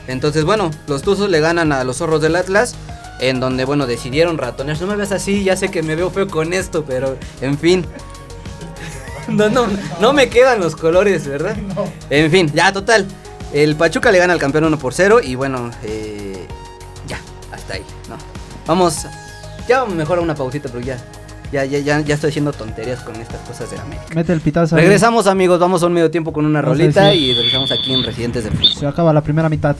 Entonces, 0.06 0.44
bueno, 0.44 0.70
los 0.86 1.02
Tuzos 1.02 1.28
le 1.28 1.40
ganan 1.40 1.72
a 1.72 1.82
los 1.84 1.96
zorros 1.98 2.20
del 2.22 2.36
Atlas. 2.36 2.74
En 3.20 3.40
donde, 3.40 3.64
bueno, 3.64 3.86
decidieron 3.86 4.38
ratonear. 4.38 4.80
No 4.80 4.86
me 4.88 4.96
ves 4.96 5.12
así, 5.12 5.44
ya 5.44 5.56
sé 5.56 5.70
que 5.70 5.82
me 5.82 5.94
veo 5.94 6.10
feo 6.10 6.26
con 6.28 6.52
esto, 6.52 6.84
pero 6.84 7.16
en 7.40 7.56
fin. 7.58 7.84
No, 9.26 9.48
no, 9.48 9.66
no 10.02 10.12
me 10.12 10.28
quedan 10.28 10.60
los 10.60 10.76
colores, 10.76 11.26
¿verdad? 11.26 11.56
En 12.10 12.30
fin, 12.30 12.50
ya, 12.54 12.72
total. 12.74 13.06
El 13.54 13.74
Pachuca 13.74 14.12
le 14.12 14.18
gana 14.18 14.34
al 14.34 14.38
campeón 14.38 14.64
1 14.64 14.78
por 14.78 14.92
0. 14.92 15.20
Y 15.22 15.34
bueno, 15.34 15.70
eh, 15.82 16.46
ya, 17.08 17.18
hasta 17.50 17.72
ahí, 17.74 17.82
¿no? 18.10 18.16
Vamos, 18.66 19.06
ya 19.66 19.86
mejor 19.86 20.18
a 20.18 20.20
una 20.20 20.34
pausita, 20.34 20.68
pero 20.68 20.84
ya. 20.84 20.98
Ya, 21.52 21.64
ya, 21.64 21.78
ya, 21.78 22.00
ya 22.00 22.14
estoy 22.16 22.30
haciendo 22.30 22.52
tonterías 22.52 23.00
con 23.00 23.16
estas 23.16 23.40
cosas 23.48 23.70
de 23.70 23.76
la 23.76 23.82
América. 23.84 24.06
Mete 24.14 24.32
el 24.34 24.40
pitazo. 24.42 24.76
ahí. 24.76 24.82
Regresamos 24.82 25.26
amigos, 25.26 25.58
vamos 25.58 25.82
a 25.82 25.86
un 25.86 25.92
medio 25.94 26.10
tiempo 26.10 26.30
con 26.32 26.44
una 26.44 26.60
No 26.60 26.68
rolita 26.68 27.10
si- 27.12 27.16
y 27.18 27.34
regresamos 27.34 27.70
aquí 27.70 27.94
en 27.94 28.02
Residentes 28.02 28.44
del 28.44 28.52
Fútbol. 28.52 28.74
Se 28.74 28.86
acaba 28.86 29.10
la 29.14 29.22
primera 29.22 29.48
mitad. 29.48 29.74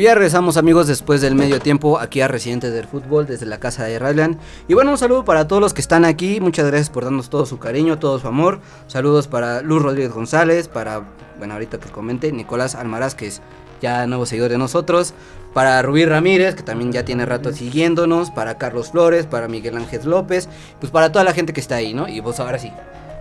Pues 0.00 0.06
ya 0.06 0.14
regresamos 0.14 0.56
amigos 0.56 0.86
después 0.86 1.20
del 1.20 1.34
medio 1.34 1.60
tiempo 1.60 1.98
aquí 1.98 2.22
a 2.22 2.26
Residentes 2.26 2.72
del 2.72 2.86
Fútbol 2.86 3.26
desde 3.26 3.44
la 3.44 3.60
casa 3.60 3.84
de 3.84 3.98
Radland. 3.98 4.38
Y 4.66 4.72
bueno, 4.72 4.92
un 4.92 4.96
saludo 4.96 5.26
para 5.26 5.46
todos 5.46 5.60
los 5.60 5.74
que 5.74 5.82
están 5.82 6.06
aquí. 6.06 6.40
Muchas 6.40 6.66
gracias 6.68 6.88
por 6.88 7.04
darnos 7.04 7.28
todo 7.28 7.44
su 7.44 7.58
cariño, 7.58 7.98
todo 7.98 8.18
su 8.18 8.26
amor. 8.26 8.60
Saludos 8.86 9.28
para 9.28 9.60
Luz 9.60 9.82
Rodríguez 9.82 10.10
González, 10.10 10.68
para, 10.68 11.02
bueno, 11.36 11.52
ahorita 11.52 11.76
que 11.76 11.90
comente, 11.90 12.32
Nicolás 12.32 12.76
Almaraz, 12.76 13.14
que 13.14 13.26
es 13.26 13.42
ya 13.82 14.06
nuevo 14.06 14.24
seguidor 14.24 14.50
de 14.50 14.56
nosotros. 14.56 15.12
Para 15.52 15.82
Rubí 15.82 16.06
Ramírez, 16.06 16.54
que 16.54 16.62
también 16.62 16.92
ya 16.92 17.04
tiene 17.04 17.26
rato 17.26 17.52
siguiéndonos. 17.52 18.30
Para 18.30 18.56
Carlos 18.56 18.92
Flores, 18.92 19.26
para 19.26 19.48
Miguel 19.48 19.76
Ángel 19.76 20.08
López. 20.08 20.48
Pues 20.80 20.90
para 20.90 21.12
toda 21.12 21.26
la 21.26 21.34
gente 21.34 21.52
que 21.52 21.60
está 21.60 21.74
ahí, 21.74 21.92
¿no? 21.92 22.08
Y 22.08 22.20
vos 22.20 22.40
ahora 22.40 22.58
sí. 22.58 22.72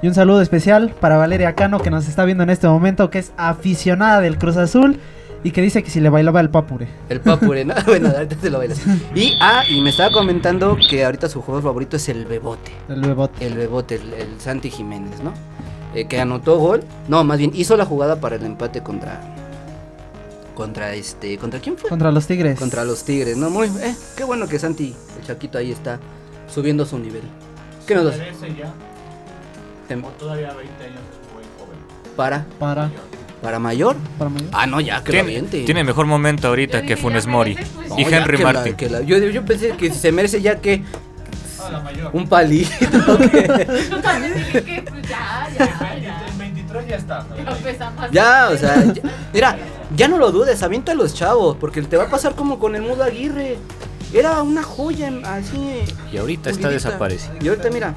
Y 0.01 0.07
un 0.07 0.13
saludo 0.13 0.41
especial 0.41 0.95
para 1.01 1.17
Valeria 1.17 1.55
Cano 1.55 1.81
que 1.81 1.89
nos 1.89 2.07
está 2.07 2.23
viendo 2.23 2.43
en 2.45 2.49
este 2.49 2.69
momento, 2.69 3.09
que 3.09 3.19
es 3.19 3.33
aficionada 3.35 4.21
del 4.21 4.37
Cruz 4.37 4.55
Azul 4.55 4.97
y 5.43 5.51
que 5.51 5.61
dice 5.61 5.81
que 5.83 5.89
si 5.89 5.99
le 6.01 6.09
bailaba 6.09 6.41
el 6.41 6.49
papure. 6.49 6.87
El 7.09 7.21
papure, 7.21 7.63
¿no? 7.65 7.73
bueno, 7.87 8.09
ahorita 8.09 8.35
te 8.35 8.49
lo 8.49 8.57
bailas. 8.57 8.81
Y, 9.15 9.35
ah, 9.39 9.63
y 9.69 9.81
me 9.81 9.89
estaba 9.91 10.11
comentando 10.11 10.77
que 10.89 11.05
ahorita 11.05 11.29
su 11.29 11.41
jugador 11.41 11.63
favorito 11.63 11.95
es 11.97 12.09
el 12.09 12.25
Bebote. 12.25 12.71
El 12.89 13.01
bebote. 13.01 13.45
El 13.45 13.53
Bebote, 13.55 13.95
el, 13.95 14.13
el 14.13 14.39
Santi 14.41 14.69
Jiménez, 14.69 15.21
¿no? 15.23 15.33
Eh, 15.95 16.05
que 16.07 16.19
anotó 16.19 16.57
gol. 16.59 16.83
No, 17.07 17.23
más 17.23 17.37
bien 17.39 17.51
hizo 17.55 17.75
la 17.77 17.85
jugada 17.85 18.19
para 18.19 18.35
el 18.35 18.45
empate 18.45 18.81
contra. 18.83 19.21
Contra 20.55 20.93
este. 20.93 21.37
¿Contra 21.37 21.59
quién 21.59 21.77
fue? 21.77 21.89
Contra 21.89 22.11
los 22.11 22.27
Tigres. 22.27 22.59
Contra 22.59 22.83
los 22.83 23.03
Tigres, 23.03 23.37
¿no? 23.37 23.49
Muy. 23.49 23.67
Eh, 23.67 23.95
qué 24.17 24.23
bueno 24.25 24.47
que 24.47 24.59
Santi, 24.59 24.93
el 25.17 25.25
Chaquito, 25.25 25.57
ahí 25.57 25.71
está 25.71 25.99
subiendo 26.53 26.85
su 26.85 26.99
nivel. 26.99 27.23
¿Qué 27.87 27.95
nos 27.95 28.05
das? 28.05 28.17
ya? 28.17 28.73
Tem- 29.87 30.03
¿O 30.03 30.09
todavía 30.09 30.53
20 30.53 30.83
años 30.83 30.99
es 30.99 31.33
muy 31.33 31.43
joven? 31.57 31.79
¿Para? 32.15 32.45
Para, 32.59 32.91
¿Para 33.41 33.57
mayor? 33.59 33.95
para 34.17 34.29
mayor. 34.29 34.49
Ah, 34.51 34.65
no, 34.67 34.81
ya, 34.81 34.97
que 35.03 35.11
lo 35.11 35.11
Tiene, 35.13 35.21
aviente. 35.29 35.63
tiene 35.63 35.83
mejor 35.83 36.05
momento 36.05 36.47
ahorita 36.49 36.81
Yo 36.81 36.87
que 36.87 36.97
Funes 36.97 37.25
Mori 37.25 37.55
pues, 37.55 37.67
y 37.97 38.03
No, 38.03 38.09
Henry 38.09 38.37
que 38.37 38.43
la- 38.43 38.53
Martin. 38.53 38.75
que 38.75 38.89
la- 38.89 39.01
yo, 39.01 39.17
yo 39.17 39.45
pensé 39.45 39.71
que 39.77 39.91
se 39.93 40.11
merece 40.11 40.41
ya 40.41 40.57
que 40.59 40.83
Ah, 41.61 41.69
la 41.71 41.79
mayor. 41.81 42.09
un 42.13 42.27
palito. 42.27 42.69
Yo 43.89 44.01
también 44.01 44.33
dije 44.33 44.63
que 44.63 44.81
pues 44.81 45.07
ya, 45.09 45.47
ya, 45.57 45.97
ya. 45.99 46.25
En 46.31 46.37
23 46.37 46.87
ya 46.87 46.95
está. 46.95 47.25
No. 47.45 48.11
Ya, 48.11 48.49
o 48.51 48.57
sea, 48.57 48.83
ya- 48.93 49.01
mira, 49.33 49.57
ya 49.95 50.07
no 50.07 50.17
lo 50.17 50.31
dudes, 50.31 50.61
avienta 50.63 50.93
a 50.93 50.95
los 50.95 51.13
chavos, 51.13 51.57
porque 51.59 51.81
te 51.81 51.97
va 51.97 52.05
a 52.05 52.09
pasar 52.09 52.35
como 52.35 52.59
con 52.59 52.75
el 52.75 52.81
Mudo 52.81 53.03
Aguirre. 53.03 53.57
Era 54.13 54.41
una 54.41 54.63
joya, 54.63 55.11
así. 55.25 55.81
Y 56.11 56.17
ahorita 56.17 56.49
está 56.49 56.69
desaparecido. 56.69 57.35
Y 57.41 57.47
ahorita 57.49 57.69
mira, 57.69 57.93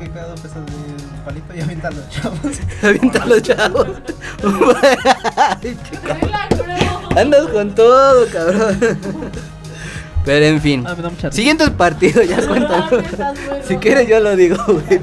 ¿Qué 1.25 1.33
pedo 1.33 1.33
pesa 1.33 1.33
del 1.33 1.33
palito 1.45 1.55
y 1.55 1.61
avienta 1.61 1.91
los 1.91 2.09
chavos? 2.11 2.39
avienta 2.83 3.23
a 3.23 3.27
los 3.27 3.43
chavos. 3.43 3.87
Andas 7.17 7.47
con 7.49 7.75
todo, 7.75 8.27
cabrón. 8.33 8.79
Pero 10.25 10.47
en 10.47 10.61
fin. 10.61 10.85
Ah. 10.87 10.97
Siguiente 11.31 11.69
partido, 11.71 12.23
ya 12.23 12.41
bueno. 12.47 12.69
Si 13.67 13.77
quieres 13.77 14.09
yo 14.09 14.21
lo 14.21 14.37
digo, 14.37 14.57
güey. 14.67 15.01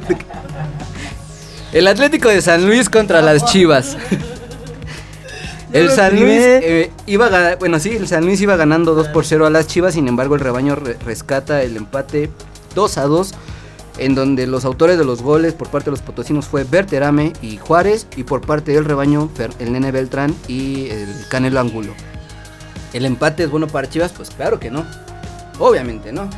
El 1.73 1.87
Atlético 1.87 2.29
de 2.29 2.41
San 2.41 2.65
Luis 2.65 2.89
contra 2.89 3.21
las 3.21 3.45
Chivas. 3.45 3.97
El 5.71 5.91
San 5.91 6.15
Luis 6.19 6.41
eh, 6.41 6.91
iba 7.05 7.27
a 7.27 7.29
ganar, 7.29 7.59
bueno 7.59 7.79
sí, 7.79 7.91
el 7.95 8.07
San 8.07 8.25
Luis 8.25 8.41
iba 8.41 8.55
ganando 8.55 8.95
2 8.95 9.09
por 9.09 9.23
0 9.23 9.45
a 9.45 9.51
las 9.51 9.67
Chivas, 9.67 9.93
sin 9.93 10.07
embargo 10.07 10.33
el 10.33 10.41
rebaño 10.41 10.73
re- 10.75 10.97
rescata 11.05 11.61
el 11.61 11.77
empate 11.77 12.31
2 12.73 12.97
a 12.97 13.03
2, 13.03 13.35
en 13.97 14.15
donde 14.15 14.47
los 14.47 14.63
autores 14.65 14.97
de 14.97 15.03
los 15.05 15.21
goles 15.21 15.53
por 15.53 15.67
parte 15.69 15.85
de 15.85 15.91
los 15.91 16.01
potosinos 16.01 16.45
fue 16.45 16.63
Berterame 16.63 17.33
y 17.41 17.57
Juárez, 17.57 18.07
y 18.15 18.23
por 18.23 18.41
parte 18.41 18.71
del 18.73 18.85
rebaño 18.85 19.29
el 19.59 19.71
Nene 19.73 19.91
Beltrán 19.91 20.35
y 20.47 20.89
el 20.89 21.07
Canelo 21.29 21.59
Angulo. 21.59 21.93
¿El 22.93 23.05
empate 23.05 23.43
es 23.43 23.49
bueno 23.51 23.67
para 23.67 23.89
Chivas? 23.89 24.11
Pues 24.13 24.29
claro 24.31 24.59
que 24.59 24.71
no. 24.71 24.85
Obviamente 25.59 26.11
no. 26.11 26.29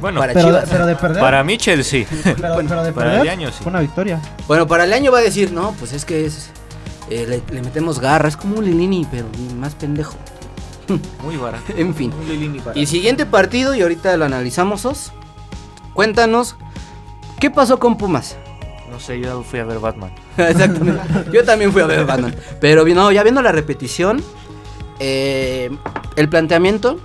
Bueno, 0.00 0.20
Para 0.20 0.32
Pero, 0.34 0.48
Chivas. 0.48 0.68
pero 0.70 0.86
de 0.86 0.96
perder. 0.96 1.20
para 1.20 1.42
Mitchell 1.44 1.82
sí. 1.84 2.06
pero, 2.24 2.36
pero 2.36 2.82
de 2.84 2.92
para 2.92 3.10
perder. 3.10 3.20
el 3.20 3.28
año 3.28 3.48
sí. 3.50 3.58
Fue 3.62 3.70
una 3.70 3.80
victoria. 3.80 4.20
Bueno, 4.46 4.66
para 4.66 4.84
el 4.84 4.92
año 4.92 5.10
va 5.12 5.18
a 5.18 5.22
decir, 5.22 5.52
no, 5.52 5.72
pues 5.78 5.92
es 5.92 6.04
que 6.04 6.26
es. 6.26 6.50
eh, 7.10 7.24
le, 7.28 7.54
le 7.54 7.62
metemos 7.62 7.98
garra, 8.00 8.28
es 8.28 8.36
como 8.36 8.58
un 8.58 8.64
Lilini, 8.64 9.06
pero 9.10 9.26
más 9.58 9.74
pendejo. 9.74 10.16
Muy 11.24 11.36
barato. 11.36 11.64
En 11.76 11.94
fin. 11.94 12.12
Un 12.18 12.28
Lilini 12.28 12.58
barato. 12.58 12.78
Y 12.78 12.86
siguiente 12.86 13.24
partido, 13.26 13.74
y 13.74 13.82
ahorita 13.82 14.16
lo 14.16 14.24
analizamos, 14.24 14.84
Os. 14.84 15.12
Cuéntanos, 15.94 16.56
¿qué 17.40 17.50
pasó 17.50 17.78
con 17.78 17.96
Pumas? 17.96 18.36
No 18.90 19.00
sé, 19.00 19.20
yo 19.20 19.42
fui 19.42 19.58
a 19.58 19.64
ver 19.64 19.78
Batman. 19.80 20.12
Exactamente. 20.36 21.00
Yo 21.32 21.44
también 21.44 21.72
fui 21.72 21.82
a 21.82 21.86
ver 21.86 22.04
Batman. 22.06 22.34
Pero 22.60 22.84
no, 22.86 23.10
ya 23.12 23.22
viendo 23.22 23.42
la 23.42 23.52
repetición, 23.52 24.22
eh, 25.00 25.70
el 26.16 26.28
planteamiento, 26.28 26.98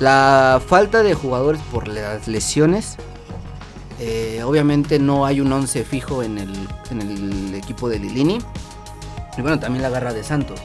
la 0.00 0.60
falta 0.64 1.02
de 1.02 1.14
jugadores 1.14 1.60
por 1.72 1.88
las 1.88 2.28
lesiones. 2.28 2.96
eh, 3.98 4.42
obviamente 4.44 4.98
no 4.98 5.26
hay 5.26 5.40
un 5.40 5.52
11 5.52 5.84
fijo 5.84 6.22
en 6.22 6.38
el, 6.38 6.68
en 6.90 7.00
el 7.00 7.54
equipo 7.54 7.88
de 7.88 7.98
Lilini. 7.98 8.38
Y 9.36 9.42
bueno, 9.42 9.58
también 9.58 9.82
la 9.82 9.90
garra 9.90 10.12
de 10.14 10.22
Santos. 10.24 10.60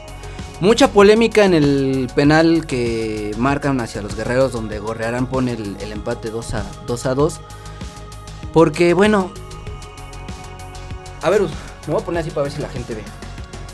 Mucha 0.60 0.92
polémica 0.92 1.44
en 1.44 1.54
el 1.54 2.08
penal 2.14 2.66
que 2.66 3.34
marcan 3.36 3.80
hacia 3.80 4.00
los 4.00 4.14
guerreros, 4.14 4.52
donde 4.52 4.78
Gorrearán 4.78 5.26
pone 5.26 5.52
el, 5.52 5.76
el 5.80 5.90
empate 5.92 6.30
2 6.30 6.54
a, 6.54 6.64
2 6.86 7.06
a 7.06 7.14
2. 7.14 7.40
Porque, 8.52 8.94
bueno, 8.94 9.32
a 11.22 11.30
ver, 11.30 11.40
me 11.42 11.92
voy 11.92 12.02
a 12.02 12.04
poner 12.04 12.20
así 12.20 12.30
para 12.30 12.42
ver 12.42 12.52
si 12.52 12.60
la 12.60 12.68
gente 12.68 12.94
ve. 12.94 13.02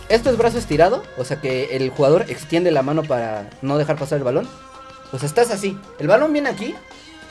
Esto 0.08 0.30
es 0.30 0.38
brazo 0.38 0.58
estirado, 0.58 1.02
o 1.16 1.24
sea 1.24 1.40
que 1.40 1.76
el 1.76 1.90
jugador 1.90 2.26
extiende 2.28 2.70
la 2.70 2.82
mano 2.82 3.02
para 3.02 3.50
no 3.60 3.76
dejar 3.76 3.96
pasar 3.96 4.18
el 4.18 4.24
balón. 4.24 4.48
O 5.12 5.18
sea, 5.18 5.26
estás 5.26 5.50
así. 5.50 5.78
El 5.98 6.06
balón 6.06 6.32
viene 6.32 6.48
aquí, 6.48 6.74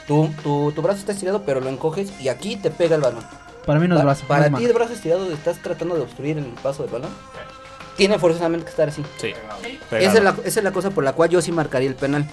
tu, 0.06 0.32
tu, 0.42 0.72
tu 0.72 0.82
brazo 0.82 1.00
está 1.00 1.12
estirado, 1.12 1.42
pero 1.44 1.60
lo 1.60 1.68
encoges 1.68 2.12
y 2.20 2.28
aquí 2.28 2.56
te 2.56 2.70
pega 2.70 2.96
el 2.96 3.02
balón. 3.02 3.24
Para 3.64 3.80
mí 3.80 3.88
no 3.88 3.96
es 3.96 4.02
brazo. 4.02 4.26
para 4.26 4.46
es 4.46 4.54
ti, 4.54 4.64
el 4.64 4.72
brazo 4.72 4.92
estirado, 4.92 5.30
estás 5.32 5.60
tratando 5.62 5.94
de 5.94 6.02
obstruir 6.02 6.38
el 6.38 6.44
paso 6.62 6.82
del 6.82 6.92
balón. 6.92 7.10
Tiene 7.96 8.18
forzosamente 8.18 8.64
que 8.64 8.70
estar 8.70 8.88
así. 8.88 9.04
Sí. 9.18 9.34
Esa 9.90 10.18
es, 10.18 10.22
la, 10.22 10.36
esa 10.44 10.60
es 10.60 10.64
la 10.64 10.72
cosa 10.72 10.90
por 10.90 11.04
la 11.04 11.12
cual 11.12 11.30
yo 11.30 11.42
sí 11.42 11.50
marcaría 11.50 11.88
el 11.88 11.96
penal. 11.96 12.26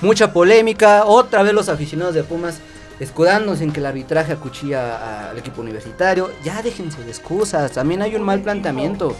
Mucha 0.00 0.32
polémica, 0.32 1.04
otra 1.04 1.42
vez 1.42 1.52
los 1.52 1.68
aficionados 1.68 2.14
de 2.14 2.24
Pumas 2.24 2.60
escudándose 3.00 3.64
en 3.64 3.72
que 3.72 3.80
el 3.80 3.86
arbitraje 3.86 4.32
acuchilla 4.32 5.30
al 5.30 5.38
equipo 5.38 5.60
universitario. 5.62 6.30
Ya 6.44 6.62
déjense 6.62 7.02
de 7.02 7.10
excusas, 7.10 7.72
también 7.72 8.02
hay 8.02 8.14
un 8.14 8.22
mal 8.22 8.40
planteamiento. 8.40 9.16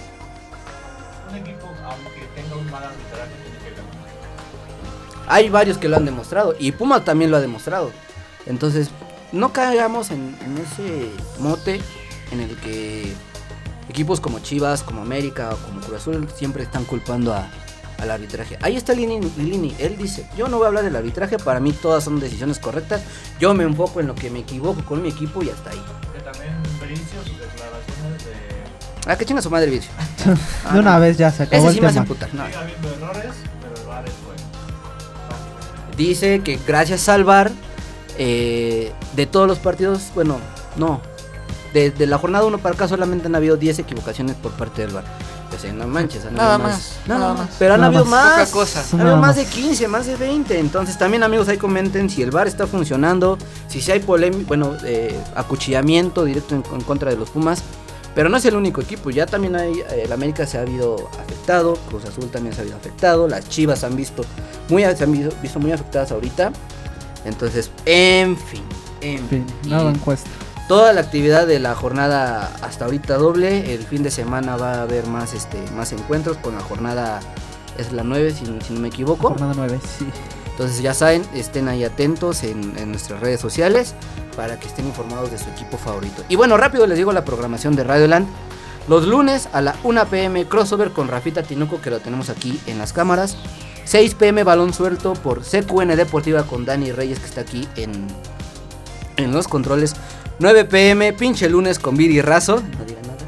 Un 1.30 1.36
equipo, 1.36 1.66
aunque 1.84 2.20
tenga 2.34 2.56
un 2.56 2.70
mal 2.70 2.84
arbitraje, 2.84 3.30
tiene 3.42 3.58
que 3.58 3.70
ganar. 3.76 5.26
Hay 5.28 5.48
varios 5.48 5.78
que 5.78 5.88
lo 5.88 5.96
han 5.96 6.04
demostrado 6.04 6.54
y 6.58 6.72
Pumas 6.72 7.04
también 7.04 7.30
lo 7.30 7.36
ha 7.36 7.40
demostrado. 7.40 7.90
Entonces, 8.46 8.90
no 9.32 9.52
caigamos 9.52 10.10
en, 10.10 10.36
en 10.44 10.58
ese 10.58 11.08
mote 11.38 11.80
en 12.32 12.40
el 12.40 12.56
que 12.58 13.12
equipos 13.88 14.20
como 14.20 14.40
Chivas, 14.40 14.82
como 14.82 15.02
América 15.02 15.50
o 15.52 15.56
como 15.66 15.80
Cruz 15.80 15.98
Azul 15.98 16.28
siempre 16.34 16.62
están 16.64 16.84
culpando 16.84 17.32
a- 17.34 17.48
al 18.00 18.10
arbitraje. 18.10 18.58
Ahí 18.62 18.76
está 18.76 18.92
Lini, 18.94 19.20
Lini, 19.36 19.74
él 19.78 19.96
dice, 19.98 20.26
yo 20.36 20.48
no 20.48 20.56
voy 20.56 20.64
a 20.64 20.68
hablar 20.68 20.84
del 20.84 20.96
arbitraje, 20.96 21.38
para 21.38 21.60
mí 21.60 21.72
todas 21.72 22.02
son 22.04 22.18
decisiones 22.20 22.58
correctas, 22.58 23.02
yo 23.38 23.52
me 23.54 23.64
enfoco 23.64 24.00
en 24.00 24.06
lo 24.06 24.14
que 24.14 24.30
me 24.30 24.40
equivoco 24.40 24.84
con 24.84 25.02
mi 25.02 25.08
equipo 25.10 25.42
y 25.42 25.50
hasta 25.50 25.70
ahí. 25.70 25.82
Que 26.12 26.20
también 26.20 26.54
Bricio, 26.80 27.20
sus 27.24 27.38
declaraciones 27.38 28.24
de. 28.24 28.50
Ah, 29.06 29.16
que 29.16 29.24
chinga 29.24 29.42
su 29.42 29.50
madre, 29.50 29.70
Vicio. 29.70 29.90
De 30.72 30.78
una 30.78 30.98
vez 30.98 31.16
ya 31.16 31.30
se 31.30 31.44
acabó 31.44 31.56
Ese 31.62 31.68
el 31.68 31.74
sí 31.74 31.80
me 31.80 31.86
hace 31.88 32.00
tema. 32.00 32.26
no. 32.32 32.46
Errores, 32.46 33.34
pero 33.62 33.74
el 33.76 33.84
bueno. 33.84 34.10
dice 35.96 36.40
que 36.40 36.58
gracias 36.66 37.08
al 37.08 37.24
VAR, 37.24 37.50
eh, 38.18 38.92
de 39.16 39.26
todos 39.26 39.46
los 39.48 39.58
partidos, 39.58 40.10
bueno, 40.14 40.38
no, 40.76 41.00
de, 41.72 41.90
de 41.90 42.06
la 42.06 42.18
jornada 42.18 42.44
1 42.44 42.58
para 42.58 42.74
acá 42.74 42.88
solamente 42.88 43.26
han 43.26 43.34
habido 43.34 43.56
10 43.56 43.78
equivocaciones 43.80 44.36
por 44.36 44.52
parte 44.52 44.82
del 44.82 44.92
VAR. 44.92 45.04
O 45.60 45.62
sea, 45.62 45.72
no 45.74 45.86
manches, 45.86 46.24
han 46.24 46.34
Nada 46.34 46.56
más, 46.56 46.92
Nada, 47.06 47.20
nada 47.20 47.34
más. 47.34 47.50
Pero 47.58 47.74
han 47.74 47.80
Nada 47.80 47.88
habido 47.88 48.04
más. 48.06 48.48
cosa. 48.50 48.82
Han 48.94 49.00
habido 49.02 49.16
más 49.18 49.26
más. 49.28 49.36
de 49.36 49.44
15, 49.44 49.88
más 49.88 50.06
de 50.06 50.16
20. 50.16 50.58
Entonces 50.58 50.96
también 50.96 51.22
amigos 51.22 51.48
ahí 51.48 51.58
comenten 51.58 52.08
si 52.08 52.22
el 52.22 52.30
VAR 52.30 52.48
está 52.48 52.66
funcionando, 52.66 53.36
si 53.68 53.82
sí 53.82 53.92
hay 53.92 54.00
polémica, 54.00 54.46
bueno, 54.48 54.74
eh, 54.84 55.14
acuchillamiento 55.36 56.24
directo 56.24 56.54
en, 56.54 56.64
en 56.72 56.80
contra 56.80 57.10
de 57.10 57.18
los 57.18 57.28
Pumas. 57.28 57.62
Pero 58.14 58.30
no 58.30 58.38
es 58.38 58.44
el 58.46 58.56
único 58.56 58.80
equipo, 58.80 59.10
ya 59.10 59.26
también 59.26 59.54
hay, 59.54 59.72
eh, 59.90 60.02
el 60.06 60.12
América 60.12 60.46
se 60.46 60.56
ha 60.58 60.62
habido 60.62 61.08
afectado, 61.20 61.74
Cruz 61.88 62.06
Azul 62.06 62.28
también 62.30 62.54
se 62.54 62.60
ha 62.60 62.62
habido 62.62 62.76
afectado, 62.78 63.28
las 63.28 63.48
Chivas 63.48 63.84
han 63.84 63.94
visto 63.96 64.24
muy, 64.70 64.82
se 64.82 65.04
han 65.04 65.12
visto, 65.12 65.34
visto 65.42 65.60
muy 65.60 65.72
afectadas 65.72 66.10
ahorita. 66.10 66.50
Entonces, 67.24 67.70
en 67.84 68.36
fin, 68.36 68.62
en 69.02 69.18
En 69.18 69.28
fin. 69.28 69.46
fin, 69.62 69.70
nada 69.70 69.90
Y 69.90 69.94
encuesta. 69.94 70.28
Toda 70.70 70.92
la 70.92 71.00
actividad 71.00 71.48
de 71.48 71.58
la 71.58 71.74
jornada 71.74 72.48
hasta 72.62 72.84
ahorita 72.84 73.16
doble, 73.16 73.74
el 73.74 73.82
fin 73.82 74.04
de 74.04 74.10
semana 74.12 74.56
va 74.56 74.74
a 74.74 74.82
haber 74.82 75.04
más, 75.04 75.34
este, 75.34 75.58
más 75.74 75.90
encuentros 75.90 76.36
con 76.36 76.54
la 76.54 76.60
jornada, 76.60 77.18
es 77.76 77.90
la 77.92 78.04
9 78.04 78.30
si, 78.30 78.46
si 78.64 78.74
no 78.74 78.78
me 78.78 78.86
equivoco. 78.86 79.30
Jornada 79.30 79.52
9, 79.56 79.80
sí. 79.98 80.06
Entonces 80.48 80.80
ya 80.80 80.94
saben, 80.94 81.24
estén 81.34 81.66
ahí 81.66 81.82
atentos 81.82 82.44
en, 82.44 82.78
en 82.78 82.92
nuestras 82.92 83.18
redes 83.18 83.40
sociales 83.40 83.96
para 84.36 84.60
que 84.60 84.68
estén 84.68 84.86
informados 84.86 85.32
de 85.32 85.38
su 85.38 85.50
equipo 85.50 85.76
favorito. 85.76 86.22
Y 86.28 86.36
bueno, 86.36 86.56
rápido 86.56 86.86
les 86.86 86.96
digo 86.96 87.10
la 87.10 87.24
programación 87.24 87.74
de 87.74 87.82
Radioland. 87.82 88.28
Los 88.86 89.08
lunes 89.08 89.48
a 89.52 89.62
la 89.62 89.74
1 89.82 90.06
pm 90.06 90.46
crossover 90.46 90.92
con 90.92 91.08
Rafita 91.08 91.42
Tinuco 91.42 91.80
que 91.80 91.90
lo 91.90 91.98
tenemos 91.98 92.30
aquí 92.30 92.60
en 92.68 92.78
las 92.78 92.92
cámaras. 92.92 93.36
6 93.86 94.14
pm 94.14 94.44
balón 94.44 94.72
suelto 94.72 95.14
por 95.14 95.42
CQN 95.42 95.96
Deportiva 95.96 96.44
con 96.44 96.64
Dani 96.64 96.92
Reyes 96.92 97.18
que 97.18 97.26
está 97.26 97.40
aquí 97.40 97.66
en, 97.74 98.06
en 99.16 99.32
los 99.32 99.48
controles. 99.48 99.96
9 100.40 100.64
pm 100.64 101.12
pinche 101.12 101.50
lunes 101.50 101.78
con 101.78 101.96
Viri 101.96 102.22
Razo. 102.22 102.56
No 102.56 102.62
nada, 102.62 103.26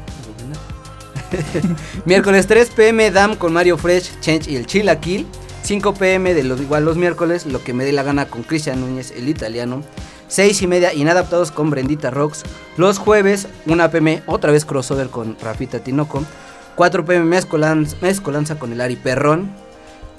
no 1.31 1.61
nada. 1.61 1.75
miércoles 2.05 2.47
3 2.47 2.71
pm 2.71 3.11
Dam 3.11 3.35
con 3.35 3.53
Mario 3.53 3.77
Fresh, 3.77 4.19
Change 4.19 4.49
y 4.49 4.55
el 4.55 4.65
Chilaquil. 4.65 5.27
5 5.61 5.93
pm 5.93 6.33
de 6.33 6.43
los 6.43 6.59
igual 6.59 6.85
los 6.85 6.97
miércoles, 6.97 7.45
lo 7.45 7.63
que 7.63 7.73
me 7.73 7.85
dé 7.85 7.91
la 7.91 8.01
gana 8.01 8.25
con 8.25 8.41
Cristian 8.41 8.81
Núñez, 8.81 9.11
el 9.15 9.29
italiano. 9.29 9.83
6 10.27 10.63
y 10.63 10.67
media 10.67 10.91
inadaptados 10.91 11.51
con 11.51 11.69
Brendita 11.69 12.09
Rocks. 12.09 12.41
Los 12.77 12.97
jueves, 12.97 13.47
1 13.67 13.91
pm, 13.91 14.23
otra 14.25 14.51
vez 14.51 14.65
crossover 14.65 15.09
con 15.09 15.37
Rafita 15.39 15.83
Tinoco. 15.83 16.25
4 16.73 17.05
pm 17.05 17.25
mezcolanza, 17.25 17.95
mezcolanza 18.01 18.57
con 18.57 18.73
el 18.73 18.81
Ari 18.81 18.95
Perrón. 18.95 19.51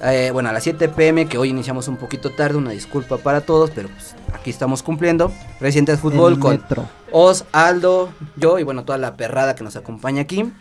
Eh, 0.07 0.29
bueno, 0.31 0.49
a 0.49 0.53
las 0.53 0.63
7 0.63 0.89
pm, 0.89 1.27
que 1.27 1.37
hoy 1.37 1.49
iniciamos 1.49 1.87
un 1.87 1.97
poquito 1.97 2.29
tarde, 2.29 2.57
una 2.57 2.71
disculpa 2.71 3.17
para 3.17 3.41
todos, 3.41 3.71
pero 3.71 3.89
pues, 3.89 4.15
aquí 4.33 4.51
estamos 4.51 4.83
cumpliendo. 4.83 5.31
Recientes 5.59 5.99
Fútbol 5.99 6.33
El 6.33 6.39
con 6.39 6.51
metro. 6.51 6.87
Os, 7.11 7.45
Aldo, 7.51 8.09
yo 8.35 8.59
y 8.59 8.63
bueno, 8.63 8.85
toda 8.85 8.99
la 8.99 9.15
perrada 9.15 9.55
que 9.55 9.63
nos 9.63 9.75
acompaña 9.75 10.21
aquí. 10.21 10.51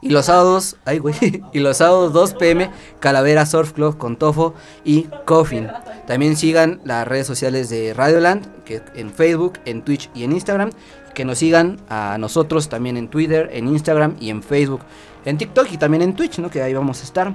Y 0.00 0.10
los 0.10 0.26
sábados, 0.26 0.76
ay 0.84 0.98
güey, 0.98 1.14
y 1.52 1.58
los 1.58 1.78
sábados 1.78 2.12
2 2.12 2.34
pm, 2.34 2.70
Calavera 3.00 3.44
Surf 3.44 3.72
Club 3.72 3.98
con 3.98 4.16
Tofo 4.16 4.54
y 4.84 5.08
Coffin. 5.24 5.68
También 6.06 6.36
sigan 6.36 6.80
las 6.84 7.06
redes 7.06 7.26
sociales 7.26 7.68
de 7.68 7.92
Radioland, 7.92 8.64
que 8.64 8.82
en 8.94 9.10
Facebook, 9.10 9.54
en 9.66 9.82
Twitch 9.82 10.08
y 10.14 10.24
en 10.24 10.32
Instagram. 10.32 10.70
Que 11.14 11.24
nos 11.24 11.38
sigan 11.38 11.80
a 11.88 12.18
nosotros 12.18 12.68
también 12.68 12.96
en 12.98 13.08
Twitter, 13.08 13.48
en 13.52 13.68
Instagram 13.68 14.16
y 14.20 14.30
en 14.30 14.42
Facebook. 14.42 14.82
En 15.24 15.38
TikTok 15.38 15.72
y 15.72 15.78
también 15.78 16.02
en 16.02 16.14
Twitch, 16.14 16.38
¿no? 16.38 16.50
Que 16.50 16.62
ahí 16.62 16.74
vamos 16.74 17.00
a 17.00 17.04
estar. 17.04 17.34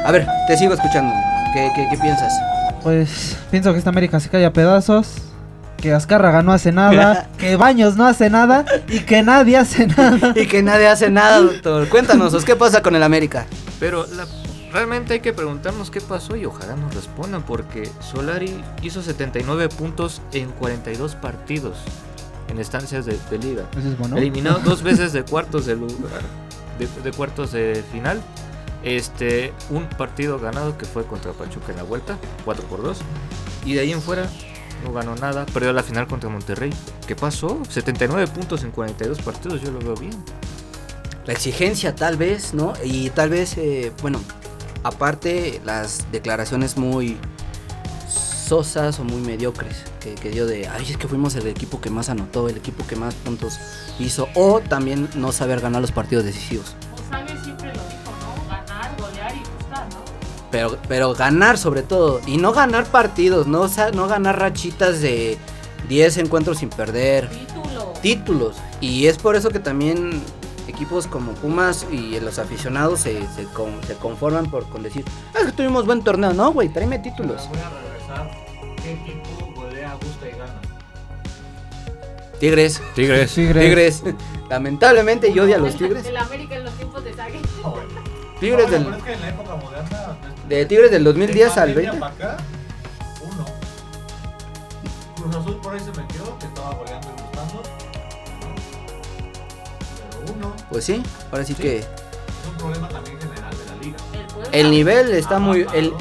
A 0.05 0.11
ver, 0.11 0.25
te 0.47 0.55
sigo 0.57 0.73
escuchando. 0.73 1.13
¿Qué, 1.53 1.69
qué, 1.75 1.87
qué 1.91 1.97
piensas? 1.97 2.33
Pues 2.81 3.35
pienso 3.51 3.73
que 3.73 3.79
esta 3.79 3.89
América 3.89 4.19
se 4.19 4.29
cae 4.29 4.45
a 4.45 4.53
pedazos. 4.53 5.15
Que 5.75 5.93
Azcárraga 5.93 6.41
no 6.43 6.51
hace 6.51 6.73
nada, 6.73 7.27
que 7.37 7.55
Baños 7.55 7.95
no 7.95 8.05
hace 8.05 8.29
nada 8.29 8.65
y 8.89 8.99
que 8.99 9.23
nadie 9.23 9.55
hace 9.57 9.87
nada. 9.87 10.33
Y 10.35 10.45
que 10.47 10.61
nadie 10.61 10.87
hace 10.87 11.09
nada, 11.09 11.39
doctor. 11.39 11.87
Cuéntanos, 11.89 12.43
¿qué 12.43 12.55
pasa 12.57 12.81
con 12.81 12.95
el 12.95 13.03
América? 13.03 13.45
Pero 13.79 14.05
la- 14.07 14.25
realmente 14.71 15.13
hay 15.13 15.19
que 15.19 15.33
preguntarnos 15.33 15.89
qué 15.91 16.01
pasó 16.01 16.35
y 16.35 16.45
ojalá 16.45 16.75
nos 16.75 16.93
respondan 16.93 17.43
porque 17.43 17.89
Solari 17.99 18.63
hizo 18.81 19.01
79 19.01 19.69
puntos 19.69 20.21
en 20.33 20.51
42 20.51 21.15
partidos 21.15 21.77
en 22.49 22.59
estancias 22.59 23.05
de, 23.05 23.17
de 23.29 23.37
liga. 23.37 23.65
Eso 23.77 23.89
es 23.89 23.97
bueno. 23.97 24.17
Eliminado 24.17 24.59
dos 24.63 24.81
veces 24.83 25.13
de 25.13 25.23
cuartos 25.23 25.65
de 25.65 25.75
lugar, 25.75 26.21
de, 26.77 26.87
de 27.03 27.11
cuartos 27.11 27.51
de 27.51 27.83
final. 27.91 28.21
Este, 28.81 29.53
un 29.69 29.89
partido 29.89 30.39
ganado 30.39 30.77
que 30.77 30.85
fue 30.85 31.05
contra 31.05 31.33
Pachuca 31.33 31.71
en 31.71 31.77
la 31.77 31.83
vuelta, 31.83 32.17
4 32.45 32.63
por 32.65 32.81
2. 32.81 32.97
Y 33.65 33.73
de 33.73 33.81
ahí 33.81 33.91
en 33.91 34.01
fuera 34.01 34.29
no 34.83 34.93
ganó 34.93 35.15
nada, 35.15 35.45
perdió 35.47 35.73
la 35.73 35.83
final 35.83 36.07
contra 36.07 36.29
Monterrey. 36.29 36.71
¿Qué 37.05 37.15
pasó? 37.15 37.61
79 37.69 38.27
puntos 38.27 38.63
en 38.63 38.71
42 38.71 39.19
partidos, 39.21 39.61
yo 39.61 39.71
lo 39.71 39.79
veo 39.79 39.95
bien. 39.95 40.13
La 41.25 41.33
exigencia, 41.33 41.95
tal 41.95 42.17
vez, 42.17 42.53
¿no? 42.53 42.73
Y 42.83 43.09
tal 43.09 43.29
vez, 43.29 43.57
eh, 43.57 43.91
bueno, 44.01 44.21
aparte 44.83 45.61
las 45.65 46.11
declaraciones 46.11 46.77
muy 46.77 47.17
sosas 48.07 48.99
o 48.99 49.03
muy 49.03 49.21
mediocres 49.21 49.83
que, 49.99 50.15
que 50.15 50.31
dio 50.31 50.47
de, 50.47 50.67
ay, 50.67 50.85
es 50.89 50.97
que 50.97 51.07
fuimos 51.07 51.35
el 51.35 51.45
equipo 51.45 51.79
que 51.79 51.91
más 51.91 52.09
anotó, 52.09 52.49
el 52.49 52.57
equipo 52.57 52.85
que 52.87 52.95
más 52.95 53.13
puntos 53.13 53.59
hizo, 53.99 54.27
o 54.33 54.59
también 54.59 55.07
no 55.15 55.31
saber 55.31 55.59
ganar 55.59 55.81
los 55.81 55.91
partidos 55.91 56.25
decisivos. 56.25 56.75
Siempre 57.43 57.67
lo 57.67 57.81
dijo, 57.83 58.11
¿no? 58.21 58.47
Ganar, 58.49 58.95
golear 58.99 59.35
y 59.35 59.39
gustar, 59.39 59.87
¿no? 59.89 60.03
Pero, 60.49 60.77
pero 60.87 61.13
ganar 61.13 61.59
sobre 61.59 61.83
todo. 61.83 62.21
Y 62.25 62.37
no 62.37 62.51
ganar 62.51 62.85
partidos, 62.85 63.45
no, 63.45 63.61
o 63.61 63.67
sea, 63.67 63.91
no 63.91 64.07
ganar 64.07 64.39
rachitas 64.39 64.99
de 64.99 65.37
10 65.87 66.17
encuentros 66.17 66.57
sin 66.57 66.69
perder. 66.69 67.29
Título. 67.29 67.93
Títulos. 68.01 68.55
Y 68.81 69.05
es 69.05 69.17
por 69.17 69.35
eso 69.35 69.49
que 69.49 69.59
también 69.59 70.23
equipos 70.79 71.07
como 71.07 71.33
Pumas 71.33 71.85
y 71.91 72.17
los 72.21 72.39
aficionados 72.39 73.01
se, 73.01 73.27
se, 73.35 73.43
con- 73.45 73.83
se 73.85 73.95
conforman 73.95 74.49
por 74.49 74.65
con 74.69 74.81
decir, 74.81 75.03
"Ah, 75.35 75.39
es 75.41 75.47
que 75.47 75.51
tuvimos 75.51 75.85
buen 75.85 76.01
torneo. 76.03 76.31
No, 76.33 76.53
güey, 76.53 76.69
tráeme 76.69 76.99
títulos. 76.99 77.49
Voy 77.49 77.57
a 77.59 77.69
regresar. 77.69 78.31
¿Qué 78.81 78.93
equipo 78.93 79.53
golea, 79.55 79.93
gusta 80.01 80.27
y 80.27 80.31
gana? 80.31 80.61
Tigres. 82.39 82.81
Tigres. 82.95 83.33
Tigres. 83.33 83.61
Tigres. 83.65 84.03
Lamentablemente 84.49 85.33
yo 85.33 85.43
odio 85.43 85.55
a 85.55 85.57
los 85.57 85.75
Tigres. 85.75 86.05
El 86.05 86.15
América 86.15 86.55
en 86.55 86.63
los 86.63 86.73
tiempos 86.75 87.03
de 87.03 87.13
Sague. 87.13 87.41
Tigres 88.39 88.65
No, 88.67 88.71
del, 88.71 88.93
es 88.93 89.03
que 89.03 89.13
en 89.13 89.21
la 89.21 89.29
época 89.29 89.55
moderna. 89.57 90.17
de 90.47 90.65
Tigres 90.65 90.91
del 90.91 91.03
2010 91.03 91.35
de 91.55 91.61
al 91.61 91.67
pandemia 91.73 91.91
20. 91.91 91.99
pa' 91.99 92.07
acá, 92.07 92.37
uno. 93.21 93.45
Cruz 95.17 95.35
Azul 95.35 95.57
por 95.61 95.73
ahí 95.73 95.79
se 95.81 95.91
metió, 95.99 96.39
que 96.39 96.45
estaba 96.45 96.73
goleando 96.75 97.07
Pues 100.69 100.85
sí, 100.85 101.01
ahora 101.31 101.43
sí, 101.45 101.53
Sí. 101.55 101.61
que 101.61 101.77
es 101.79 101.87
un 102.49 102.57
problema 102.57 102.87
también 102.89 103.19
general 103.19 103.51
de 103.57 103.65
la 103.65 103.75
liga. 103.81 103.97
El 104.51 104.71
nivel 104.71 105.11
está 105.11 105.37
Ah, 105.37 105.39
muy... 105.39 105.65
El, 105.73 105.93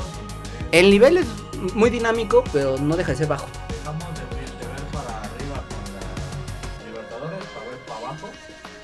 el 0.73 0.91
nivel 0.91 1.19
es 1.19 1.27
muy 1.75 1.91
dinámico, 1.91 2.45
pero 2.53 2.77
no 2.79 2.97
deja 2.97 3.13
de 3.13 3.19
ser 3.19 3.27
bajo. 3.29 3.47
Dejamos 3.71 4.05
de, 4.05 4.37
ver- 4.37 4.51
de 4.51 4.67
ver 4.67 4.83
para 4.93 5.23
arriba 5.23 5.65
con 5.69 5.95
la 5.95 6.87
Libertadores 6.87 7.45
para 7.55 7.71
ver 7.71 7.79
para 7.87 8.01
abajo 8.01 8.27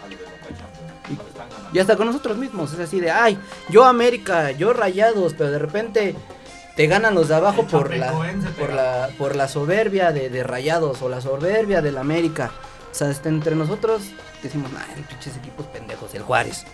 a 0.03 0.09
lo 0.09 0.17
de 0.17 0.59
Champions. 0.59 1.11
Y- 1.11 1.17
Lo 1.17 1.23
que 1.23 1.29
están 1.31 1.49
ganando. 1.51 1.71
Y 1.73 1.79
hasta 1.79 1.97
con 1.97 2.07
nosotros 2.07 2.37
mismos, 2.39 2.73
es 2.73 2.81
así 2.81 3.01
de, 3.01 3.11
ay, 3.11 3.39
yo 3.69 3.85
América, 3.85 4.51
yo 4.53 4.73
Rayados, 4.73 5.35
pero 5.37 5.51
de 5.51 5.59
repente 5.59 6.17
te 6.77 6.87
ganan 6.87 7.15
los 7.15 7.29
de 7.29 7.35
abajo 7.37 7.61
El 7.61 7.67
por 7.69 7.95
la, 7.95 8.13
por 8.59 8.73
la, 8.73 9.11
por 9.19 9.37
la 9.37 9.49
soberbia 9.49 10.11
de, 10.13 10.31
de 10.31 10.43
Rayados 10.43 11.03
o 11.03 11.09
la 11.11 11.21
soberbia 11.21 11.83
del 11.83 11.99
América. 11.99 12.51
O 12.95 12.97
sea, 12.97 13.09
hasta 13.09 13.29
entre 13.29 13.57
nosotros 13.57 14.03
decimos, 14.41 14.71
ay, 14.79 15.05
pinches 15.09 15.37
equipos 15.37 15.67
pendejos, 15.67 16.15
el 16.15 16.23
Juárez, 16.23 16.65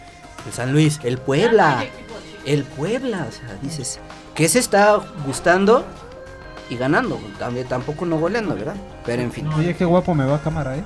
el 0.47 0.53
San 0.53 0.71
Luis, 0.73 1.01
el 1.03 1.17
Puebla, 1.17 1.83
el 2.45 2.65
Puebla, 2.65 3.27
o 3.27 3.33
sea, 3.33 3.57
dices, 3.63 3.99
¿qué 4.35 4.47
se 4.47 4.59
está 4.59 4.97
gustando 5.25 5.87
y 6.69 6.77
ganando? 6.77 7.19
También 7.39 7.67
tampoco 7.67 8.05
no 8.05 8.19
goleando, 8.19 8.55
¿verdad? 8.55 8.75
Pero 9.07 9.23
en 9.23 9.33
fin. 9.33 9.49
Oye, 9.55 9.75
qué 9.75 9.87
guapo 9.87 10.15
me 10.15 10.27
va 10.27 10.37
a 10.37 10.43
cámara, 10.43 10.77
eh. 10.77 10.85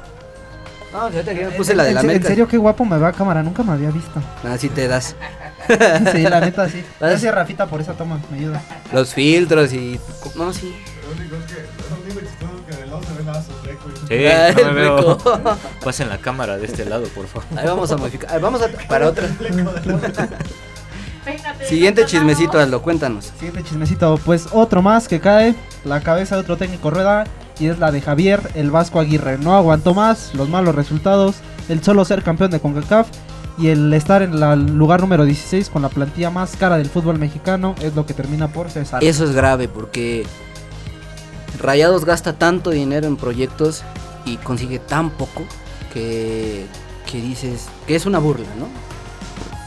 No, 0.92 1.08
fíjate 1.10 1.34
que 1.34 1.40
yo 1.42 1.50
me 1.50 1.56
puse 1.56 1.74
la 1.74 1.82
de 1.82 1.88
en, 1.88 1.94
la 1.96 2.00
se- 2.02 2.06
en 2.06 2.10
América. 2.12 2.28
serio, 2.28 2.46
qué 2.46 2.56
guapo 2.56 2.84
me 2.84 2.96
va 2.96 3.08
a 3.08 3.12
cámara, 3.12 3.42
nunca 3.42 3.64
me 3.64 3.72
había 3.72 3.90
visto. 3.90 4.22
Así 4.44 4.68
te 4.68 4.86
das 4.86 5.16
Sí, 6.12 6.22
la 6.22 6.40
neta, 6.40 6.68
sí. 6.68 6.84
¿Vas? 7.00 7.10
Gracias, 7.10 7.34
Rafita, 7.34 7.66
por 7.66 7.80
esa 7.80 7.94
toma, 7.94 8.20
me 8.30 8.38
ayuda. 8.38 8.62
los 8.92 9.12
filtros 9.12 9.72
y... 9.72 9.98
No, 10.36 10.52
sí. 10.52 10.76
Lo 11.02 11.20
único 11.20 11.34
es 11.36 11.52
que, 11.52 11.62
lado 12.94 13.06
se 13.06 13.18
ve 13.18 13.24
nada 13.24 13.42
su 13.42 13.52
fleco 13.52 13.88
Sí, 14.08 14.26
Ah, 14.26 14.54
no 14.56 14.72
me 14.72 14.80
veo. 14.80 15.18
Pasen 15.84 16.08
la 16.08 16.18
cámara 16.18 16.56
de 16.56 16.66
este 16.66 16.84
lado, 16.84 17.04
por 17.08 17.26
favor. 17.26 17.44
Ahí 17.58 17.66
vamos 17.66 17.90
a 17.92 17.96
modificar. 17.96 18.30
Ahí 18.32 18.40
Vamos 18.40 18.62
a 18.62 18.68
para 18.88 19.08
otra. 19.08 19.28
Siguiente 21.66 22.02
no, 22.02 22.06
no, 22.06 22.10
chismecito, 22.10 22.52
no. 22.54 22.60
Aldo, 22.60 22.82
cuéntanos. 22.82 23.32
Siguiente 23.38 23.62
chismecito, 23.62 24.20
pues 24.24 24.48
otro 24.52 24.82
más 24.82 25.08
que 25.08 25.20
cae, 25.20 25.54
la 25.84 26.00
cabeza 26.00 26.34
de 26.34 26.42
otro 26.42 26.56
técnico 26.56 26.90
rueda 26.90 27.24
y 27.58 27.68
es 27.68 27.78
la 27.78 27.90
de 27.92 28.02
Javier, 28.02 28.40
el 28.54 28.70
Vasco 28.70 29.00
Aguirre. 29.00 29.38
No 29.38 29.56
aguantó 29.56 29.94
más, 29.94 30.34
los 30.34 30.48
malos 30.48 30.74
resultados, 30.74 31.36
el 31.68 31.82
solo 31.82 32.04
ser 32.04 32.22
campeón 32.22 32.50
de 32.50 32.60
CONCACAF 32.60 33.08
Y 33.56 33.68
el 33.68 33.92
estar 33.94 34.20
en 34.22 34.34
el 34.34 34.76
lugar 34.76 35.00
número 35.00 35.24
16 35.24 35.70
con 35.70 35.80
la 35.82 35.88
plantilla 35.88 36.28
más 36.30 36.56
cara 36.56 36.76
del 36.76 36.90
fútbol 36.90 37.18
mexicano 37.18 37.74
es 37.80 37.94
lo 37.94 38.04
que 38.04 38.12
termina 38.12 38.48
por 38.48 38.70
cesar. 38.70 39.02
Eso 39.02 39.24
es 39.24 39.32
grave 39.32 39.68
porque 39.68 40.26
Rayados 41.58 42.04
gasta 42.04 42.34
tanto 42.34 42.70
dinero 42.70 43.06
en 43.06 43.16
proyectos 43.16 43.82
y 44.24 44.36
consigue 44.38 44.78
tan 44.78 45.10
poco 45.10 45.44
que, 45.92 46.66
que 47.10 47.20
dices 47.20 47.66
que 47.86 47.94
es 47.96 48.06
una 48.06 48.18
burla, 48.18 48.46
¿no? 48.58 48.68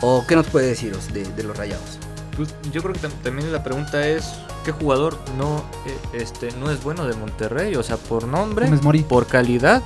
¿O 0.01 0.25
qué 0.27 0.35
nos 0.35 0.47
puede 0.47 0.67
deciros 0.67 1.11
de, 1.13 1.23
de 1.23 1.43
los 1.43 1.57
Rayados? 1.57 1.97
Pues, 2.35 2.53
yo 2.71 2.81
creo 2.83 2.93
que 2.93 3.01
tam- 3.01 3.21
también 3.23 3.51
la 3.51 3.63
pregunta 3.63 4.05
es 4.07 4.25
¿qué 4.63 4.71
jugador 4.71 5.17
no 5.37 5.63
eh, 5.87 5.97
este 6.21 6.51
no 6.59 6.69
es 6.69 6.83
bueno 6.83 7.07
de 7.07 7.15
Monterrey? 7.15 7.75
O 7.75 7.83
sea, 7.83 7.97
por 7.97 8.27
nombre, 8.27 8.67
por 9.07 9.25
calidad, 9.25 9.81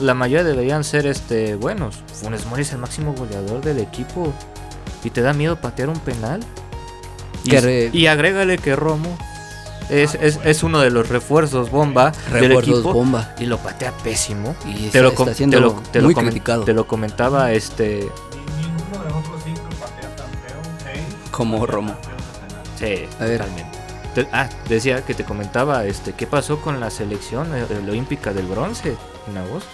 la 0.00 0.14
mayoría 0.14 0.44
deberían 0.44 0.84
ser 0.84 1.06
este 1.06 1.54
buenos. 1.56 1.96
Funes 2.14 2.46
Mori 2.46 2.62
es 2.62 2.72
el 2.72 2.78
máximo 2.78 3.12
goleador 3.12 3.60
del 3.60 3.78
equipo 3.78 4.32
y 5.04 5.10
te 5.10 5.20
da 5.20 5.32
miedo 5.34 5.56
patear 5.60 5.90
un 5.90 5.98
penal. 5.98 6.40
Y, 7.44 7.98
y 7.98 8.06
agrégale 8.06 8.56
que 8.56 8.74
Romo 8.76 9.18
es, 9.90 10.14
es, 10.14 10.38
es 10.44 10.62
uno 10.62 10.80
de 10.80 10.90
los 10.90 11.08
refuerzos 11.08 11.70
bomba 11.70 12.12
del 12.32 12.48
Refuerzos 12.48 12.74
equipo 12.74 12.92
bomba. 12.92 13.34
y 13.38 13.46
lo 13.46 13.58
patea 13.58 13.92
pésimo. 13.98 14.54
Y 14.66 14.74
Te 14.74 14.86
está, 14.86 15.00
lo, 15.02 15.14
com- 15.14 15.28
está 15.28 15.36
siendo 15.36 15.56
te 15.56 15.60
lo- 15.60 15.72
te 15.92 15.98
lo 16.00 16.04
muy 16.06 16.14
comen- 16.14 16.26
criticado. 16.30 16.64
te 16.64 16.72
lo 16.74 16.86
comentaba 16.86 17.52
este 17.52 18.08
Ni- 18.58 18.66
Ninguno 18.66 19.04
de 19.04 19.10
nosotros 19.10 19.40
cinco 19.44 19.60
patea 19.80 20.16
tan 20.16 20.26
feo. 20.28 20.92
Hey, 20.92 21.06
Como 21.30 21.66
Romo. 21.66 21.94
Sí, 22.78 23.06
A 23.20 23.24
ver. 23.24 23.38
totalmente. 23.40 23.78
Te- 24.14 24.28
ah, 24.32 24.48
decía 24.68 25.02
que 25.04 25.14
te 25.14 25.24
comentaba 25.24 25.84
este 25.86 26.12
qué 26.12 26.26
pasó 26.26 26.60
con 26.60 26.80
la 26.80 26.90
selección 26.90 27.48
eh, 27.54 27.64
olímpica 27.88 28.32
del 28.32 28.46
bronce 28.46 28.96
en 29.28 29.36
agosto. 29.38 29.70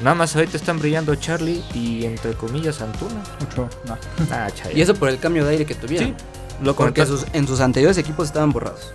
Nada 0.00 0.14
más 0.16 0.34
ahorita 0.34 0.56
están 0.56 0.78
brillando 0.80 1.14
Charlie 1.14 1.62
y 1.72 2.04
entre 2.04 2.32
comillas 2.34 2.80
Antuna. 2.80 3.22
Mucho, 3.40 3.68
no. 3.86 3.96
Ah, 4.30 4.48
chay. 4.52 4.76
Y 4.76 4.82
eso 4.82 4.94
por 4.94 5.08
el 5.08 5.18
cambio 5.18 5.44
de 5.44 5.52
aire 5.52 5.66
que 5.66 5.74
tuvieron. 5.76 6.08
sí, 6.08 6.14
lo 6.62 6.74
Porque 6.74 7.06
sus- 7.06 7.26
en 7.32 7.46
sus 7.46 7.60
anteriores 7.60 7.96
equipos 7.98 8.26
estaban 8.28 8.52
borrados. 8.52 8.92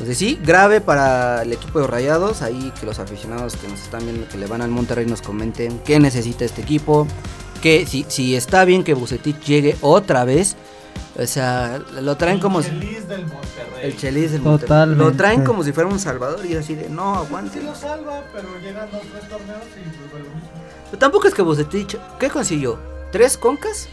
Entonces 0.00 0.16
sí, 0.16 0.40
grave 0.42 0.80
para 0.80 1.42
el 1.42 1.52
equipo 1.52 1.78
de 1.80 1.86
Rayados. 1.86 2.40
Ahí 2.40 2.72
que 2.80 2.86
los 2.86 2.98
aficionados 2.98 3.56
que 3.56 3.68
nos 3.68 3.80
están 3.82 4.02
viendo 4.04 4.26
que 4.28 4.38
le 4.38 4.46
van 4.46 4.62
al 4.62 4.70
Monterrey 4.70 5.04
nos 5.04 5.20
comenten 5.20 5.78
qué 5.80 6.00
necesita 6.00 6.44
este 6.46 6.62
equipo. 6.62 7.06
Que 7.60 7.84
si, 7.86 8.06
si 8.08 8.34
está 8.34 8.64
bien 8.64 8.82
que 8.82 8.94
Bucetich 8.94 9.38
llegue 9.44 9.76
otra 9.82 10.24
vez. 10.24 10.56
O 11.18 11.26
sea, 11.26 11.78
lo 12.00 12.16
traen 12.16 12.36
El 12.36 12.42
como 12.42 12.62
si- 12.62 12.70
Chelis 12.70 13.06
del 13.08 13.26
Monterrey. 13.26 13.80
el 13.82 13.96
Chelis 13.98 14.32
del 14.32 14.40
Monterrey. 14.40 14.94
Lo 14.96 15.12
traen 15.12 15.44
como 15.44 15.62
si 15.64 15.72
fuera 15.72 15.90
un 15.90 15.98
salvador 15.98 16.46
y 16.46 16.54
así 16.56 16.74
de 16.74 16.88
no, 16.88 17.16
aguante. 17.16 17.58
Sí 17.60 17.64
lo 17.66 17.74
salva, 17.74 18.24
pero 18.32 18.48
llegan 18.62 18.90
dos, 18.90 19.02
tres 19.12 19.28
torneos 19.28 19.64
y 19.76 20.08
pues 20.10 20.22
mismo. 20.22 20.40
Pero 20.86 20.98
tampoco 20.98 21.28
es 21.28 21.34
que 21.34 21.42
Bucetich, 21.42 21.98
¿qué 22.18 22.30
consiguió? 22.30 22.78
¿Tres 23.12 23.36
concas? 23.36 23.88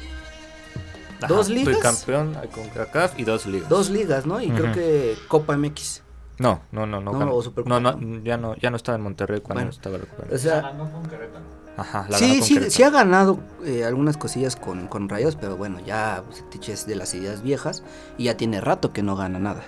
Ajá, 1.18 1.28
¿Dos 1.28 1.48
fui 1.48 1.56
ligas? 1.56 1.78
campeón 1.80 2.36
con 2.54 2.68
CACAF 2.70 3.20
y 3.20 3.24
dos 3.24 3.46
ligas. 3.46 3.70
Dos 3.70 3.90
ligas, 3.90 4.26
¿no? 4.26 4.42
Y 4.42 4.50
creo 4.50 4.72
que 4.74 5.18
Copa 5.28 5.58
MX. 5.58 6.04
No, 6.40 6.62
no, 6.72 6.86
no, 6.86 7.02
no. 7.02 7.14
No, 7.14 7.32
o 7.34 7.44
no, 7.66 7.80
no, 7.80 8.24
ya 8.24 8.38
no, 8.38 8.56
ya 8.58 8.70
no 8.70 8.78
estaba 8.78 8.96
en 8.96 9.02
Monterrey 9.04 9.42
cuando 9.42 9.62
Bueno. 9.62 9.72
estaba 9.72 9.98
recuperado. 9.98 10.36
O 10.36 10.38
sea, 10.38 10.62
Ganando 10.62 10.92
con 10.92 11.04
Querétaro. 11.08 11.46
Ajá, 11.78 12.06
la 12.10 12.18
sí, 12.18 12.42
sí, 12.44 12.54
Querétaro. 12.56 12.72
sí 12.72 12.84
ha 12.84 12.90
ganado 12.92 13.40
eh, 13.66 13.84
algunas 13.84 14.18
cosillas 14.18 14.56
con, 14.56 14.88
con 14.88 15.10
Rayos, 15.10 15.36
pero 15.36 15.58
bueno, 15.58 15.80
ya 15.80 16.24
es 16.68 16.86
de 16.86 16.96
las 16.96 17.14
ideas 17.16 17.42
viejas 17.42 17.84
y 18.20 18.26
ya 18.26 18.38
tiene 18.38 18.62
rato 18.62 18.94
que 18.94 19.02
no 19.02 19.16
gana 19.16 19.40
nada. 19.40 19.64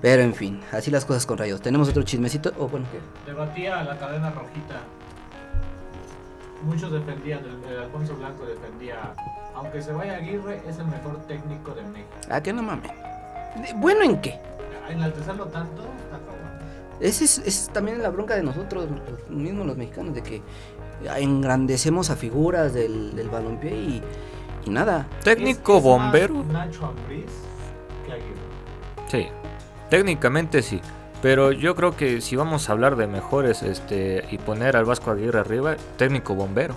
Pero 0.00 0.22
en 0.22 0.34
fin, 0.34 0.60
así 0.72 0.90
las 0.90 1.04
cosas 1.04 1.26
con 1.26 1.38
Rayos. 1.38 1.60
Tenemos 1.60 1.88
otro 1.88 2.02
chismecito. 2.02 2.52
Oh, 2.58 2.68
bueno, 2.68 2.86
¿qué? 2.92 3.00
Debatía 3.30 3.82
la 3.84 3.96
cadena 3.98 4.30
rojita. 4.30 4.80
Muchos 6.64 6.92
defendían, 6.92 7.40
el, 7.44 7.72
el 7.72 7.82
Alfonso 7.82 8.14
Blanco 8.16 8.44
defendía, 8.46 9.14
aunque 9.54 9.82
se 9.82 9.92
vaya 9.92 10.16
Aguirre, 10.16 10.62
es 10.68 10.78
el 10.78 10.86
mejor 10.86 11.18
técnico 11.26 11.72
de 11.74 11.82
México. 11.82 12.10
Ah, 12.30 12.40
que 12.40 12.52
no 12.52 12.62
mames. 12.62 12.90
¿Bueno 13.76 14.02
en 14.02 14.20
qué? 14.20 14.38
Enaltecerlo 14.88 15.46
tanto, 15.46 15.82
está. 15.82 16.18
Esa 17.00 17.24
es, 17.24 17.68
también 17.72 18.00
la 18.00 18.10
bronca 18.10 18.36
de 18.36 18.42
nosotros, 18.44 18.88
los 19.28 19.28
mismos 19.30 19.66
los 19.66 19.76
mexicanos, 19.76 20.14
de 20.14 20.22
que 20.22 20.40
engrandecemos 21.16 22.10
a 22.10 22.16
figuras 22.16 22.72
del, 22.72 23.16
del 23.16 23.28
balompié 23.28 23.74
y, 23.74 24.02
y 24.66 24.70
nada. 24.70 25.08
Técnico 25.24 25.72
Es- 25.78 25.78
es 25.78 25.84
más 25.84 25.98
bombero. 26.12 26.44
Nacho 26.44 26.86
Ambriz 26.86 27.26
que 28.06 28.12
Aguirre. 28.12 28.36
Sí, 29.08 29.26
técnicamente 29.90 30.62
sí. 30.62 30.80
Pero 31.22 31.52
yo 31.52 31.74
creo 31.76 31.96
que 31.96 32.20
si 32.20 32.34
vamos 32.36 32.68
a 32.68 32.72
hablar 32.72 32.96
de 32.96 33.06
mejores 33.06 33.62
este 33.62 34.24
y 34.30 34.38
poner 34.38 34.76
al 34.76 34.84
Vasco 34.84 35.10
Aguirre 35.12 35.38
arriba, 35.38 35.76
técnico 35.96 36.34
bombero. 36.34 36.74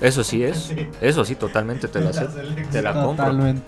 Eso 0.00 0.22
sí 0.24 0.42
es. 0.44 0.58
Sí. 0.58 0.88
Eso 1.00 1.24
sí, 1.24 1.34
totalmente 1.34 1.88
te 1.88 2.00
la, 2.00 2.10
La 2.12 2.28
te 2.70 2.82
la 2.82 2.92
compro. 2.94 3.24
Totalmente. 3.26 3.62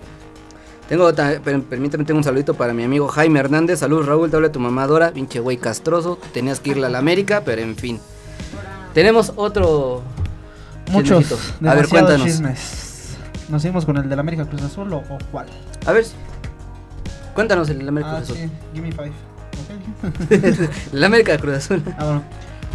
Tengo, 0.87 1.13
ta- 1.13 1.39
per- 1.43 1.61
permíteme, 1.63 2.03
tengo 2.05 2.17
un 2.19 2.23
saludito 2.23 2.53
para 2.53 2.73
mi 2.73 2.83
amigo 2.83 3.07
Jaime 3.07 3.39
Hernández. 3.39 3.79
Saludos, 3.79 4.05
Raúl, 4.05 4.29
te 4.29 4.35
habla 4.37 4.51
tu 4.51 4.59
mamadora, 4.59 5.11
pinche 5.11 5.39
güey 5.39 5.57
castroso. 5.57 6.17
Tenías 6.33 6.59
que 6.59 6.71
irle 6.71 6.87
a 6.87 6.89
la 6.89 6.99
América, 6.99 7.41
pero 7.45 7.61
en 7.61 7.75
fin. 7.75 7.99
Tenemos 8.93 9.33
otro. 9.35 10.03
Muchos. 10.91 11.53
A 11.65 11.73
ver, 11.75 11.87
cuéntanos. 11.87 12.25
chismes. 12.25 13.17
¿Nos 13.49 13.61
seguimos 13.61 13.85
con 13.85 13.97
el 13.97 14.09
del 14.09 14.19
América 14.19 14.45
Cruz 14.45 14.61
Azul 14.61 14.91
o, 14.93 14.97
o 14.97 15.17
cuál? 15.31 15.47
A 15.85 15.91
ver, 15.91 16.05
cuéntanos 17.33 17.69
el 17.69 17.87
América 17.87 18.11
Ah, 18.13 18.17
Cruz 18.17 18.31
Azul. 18.31 18.37
sí, 18.37 18.51
give 18.73 18.87
me 18.87 18.91
five. 18.93 19.11
el 20.93 21.03
América 21.03 21.37
Cruz 21.37 21.55
Azul. 21.55 21.83
Ah, 21.97 22.05
bueno. 22.05 22.23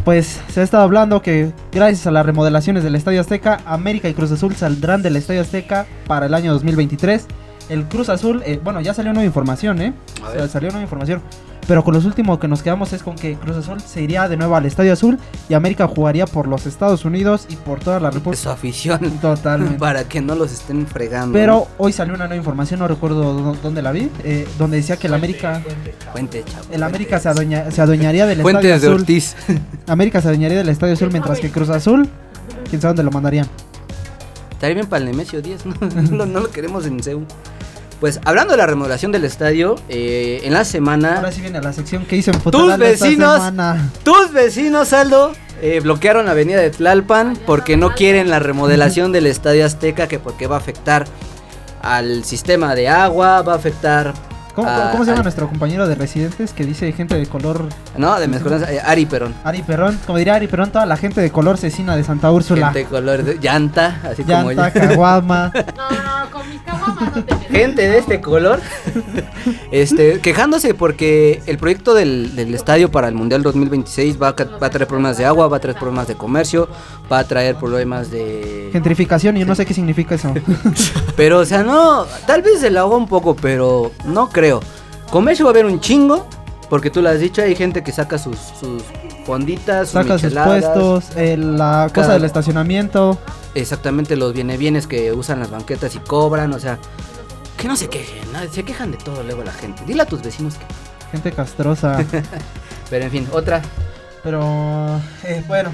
Pues 0.04 0.40
se 0.48 0.60
ha 0.60 0.62
estado 0.62 0.84
hablando 0.84 1.20
que 1.20 1.52
gracias 1.70 2.06
a 2.06 2.10
las 2.10 2.24
remodelaciones 2.24 2.82
del 2.82 2.94
Estadio 2.94 3.20
Azteca, 3.20 3.60
América 3.66 4.08
y 4.08 4.14
Cruz 4.14 4.32
Azul 4.32 4.54
saldrán 4.56 5.02
del 5.02 5.16
Estadio 5.16 5.42
Azteca 5.42 5.86
para 6.06 6.26
el 6.26 6.34
año 6.34 6.52
2023. 6.52 7.26
El 7.68 7.84
Cruz 7.84 8.08
Azul, 8.08 8.42
eh, 8.46 8.58
bueno, 8.62 8.80
ya 8.80 8.94
salió 8.94 9.12
nueva 9.12 9.26
información, 9.26 9.82
¿eh? 9.82 9.92
O 10.26 10.32
sea, 10.32 10.48
salió 10.48 10.70
nueva 10.70 10.82
información. 10.82 11.20
Pero 11.68 11.84
con 11.84 11.92
los 11.94 12.06
últimos 12.06 12.38
que 12.38 12.48
nos 12.48 12.62
quedamos 12.62 12.92
es 12.94 13.02
con 13.02 13.14
que 13.14 13.34
Cruz 13.34 13.58
Azul 13.58 13.78
se 13.82 14.00
iría 14.02 14.26
de 14.26 14.38
nuevo 14.38 14.56
al 14.56 14.64
Estadio 14.64 14.90
Azul 14.92 15.18
y 15.50 15.54
América 15.54 15.86
jugaría 15.86 16.26
por 16.26 16.48
los 16.48 16.64
Estados 16.66 17.04
Unidos 17.04 17.46
y 17.50 17.56
por 17.56 17.78
toda 17.78 18.00
la 18.00 18.10
Su 18.10 18.16
República. 18.18 18.52
afición. 18.52 18.98
Totalmente. 19.20 19.78
Para 19.78 20.04
que 20.04 20.22
no 20.22 20.34
los 20.34 20.50
estén 20.50 20.86
fregando. 20.86 21.34
Pero 21.34 21.68
hoy 21.76 21.92
salió 21.92 22.14
una 22.14 22.24
nueva 22.26 22.36
información, 22.38 22.80
no 22.80 22.88
recuerdo 22.88 23.38
dó- 23.38 23.56
dónde 23.62 23.82
la 23.82 23.92
vi, 23.92 24.10
eh, 24.24 24.48
donde 24.58 24.78
decía 24.78 24.96
que 24.96 25.08
el 25.08 25.14
América, 25.14 25.62
Fuente, 26.12 26.42
chavo. 26.50 26.64
el 26.72 26.82
América 26.82 27.20
se, 27.20 27.28
adueña- 27.28 27.70
se 27.70 27.82
adueñaría 27.82 28.24
del 28.26 28.40
Estadio 28.40 28.52
Fuentes 28.60 28.80
de 28.82 28.88
Azul. 28.88 29.00
Ortiz. 29.00 29.36
América 29.86 30.22
se 30.22 30.28
adueñaría 30.28 30.56
del 30.58 30.70
Estadio 30.70 30.94
Azul, 30.94 31.10
mientras 31.12 31.38
que 31.38 31.50
Cruz 31.50 31.68
Azul, 31.68 32.08
quién 32.70 32.80
sabe 32.80 32.92
dónde 32.94 33.02
lo 33.02 33.10
mandarían. 33.10 33.46
Estaría 34.52 34.74
bien 34.74 34.86
para 34.86 35.04
el 35.04 35.10
Nemesio 35.10 35.42
10, 35.42 35.66
¿no? 35.66 35.74
no, 36.10 36.16
lo- 36.16 36.26
no 36.26 36.40
lo 36.40 36.50
queremos 36.50 36.86
en 36.86 37.02
CEU. 37.02 37.22
Pues 38.01 38.20
hablando 38.24 38.53
de 38.53 38.59
la 38.59 38.66
remodelación 38.66 39.11
del 39.11 39.24
estadio, 39.24 39.76
eh, 39.88 40.40
en 40.44 40.53
la 40.53 40.64
semana 40.64 41.16
Ahora 41.16 41.32
sí 41.32 41.40
viene 41.40 41.61
la 41.61 41.72
sección 41.72 42.05
que 42.07 42.16
hice 42.16 42.30
en 42.30 42.36
esta 42.36 42.76
vecinos-. 42.76 43.53
Tus 44.05 44.32
vecinos, 44.32 44.92
Aldo, 44.92 45.32
eh, 45.61 45.80
bloquearon 45.80 46.26
la 46.26 46.32
avenida 46.32 46.61
de 46.61 46.70
Tlalpan 46.70 47.36
porque 47.44 47.76
no 47.76 47.94
quieren 47.94 48.30
la 48.30 48.38
remodelación 48.38 49.11
del 49.11 49.26
Estadio 49.26 49.66
Azteca, 49.66 50.07
que 50.07 50.20
porque 50.20 50.46
va 50.46 50.57
a 50.57 50.59
afectar 50.59 51.07
al 51.82 52.24
sistema 52.24 52.74
de 52.74 52.88
agua, 52.88 53.42
va 53.42 53.55
a 53.55 53.57
afectar... 53.57 54.27
¿Cómo, 54.59 54.68
a- 54.70 54.90
cómo 54.90 55.04
se 55.04 55.11
llama 55.12 55.22
nuestro 55.22 55.46
compañero 55.48 55.86
de 55.86 55.94
residentes 55.94 56.52
que 56.52 56.64
dice 56.64 56.90
gente 56.92 57.14
de 57.16 57.26
color 57.26 57.68
No, 57.96 58.18
de 58.18 58.26
mezcolanza, 58.26 58.66
Ari 58.84 59.06
Perón. 59.06 59.32
Ari 59.44 59.62
Perrón? 59.62 59.98
Como 60.04 60.18
diría 60.18 60.34
Ari 60.34 60.48
Perrón, 60.48 60.70
toda 60.72 60.84
la 60.84 60.96
gente 60.96 61.20
de 61.20 61.30
color 61.30 61.59
cecina 61.59 61.94
de 61.96 62.02
Santa 62.02 62.32
Úrsula. 62.32 62.66
Gente 62.72 62.80
de 62.80 62.84
color 62.86 63.22
de 63.22 63.38
llanta, 63.38 64.00
así 64.02 64.24
como 64.24 64.50
Llanta, 64.50 64.68
ella. 64.68 64.72
caguama. 64.88 65.52
No, 65.54 65.90
no, 65.90 66.30
con 66.32 66.50
mis 66.50 66.61
caguamas 66.62 67.16
no 67.16 67.24
te. 67.24 67.34
Gente 67.48 67.88
de 67.88 67.98
este 67.98 68.20
color, 68.20 68.61
este, 69.70 70.20
quejándose 70.20 70.74
porque 70.74 71.42
el 71.46 71.59
proyecto 71.59 71.94
del, 71.94 72.34
del 72.36 72.54
estadio 72.54 72.90
para 72.90 73.09
el 73.09 73.14
Mundial 73.14 73.42
2026 73.42 74.20
va 74.20 74.28
a, 74.28 74.36
ca- 74.36 74.48
va 74.62 74.66
a 74.66 74.70
traer 74.70 74.86
problemas 74.86 75.18
de 75.18 75.24
agua, 75.24 75.48
va 75.48 75.56
a 75.56 75.61
traer 75.61 75.76
problemas 75.78 76.09
de 76.09 76.14
comercio, 76.14 76.68
va 77.11 77.20
a 77.20 77.24
traer 77.24 77.56
problemas 77.56 78.11
de... 78.11 78.68
Gentrificación, 78.72 79.36
y 79.36 79.40
yo 79.40 79.46
no 79.46 79.54
sé 79.54 79.64
qué 79.66 79.74
significa 79.74 80.14
eso. 80.14 80.32
Pero, 81.16 81.38
o 81.40 81.44
sea, 81.44 81.62
no, 81.62 82.04
tal 82.26 82.42
vez 82.42 82.61
se 82.61 82.70
la 82.70 82.80
haga 82.80 82.96
un 82.96 83.09
poco, 83.09 83.34
pero 83.34 83.92
no 84.04 84.28
creo. 84.28 84.47
Comercio 85.11 85.44
va 85.46 85.51
a 85.51 85.53
haber 85.53 85.66
un 85.66 85.80
chingo, 85.80 86.26
porque 86.68 86.90
tú 86.90 87.01
lo 87.03 87.09
has 87.09 87.20
dicho, 87.20 87.40
hay 87.42 87.55
gente 87.55 87.82
que 87.82 87.92
saca 87.92 88.18
sus, 88.18 88.36
sus 88.38 88.82
fonditas, 89.24 89.88
sus 89.88 89.92
Saca 90.03 90.18
sus 90.18 90.32
puestos, 90.34 91.05
eh, 91.16 91.36
la 91.38 91.84
cosa 91.88 92.03
Cada- 92.03 92.12
del 92.14 92.24
estacionamiento. 92.24 93.18
exactamente 93.55 94.16
los 94.16 94.32
viene 94.34 94.57
bienes 94.57 94.86
que 94.86 95.12
usan 95.12 95.40
las 95.40 95.51
banquetas 95.51 95.94
y 95.94 95.99
cobran, 95.99 96.53
o 96.53 96.59
sea, 96.59 96.78
que 97.57 97.66
no 97.68 97.76
se 97.76 97.88
quejen, 97.88 98.32
¿no? 98.32 98.40
se 98.53 98.62
quejan 98.64 98.90
de 98.92 98.99
todo 98.99 99.22
luego 99.22 99.42
la 99.42 99.53
gente. 99.53 99.82
Dile 99.86 100.03
a 100.03 100.07
tus 100.07 100.22
vecinos 100.22 100.55
que... 100.55 100.64
Gente 101.12 101.32
castrosa. 101.32 102.05
Pero 102.90 103.05
en 103.07 103.11
fin, 103.11 103.28
otra. 103.32 103.62
Pero, 104.22 105.01
eh, 105.24 105.42
bueno, 105.49 105.70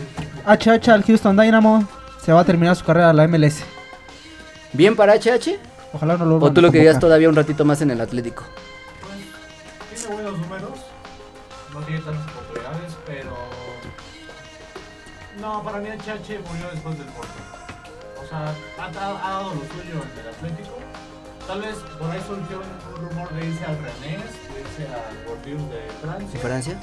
HH 0.47 0.89
al 0.93 1.03
Houston 1.03 1.37
Dynamo 1.37 1.85
se 2.25 2.33
va 2.33 2.41
a 2.41 2.45
terminar 2.45 2.77
su 2.77 2.85
carrera 2.85 3.11
a 3.11 3.13
la 3.13 3.27
MLS. 3.27 3.63
¿Bien 4.73 4.95
para 4.95 5.15
HH? 5.17 5.59
Ojalá 5.95 6.17
no 6.17 6.25
lo 6.25 6.37
¿O 6.39 6.53
tú 6.53 6.61
lo 6.61 6.73
querías 6.73 6.99
todavía 6.99 7.29
un 7.29 7.37
ratito 7.37 7.65
más 7.65 7.81
en 7.81 7.93
el 7.93 8.01
Atlético? 8.01 8.43
Tiene 9.95 10.15
buenos 10.15 10.39
números, 10.41 10.79
no 11.73 11.81
tiene 11.83 12.01
tantas 12.01 12.27
oportunidades, 12.33 12.97
pero. 13.07 13.31
No, 15.41 15.63
para 15.63 15.79
mí 15.79 15.89
HH 15.89 16.41
murió 16.51 16.67
después 16.73 16.99
del 16.99 17.07
Porto. 17.09 17.33
O 18.21 18.27
sea, 18.27 18.55
ha, 18.83 18.91
dado 18.91 19.55
lo 19.55 19.61
suyo 19.61 20.03
en 20.03 20.19
el 20.19 20.29
Atlético. 20.35 20.79
Tal 21.47 21.61
vez 21.61 21.77
por 21.99 22.11
ahí 22.11 22.21
surgió 22.27 22.59
un, 22.59 23.09
rumor 23.09 23.33
de 23.35 23.47
irse 23.47 23.65
al 23.65 23.77
Rennes, 23.79 24.33
de 24.51 24.61
irse 24.63 24.93
al 24.93 25.25
Bordeaux 25.29 25.71
de 25.71 25.91
Francia. 26.03 26.41
Francia. 26.41 26.81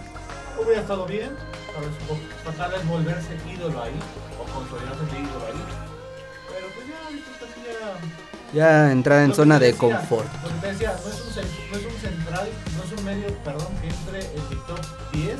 Hubiera 0.58 0.82
estado 0.82 1.06
bien, 1.06 1.36
tal 1.74 1.84
vez, 1.84 1.94
un 2.02 2.08
poco- 2.08 2.58
tal 2.58 2.72
vez 2.72 2.88
volverse 2.88 3.36
ídolo 3.50 3.84
ahí, 3.84 4.00
o 4.40 4.44
consolidarse 4.54 5.06
de 5.06 5.20
ídolo 5.20 5.46
ahí. 5.48 5.64
Pero 6.48 6.68
pues 6.76 6.88
ya, 6.88 7.06
ahorita 7.06 7.32
también 7.40 7.76
ya... 7.76 8.31
Ya 8.54 8.92
entrar 8.92 9.24
en 9.24 9.34
zona 9.34 9.58
te 9.60 9.66
de 9.66 9.72
decía, 9.72 9.80
confort. 9.98 10.28
Lo 10.44 10.50
que 10.50 10.56
te 10.56 10.68
decía, 10.74 10.94
no 11.04 11.10
es, 11.10 11.20
un, 11.22 11.72
no 11.72 11.78
es 11.78 11.86
un 11.94 12.02
central, 12.02 12.50
no 12.78 12.84
es 12.84 13.00
un 13.00 13.06
medio, 13.06 13.28
perdón, 13.46 13.68
que 13.82 13.88
entre 13.88 14.20
en 14.36 14.50
mi 14.50 14.56
top 14.68 14.80
10 15.14 15.36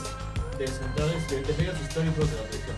de 0.60 0.68
centrales, 0.68 1.30
de, 1.30 1.42
de 1.42 1.58
medios 1.58 1.76
históricos 1.82 2.30
de 2.32 2.36
la 2.38 2.44
selección. 2.48 2.76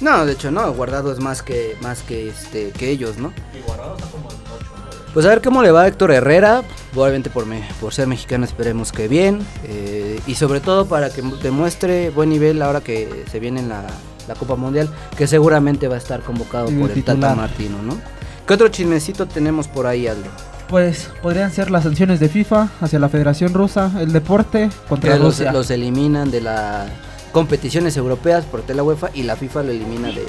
No, 0.00 0.24
de 0.24 0.32
hecho 0.32 0.50
no, 0.50 0.72
Guardado 0.72 1.12
es 1.12 1.18
más 1.18 1.42
que 1.42 1.76
más 1.82 2.02
que 2.02 2.28
este 2.30 2.70
que 2.70 2.88
ellos, 2.90 3.18
¿no? 3.18 3.32
Y 3.54 3.60
Guardado 3.66 3.96
está 3.96 4.06
como 4.08 4.30
en 4.30 4.36
8 4.36 4.66
9. 4.70 4.96
Pues 5.12 5.26
a 5.26 5.28
ver 5.30 5.42
cómo 5.42 5.62
le 5.62 5.70
va 5.72 5.82
a 5.82 5.88
Héctor 5.88 6.10
Herrera, 6.12 6.62
obviamente 6.94 7.28
por, 7.28 7.44
me- 7.44 7.68
por 7.80 7.92
ser 7.92 8.06
mexicano 8.06 8.44
esperemos 8.46 8.92
que 8.92 9.08
bien, 9.08 9.44
eh, 9.64 10.18
y 10.26 10.36
sobre 10.36 10.60
todo 10.60 10.86
para 10.86 11.10
que 11.10 11.20
mu- 11.20 11.36
demuestre 11.36 12.08
buen 12.10 12.30
nivel 12.30 12.62
ahora 12.62 12.80
que 12.80 13.24
se 13.30 13.40
viene 13.40 13.60
en 13.60 13.68
la, 13.68 13.84
la 14.26 14.34
Copa 14.36 14.54
Mundial, 14.56 14.88
que 15.18 15.26
seguramente 15.26 15.86
va 15.88 15.96
a 15.96 15.98
estar 15.98 16.20
convocado 16.22 16.68
Sí, 16.68 16.74
por 16.76 16.90
el 16.92 17.04
Tata 17.04 17.12
titular. 17.16 17.36
Martino, 17.36 17.82
¿no? 17.82 18.00
¿Qué 18.46 18.54
otro 18.54 18.68
chismecito 18.68 19.26
tenemos 19.26 19.68
por 19.68 19.86
ahí, 19.86 20.06
Aldo? 20.06 20.28
Pues 20.68 21.10
podrían 21.22 21.50
ser 21.52 21.70
las 21.70 21.82
sanciones 21.84 22.20
de 22.20 22.28
FIFA 22.28 22.68
hacia 22.80 22.98
la 22.98 23.08
Federación 23.08 23.54
Rusa, 23.54 23.90
el 24.00 24.12
deporte 24.12 24.70
contra 24.88 25.16
los, 25.16 25.38
Rusia. 25.38 25.52
los 25.52 25.70
eliminan 25.70 26.30
de 26.30 26.40
las 26.40 26.88
competiciones 27.32 27.96
europeas 27.96 28.44
por 28.44 28.62
la 28.74 28.82
UEFA 28.82 29.10
y 29.14 29.22
la 29.24 29.36
FIFA 29.36 29.64
lo 29.64 29.70
elimina 29.70 30.08
de, 30.08 30.26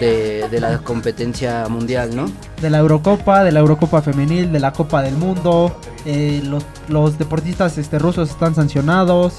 de, 0.00 0.48
de 0.48 0.60
la 0.60 0.78
competencia 0.78 1.66
mundial, 1.68 2.14
¿no? 2.14 2.30
De 2.60 2.70
la 2.70 2.78
Eurocopa, 2.78 3.44
de 3.44 3.52
la 3.52 3.60
Eurocopa 3.60 4.00
Femenil, 4.02 4.50
de 4.52 4.60
la 4.60 4.72
Copa 4.72 5.02
del 5.02 5.16
Mundo. 5.16 5.76
eh, 6.06 6.40
los, 6.44 6.64
los 6.88 7.18
deportistas 7.18 7.76
este, 7.78 7.98
rusos 7.98 8.30
están 8.30 8.54
sancionados. 8.54 9.34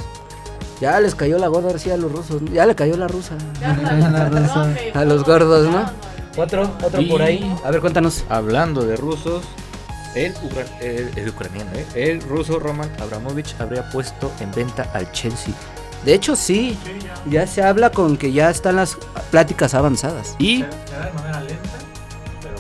Ya 0.80 1.00
les 1.00 1.14
cayó 1.14 1.38
la 1.38 1.48
gorda 1.48 1.70
García 1.70 1.94
a 1.94 1.98
los 1.98 2.12
rusos, 2.12 2.42
ya 2.52 2.66
le 2.66 2.74
cayó 2.76 2.98
la 2.98 3.08
rusa. 3.08 3.36
Ya 3.60 3.76
la 3.76 4.72
A 5.00 5.06
los 5.06 5.24
gordos, 5.24 5.68
¿no? 5.68 6.11
Otro, 6.38 6.72
otro 6.84 7.02
Y- 7.02 7.06
por 7.10 7.22
ahí. 7.22 7.56
A 7.64 7.72
ver, 7.72 7.82
cuéntanos. 7.82 8.24
Hablando 8.30 8.84
de 8.84 8.96
rusos, 8.96 9.44
el, 10.16 10.34
ucra- 10.36 10.80
el- 10.82 11.12
el 11.18 11.30
ucraniano, 11.30 11.72
¿eh? 11.76 11.86
el 11.96 12.22
ruso 12.22 12.60
Roman 12.60 12.90
Abramovich 13.02 13.56
habría 13.60 13.90
puesto 13.90 14.32
en 14.40 14.52
venta 14.54 14.90
al 14.94 15.12
Chelsea. 15.12 15.54
De 16.06 16.14
hecho, 16.14 16.36
sí. 16.36 16.78
Sí, 16.84 16.92
ya. 17.04 17.42
Ya 17.44 17.48
se 17.48 17.62
habla 17.64 17.92
con 17.92 18.18
que 18.18 18.32
ya 18.32 18.50
están 18.50 18.78
las 18.78 18.98
pláticas 19.30 19.74
avanzadas. 19.74 20.36
Y, 20.40 20.60
Se, 20.64 20.70
se 20.90 20.96
da 20.98 21.06
de 21.06 21.12
manera 21.14 21.42
lenta, 21.42 21.70
pero 22.42 22.56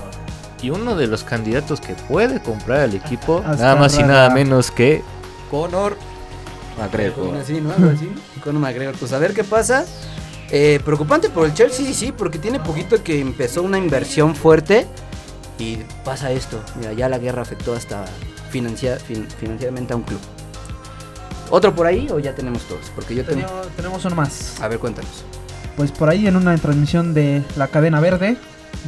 y 0.61 0.69
uno 0.69 0.95
de 0.95 1.07
los 1.07 1.23
candidatos 1.23 1.81
que 1.81 1.93
puede 1.95 2.39
comprar 2.41 2.81
al 2.81 2.93
equipo, 2.93 3.41
nada 3.47 3.75
más 3.77 3.93
y 3.95 4.01
rara. 4.01 4.07
nada 4.13 4.29
menos 4.29 4.69
que 4.69 5.01
Conor 5.49 5.97
McGregor. 6.77 7.35
Así, 7.37 7.59
¿no? 7.61 7.71
Algo 7.71 7.89
así. 7.89 8.11
Con 8.43 8.55
un 8.57 8.61
McGregor. 8.61 8.95
Pues 8.95 9.11
a 9.13 9.17
ver 9.17 9.33
qué 9.33 9.43
pasa. 9.43 9.85
Eh, 10.53 10.81
preocupante 10.83 11.29
por 11.29 11.45
el 11.45 11.53
Chelsea, 11.53 11.85
sí, 11.85 11.93
sí, 11.93 12.11
porque 12.11 12.37
tiene 12.37 12.59
poquito 12.59 13.01
que 13.03 13.19
empezó 13.21 13.63
una 13.63 13.77
inversión 13.77 14.35
fuerte 14.35 14.85
y 15.57 15.77
pasa 16.03 16.31
esto. 16.31 16.61
Mira, 16.77 16.91
ya 16.93 17.07
la 17.07 17.17
guerra 17.19 17.41
afectó 17.41 17.73
hasta 17.73 18.05
financia- 18.51 18.97
fin- 18.97 19.27
financieramente 19.39 19.93
a 19.93 19.95
un 19.95 20.03
club. 20.03 20.19
¿Otro 21.49 21.73
por 21.73 21.85
ahí 21.87 22.07
o 22.11 22.19
ya 22.19 22.35
tenemos 22.35 22.63
todos? 22.63 22.91
Porque 22.95 23.15
yo 23.15 23.23
tengo... 23.25 23.41
Tenemos, 23.47 23.67
tenemos 23.75 24.05
uno 24.05 24.15
más. 24.15 24.59
A 24.61 24.67
ver, 24.67 24.79
cuéntanos. 24.79 25.23
Pues 25.77 25.91
por 25.91 26.09
ahí 26.09 26.27
en 26.27 26.35
una 26.35 26.57
transmisión 26.57 27.13
de 27.13 27.43
la 27.55 27.67
cadena 27.67 27.99
verde 28.01 28.35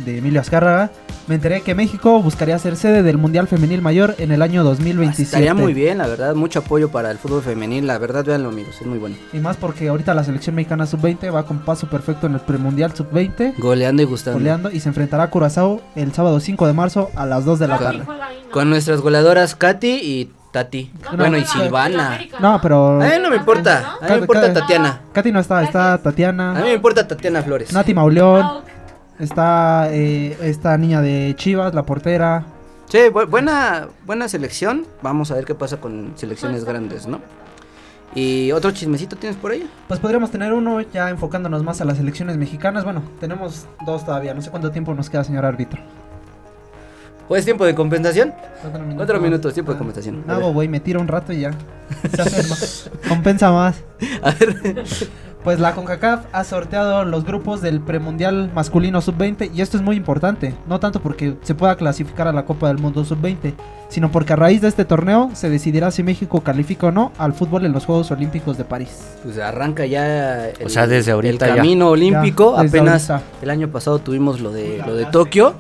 de 0.06 0.18
Emilio 0.18 0.42
Azcárraga, 0.42 0.92
me 1.28 1.36
enteré 1.36 1.62
que 1.62 1.74
México 1.76 2.22
buscaría 2.22 2.58
ser 2.60 2.76
sede 2.76 3.02
del 3.04 3.18
Mundial 3.18 3.48
Femenil 3.48 3.82
Mayor 3.82 4.16
en 4.18 4.32
el 4.32 4.42
año 4.42 4.64
2027. 4.64 5.24
Estaría 5.24 5.54
muy 5.54 5.74
bien, 5.74 5.98
la 6.00 6.08
verdad. 6.08 6.36
Mucho 6.36 6.60
apoyo 6.60 6.90
para 6.90 7.12
el 7.12 7.18
fútbol 7.18 7.42
femenil. 7.42 7.88
La 7.88 7.98
verdad, 7.98 8.26
véanlo, 8.26 8.50
amigos. 8.50 8.76
Es 8.82 8.86
muy 8.88 8.98
bueno. 9.00 9.16
Y 9.32 9.38
más 9.38 9.56
porque 9.58 9.88
ahorita 9.88 10.14
la 10.14 10.24
selección 10.24 10.56
mexicana 10.56 10.86
sub-20 10.86 11.34
va 11.34 11.46
con 11.46 11.60
paso 11.60 11.88
perfecto 11.88 12.28
en 12.28 12.34
el 12.34 12.40
premundial 12.42 12.94
sub-20, 12.94 13.54
Goleando 13.58 14.02
y 14.02 14.06
gustando. 14.06 14.40
goleando 14.40 14.70
y 14.72 14.80
se 14.82 14.90
enfrentará 14.90 15.24
a 15.24 15.30
Curazao 15.30 15.82
el 15.96 16.12
sábado 16.14 16.40
5 16.40 16.68
de 16.68 16.74
marzo 16.74 17.10
a 17.16 17.26
las 17.26 17.46
2 17.46 17.60
de 17.60 17.68
la 17.68 17.78
tarde. 17.78 18.04
Con 18.52 18.70
nuestras 18.70 19.00
goleadoras 19.02 19.56
Katy 19.56 19.88
y 20.02 20.32
Tati. 20.52 20.92
No, 21.12 21.18
bueno, 21.18 21.38
y 21.38 21.46
Silvana. 21.46 22.08
América, 22.16 22.38
No, 22.40 22.60
pero 22.62 23.02
A 23.02 23.06
mí 23.06 23.12
no 23.22 23.30
me 23.32 23.38
importa. 23.38 23.96
A 24.02 24.06
mí 24.06 24.12
me 24.12 24.18
importa 24.20 24.54
Tatiana. 24.54 25.02
Katy 25.14 25.32
no 25.32 25.40
está, 25.40 25.64
está 25.64 25.94
A 25.94 25.98
mí 25.98 26.04
Tatiana, 26.04 26.54
me 26.62 26.74
importa 26.74 27.08
Tatiana 27.08 27.42
Flores. 27.42 27.74
Nati 27.74 27.94
Mauleón, 27.94 28.42
Ah. 28.44 28.62
Está 29.20 29.88
eh, 29.92 30.38
esta 30.42 30.78
niña 30.78 31.02
de 31.02 31.34
Chivas, 31.38 31.74
la 31.74 31.84
portera. 31.86 32.46
Sí, 32.90 32.98
bu- 33.12 33.28
buena, 33.30 33.88
buena 34.06 34.28
selección. 34.28 34.86
Vamos 35.02 35.32
a 35.32 35.36
ver 35.36 35.46
qué 35.46 35.56
pasa 35.56 35.78
con 35.78 36.14
selecciones 36.16 36.64
grandes, 36.66 37.08
¿no? 37.08 37.20
¿Y 38.16 38.52
otro 38.52 38.70
chismecito 38.72 39.16
tienes 39.16 39.38
por 39.38 39.52
ahí? 39.52 39.68
Pues 39.88 40.00
podríamos 40.00 40.30
tener 40.30 40.54
uno 40.54 40.82
ya 40.82 41.10
enfocándonos 41.10 41.64
más 41.64 41.82
a 41.82 41.86
las 41.86 41.98
selecciones 41.98 42.38
mexicanas. 42.38 42.84
Bueno, 42.84 43.02
tenemos 43.20 43.66
dos 43.88 44.06
todavía. 44.06 44.34
No 44.36 44.42
sé 44.44 44.52
cuánto 44.52 44.70
tiempo 44.70 44.94
nos 44.94 45.10
queda, 45.10 45.24
señor 45.24 45.46
árbitro. 45.46 45.82
¿O 47.28 47.36
es 47.36 47.46
tiempo 47.46 47.66
de 47.66 47.74
compensación? 47.74 48.34
Cuatro 48.62 48.80
minutos. 48.82 48.98
Cuatro 48.98 49.20
minutos, 49.22 49.54
tiempo 49.54 49.72
de 49.72 49.76
Ah, 49.78 49.80
compensación. 49.80 50.24
No, 50.28 50.52
güey, 50.54 50.68
me 50.68 50.80
tiro 50.80 51.00
un 51.02 51.08
rato 51.08 51.34
y 51.34 51.40
ya. 51.40 51.52
Se 52.14 52.22
hace 52.22 52.48
más. 52.50 52.92
Compensa 53.08 53.52
más. 53.52 53.78
A 54.22 54.32
ver. 54.32 54.84
Pues 55.44 55.60
la 55.60 55.74
CONCACAF 55.76 56.26
ha 56.32 56.44
sorteado 56.46 57.04
los 57.04 57.26
grupos 57.26 57.62
del 57.62 57.82
premundial 57.82 58.50
masculino 58.56 59.02
sub-20 59.02 59.52
y 59.54 59.62
esto 59.62 59.76
es 59.76 59.84
muy 59.84 59.98
importante, 59.98 60.54
no 60.68 60.80
tanto 60.80 61.02
porque 61.02 61.36
se 61.42 61.54
pueda 61.54 61.76
clasificar 61.76 62.30
a 62.30 62.32
la 62.32 62.46
Copa 62.46 62.70
del 62.70 62.78
Mundo 62.78 63.04
sub-20, 63.04 63.54
sino 63.90 64.10
porque 64.10 64.32
a 64.32 64.36
raíz 64.38 64.62
de 64.62 64.70
este 64.70 64.86
torneo 64.86 65.32
se 65.34 65.50
decidirá 65.50 65.92
si 65.92 66.02
México 66.02 66.40
califica 66.42 66.88
o 66.88 66.92
no 66.92 67.12
al 67.18 67.34
fútbol 67.34 67.66
en 67.66 67.74
los 67.74 67.86
Juegos 67.86 68.10
Olímpicos 68.12 68.58
de 68.58 68.64
París. 68.64 69.02
Pues 69.22 69.38
arranca 69.38 69.86
ya 69.86 70.48
el, 70.48 70.66
O 70.66 70.70
sea, 70.70 70.88
desde 70.88 71.12
ahorita 71.12 71.46
el 71.48 71.52
ya. 71.52 71.58
camino 71.58 71.90
olímpico. 71.90 72.56
Ya, 72.56 72.62
Apenas 72.70 73.10
ahorita. 73.10 73.28
el 73.42 73.50
año 73.50 73.68
pasado 73.68 74.00
tuvimos 74.00 74.40
lo 74.40 74.50
de, 74.54 74.82
lo 74.88 74.96
de 74.96 75.06
Tokio. 75.08 75.56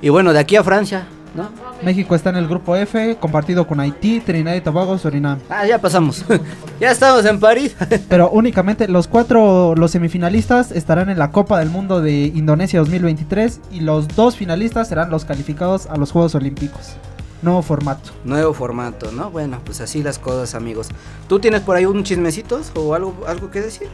Y 0.00 0.10
bueno, 0.10 0.32
de 0.32 0.38
aquí 0.38 0.54
a 0.54 0.62
Francia, 0.62 1.06
¿no? 1.34 1.48
México 1.82 2.14
está 2.14 2.30
en 2.30 2.36
el 2.36 2.48
grupo 2.48 2.76
F, 2.76 3.16
compartido 3.20 3.66
con 3.66 3.80
Haití, 3.80 4.20
Trinidad 4.20 4.54
y 4.54 4.60
Tobago, 4.60 4.96
Surinam. 4.98 5.38
Ah, 5.48 5.66
ya 5.66 5.80
pasamos. 5.80 6.24
ya 6.80 6.90
estamos 6.90 7.24
en 7.24 7.40
París. 7.40 7.76
Pero 8.08 8.30
únicamente 8.30 8.88
los 8.88 9.08
cuatro, 9.08 9.74
los 9.76 9.90
semifinalistas 9.90 10.70
estarán 10.70 11.10
en 11.10 11.18
la 11.18 11.30
Copa 11.30 11.58
del 11.58 11.70
Mundo 11.70 12.00
de 12.00 12.26
Indonesia 12.26 12.80
2023 12.80 13.60
y 13.70 13.80
los 13.80 14.08
dos 14.08 14.36
finalistas 14.36 14.88
serán 14.88 15.10
los 15.10 15.24
calificados 15.24 15.86
a 15.86 15.96
los 15.96 16.12
Juegos 16.12 16.34
Olímpicos. 16.34 16.94
Nuevo 17.42 17.60
formato. 17.60 18.10
Nuevo 18.24 18.54
formato, 18.54 19.12
¿no? 19.12 19.30
Bueno, 19.30 19.60
pues 19.64 19.80
así 19.82 20.02
las 20.02 20.18
cosas, 20.18 20.54
amigos. 20.54 20.88
¿Tú 21.28 21.40
tienes 21.40 21.60
por 21.60 21.76
ahí 21.76 21.84
un 21.84 22.02
chismecitos 22.02 22.72
o 22.74 22.94
algo, 22.94 23.14
algo 23.26 23.50
que 23.50 23.60
decir? 23.60 23.88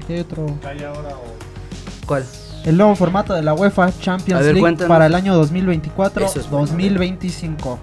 Aquí 0.00 0.12
hay 0.12 0.20
otro. 0.20 0.46
Hay 0.64 0.84
ahora 0.84 1.16
o 1.16 1.48
¿Cuál? 2.06 2.24
El 2.68 2.76
nuevo 2.76 2.94
formato 2.94 3.32
de 3.32 3.40
la 3.40 3.54
UEFA 3.54 3.90
Champions 3.98 4.42
ver, 4.42 4.52
League 4.52 4.60
cuéntanos. 4.60 4.90
para 4.90 5.06
el 5.06 5.14
año 5.14 5.42
2024-2025. 5.42 6.22
Eso 6.26 6.40
es 6.40 6.50
bueno. 6.50 6.66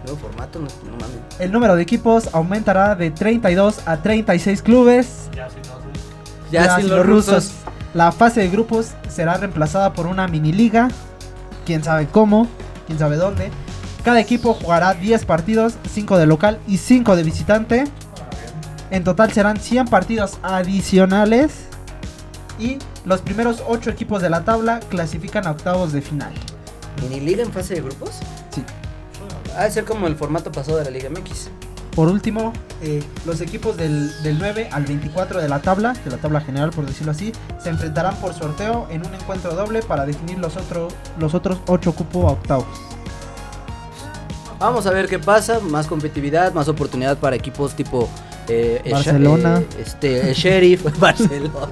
Nuevo 0.06 0.18
formato, 0.22 0.60
no, 0.60 0.68
no 0.86 0.92
mames. 0.92 1.18
El 1.40 1.52
número 1.52 1.76
de 1.76 1.82
equipos 1.82 2.30
aumentará 2.34 2.94
de 2.94 3.10
32 3.10 3.80
a 3.88 3.98
36 3.98 4.62
clubes. 4.62 5.32
ya 6.52 6.76
sin 6.76 6.88
los 6.88 7.04
rusos. 7.04 7.52
La 7.96 8.12
fase 8.12 8.42
de 8.42 8.50
grupos 8.50 8.92
será 9.10 9.38
reemplazada 9.38 9.92
por 9.94 10.06
una 10.06 10.28
mini 10.28 10.52
liga. 10.52 10.90
Quién 11.66 11.84
sabe 11.84 12.06
cómo, 12.06 12.48
quién 12.86 13.00
sabe 13.00 13.16
dónde. 13.16 13.50
Cada 14.04 14.20
equipo 14.20 14.54
jugará 14.54 14.94
10 14.94 15.26
partidos, 15.26 15.78
5 15.90 16.20
de 16.20 16.28
local 16.28 16.60
y 16.68 16.78
5 16.78 17.16
de 17.16 17.24
visitante. 17.24 17.84
En 18.92 19.04
total 19.04 19.32
serán 19.34 19.60
100 19.60 19.88
partidos 19.88 20.38
adicionales. 20.44 21.70
Y 22.60 22.78
los 23.06 23.22
primeros 23.22 23.64
8 23.68 23.90
equipos 23.92 24.22
de 24.22 24.30
la 24.30 24.44
tabla 24.44 24.80
clasifican 24.90 25.46
a 25.48 25.52
octavos 25.52 25.94
de 25.94 26.02
final. 26.02 26.34
¿Mini 27.02 27.20
liga 27.20 27.44
en 27.44 27.52
fase 27.52 27.76
de 27.76 27.82
grupos? 27.82 28.12
Sí. 28.52 28.64
Ha 29.58 29.64
de 29.66 29.72
ser 29.72 29.86
como 29.86 30.08
el 30.08 30.16
formato 30.16 30.52
pasado 30.52 30.78
de 30.78 30.86
la 30.86 30.90
Liga 30.92 31.10
MX. 31.10 31.50
Por 31.96 32.10
último, 32.10 32.52
eh, 32.82 33.02
los 33.26 33.40
equipos 33.40 33.78
del, 33.78 34.12
del 34.22 34.38
9 34.38 34.68
al 34.72 34.84
24 34.86 35.40
de 35.42 35.48
la 35.48 35.62
tabla, 35.62 35.94
de 36.04 36.12
la 36.12 36.18
tabla 36.18 36.42
general 36.42 36.72
por 36.72 36.86
decirlo 36.86 37.12
así, 37.14 37.32
se 37.64 37.70
enfrentarán 37.70 38.16
por 38.18 38.34
sorteo 38.34 38.88
en 38.92 39.06
un 39.06 39.14
encuentro 39.14 39.56
doble 39.56 39.82
para 39.82 40.06
definir 40.06 40.38
los, 40.40 40.58
otro- 40.58 40.90
los 41.20 41.34
otros 41.34 41.60
8 41.68 41.94
cupos 41.94 42.26
a 42.26 42.34
octavos. 42.34 42.66
Vamos 44.60 44.86
a 44.88 44.92
ver 44.92 45.08
qué 45.08 45.20
pasa. 45.20 45.60
Más 45.62 45.88
competitividad, 45.88 46.54
más 46.54 46.68
oportunidad 46.68 47.18
para 47.18 47.36
equipos 47.36 47.74
tipo. 47.76 48.10
eh, 48.48 48.82
Barcelona. 48.92 49.60
eh, 49.60 49.68
este, 49.80 50.34
Sheriff. 50.34 50.84
Barcelona. 51.00 51.68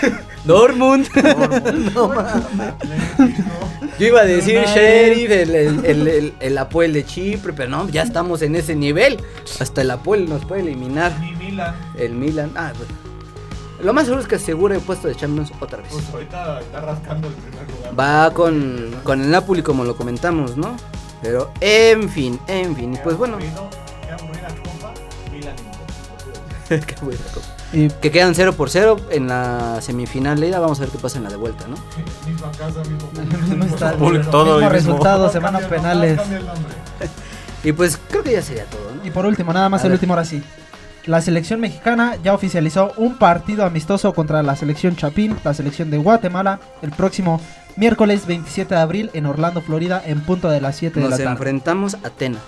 Dortmund. 0.44 1.08
no 1.94 2.08
mames. 2.08 3.34
Yo 3.98 4.06
iba 4.06 4.20
a 4.20 4.24
decir. 4.24 4.60
Sheriff, 4.66 5.30
el, 5.30 5.54
el, 5.54 5.84
el, 5.84 6.08
el- 6.08 6.34
el 6.38 6.58
Apoel 6.58 6.92
de 6.92 7.04
Chipre, 7.04 7.52
pero 7.52 7.68
no, 7.70 7.88
ya 7.88 8.02
estamos 8.02 8.42
en 8.42 8.54
ese 8.56 8.74
nivel. 8.76 9.20
Hasta 9.60 9.80
el 9.82 9.90
Apoel 9.90 10.28
nos 10.28 10.44
puede 10.44 10.62
eliminar. 10.62 11.18
ni 11.20 11.32
Milan. 11.32 11.74
El 11.98 12.12
Milan. 12.12 12.52
Ah, 12.56 12.72
bueno. 12.76 12.92
Lo 13.82 13.92
más 13.92 14.04
seguro 14.04 14.22
es 14.22 14.28
que 14.28 14.36
asegure 14.36 14.76
el 14.76 14.80
puesto 14.80 15.06
de 15.08 15.14
Champions 15.14 15.52
otra 15.60 15.78
vez. 15.82 15.88
Pues 15.92 16.08
ahorita 16.10 16.60
está 16.60 16.80
rascando 16.80 17.28
el 17.28 17.34
primer 17.34 17.70
lugar. 17.70 17.98
Va 17.98 18.30
con, 18.32 18.94
con 19.02 19.20
el 19.20 19.30
Napoli 19.30 19.62
como 19.62 19.84
lo 19.84 19.96
comentamos, 19.96 20.56
¿no? 20.56 20.76
Pero 21.22 21.50
en 21.60 22.08
fin, 22.08 22.38
en 22.46 22.74
fin. 22.76 22.94
Y 22.94 22.96
pues 22.98 23.16
bueno, 23.16 23.36
qué 23.38 23.46
copa, 23.50 23.70
Y 27.78 27.88
que 27.90 28.10
quedan 28.10 28.34
0 28.34 28.54
por 28.54 28.70
0 28.70 28.96
en 29.10 29.28
la 29.28 29.80
semifinal 29.82 30.40
de 30.40 30.48
ida. 30.48 30.58
Vamos 30.60 30.78
a 30.78 30.82
ver 30.82 30.90
qué 30.90 30.98
pasa 30.98 31.18
en 31.18 31.24
la 31.24 31.30
de 31.30 31.36
vuelta, 31.36 31.66
¿no? 31.68 31.76
Misma 32.26 32.50
casa, 32.52 32.80
mismo 32.80 33.46
mismo 33.56 33.64
estadio, 33.66 33.98
Público, 33.98 34.30
todo 34.30 34.44
mismo 34.44 34.56
el 34.68 34.74
mismo. 34.74 34.92
resultado, 34.92 35.26
No 35.26 35.32
semanas 35.32 35.64
penales. 35.64 36.16
no. 36.16 36.24
Y 37.64 37.72
pues 37.72 37.98
creo 38.08 38.22
que 38.22 38.32
ya 38.32 38.42
sería 38.42 38.64
todo, 38.66 38.80
Y 39.04 39.08
¿no? 39.08 39.12
por 39.12 39.26
último, 39.26 39.52
nada 39.52 39.68
más 39.68 39.82
A 39.82 39.86
el 39.86 39.90
ver. 39.90 39.96
último 39.96 40.14
ahora 40.14 40.24
sí. 40.24 40.42
La 41.04 41.20
selección 41.20 41.60
mexicana 41.60 42.16
ya 42.22 42.32
oficializó 42.32 42.92
un 42.96 43.16
partido 43.18 43.64
amistoso 43.64 44.12
contra 44.14 44.42
la 44.42 44.56
selección 44.56 44.96
Chapín, 44.96 45.36
la 45.44 45.52
selección 45.54 45.90
de 45.90 45.98
Guatemala, 45.98 46.60
el 46.82 46.90
próximo 46.92 47.40
miércoles 47.76 48.26
27 48.26 48.74
de 48.74 48.80
abril 48.80 49.10
en 49.14 49.26
Orlando, 49.26 49.60
Florida, 49.62 50.02
en 50.04 50.20
punto 50.20 50.48
de 50.48 50.60
las 50.60 50.76
7 50.76 50.94
de 50.94 51.00
Nos 51.02 51.10
la 51.10 51.16
tarde. 51.18 51.30
enfrentamos 51.32 51.94
a 52.04 52.10
Tena. 52.10 52.38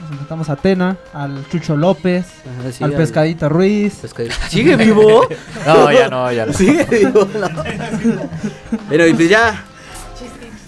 Nos 0.00 0.10
enfrentamos 0.10 0.48
a 0.48 0.56
Tena, 0.56 0.96
al 1.12 1.48
Chucho 1.48 1.76
López, 1.76 2.26
Ajá, 2.60 2.72
sí, 2.72 2.84
al 2.84 2.92
Pescadito 2.92 3.48
Ruiz. 3.48 3.96
Pescadito. 3.96 4.34
¿Sigue 4.48 4.76
vivo? 4.76 5.26
No, 5.66 5.92
ya 5.92 6.08
no, 6.08 6.32
ya 6.32 6.46
no. 6.46 6.52
Sigue 6.52 6.84
vivo, 6.84 7.26
no. 7.38 7.48
Pero 8.88 9.06
y 9.06 9.14
pues 9.14 9.28
ya. 9.28 9.64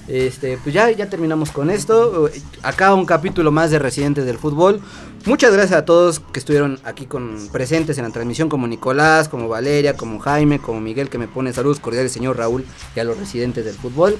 Este, 0.08 0.58
pues 0.60 0.74
ya, 0.74 0.90
ya 0.90 1.08
terminamos 1.08 1.52
con 1.52 1.70
esto. 1.70 2.28
Acá 2.62 2.92
un 2.94 3.06
capítulo 3.06 3.52
más 3.52 3.70
de 3.70 3.78
Residentes 3.78 4.26
del 4.26 4.38
Fútbol. 4.38 4.80
Muchas 5.26 5.52
gracias 5.52 5.78
a 5.78 5.84
todos 5.84 6.18
que 6.18 6.40
estuvieron 6.40 6.80
aquí 6.82 7.06
con 7.06 7.48
presentes 7.52 7.98
en 7.98 8.04
la 8.04 8.10
transmisión, 8.10 8.48
como 8.48 8.66
Nicolás, 8.66 9.28
como 9.28 9.46
Valeria, 9.48 9.96
como 9.96 10.18
Jaime, 10.18 10.58
como 10.58 10.80
Miguel, 10.80 11.08
que 11.08 11.18
me 11.18 11.28
pone 11.28 11.52
saludos 11.52 11.78
cordiales, 11.78 12.10
señor 12.10 12.38
Raúl, 12.38 12.64
y 12.96 13.00
a 13.00 13.04
los 13.04 13.16
residentes 13.16 13.64
del 13.64 13.74
fútbol. 13.74 14.18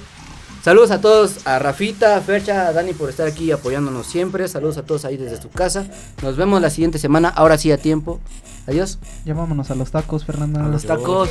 Saludos 0.62 0.90
a 0.90 1.00
todos, 1.00 1.46
a 1.46 1.58
Rafita, 1.58 2.16
a 2.16 2.20
Fercha, 2.20 2.68
a 2.68 2.72
Dani 2.74 2.92
por 2.92 3.08
estar 3.08 3.26
aquí 3.26 3.50
apoyándonos 3.50 4.06
siempre. 4.06 4.46
Saludos 4.46 4.76
a 4.76 4.82
todos 4.82 5.06
ahí 5.06 5.16
desde 5.16 5.40
su 5.40 5.48
casa. 5.48 5.86
Nos 6.22 6.36
vemos 6.36 6.60
la 6.60 6.68
siguiente 6.68 6.98
semana, 6.98 7.30
ahora 7.30 7.56
sí 7.56 7.72
a 7.72 7.78
tiempo. 7.78 8.20
Adiós. 8.66 8.98
Ya 9.24 9.32
vámonos 9.32 9.70
a 9.70 9.74
los 9.74 9.90
tacos, 9.90 10.26
Fernanda. 10.26 10.62
A 10.62 10.68
los 10.68 10.84
tacos. 10.84 11.30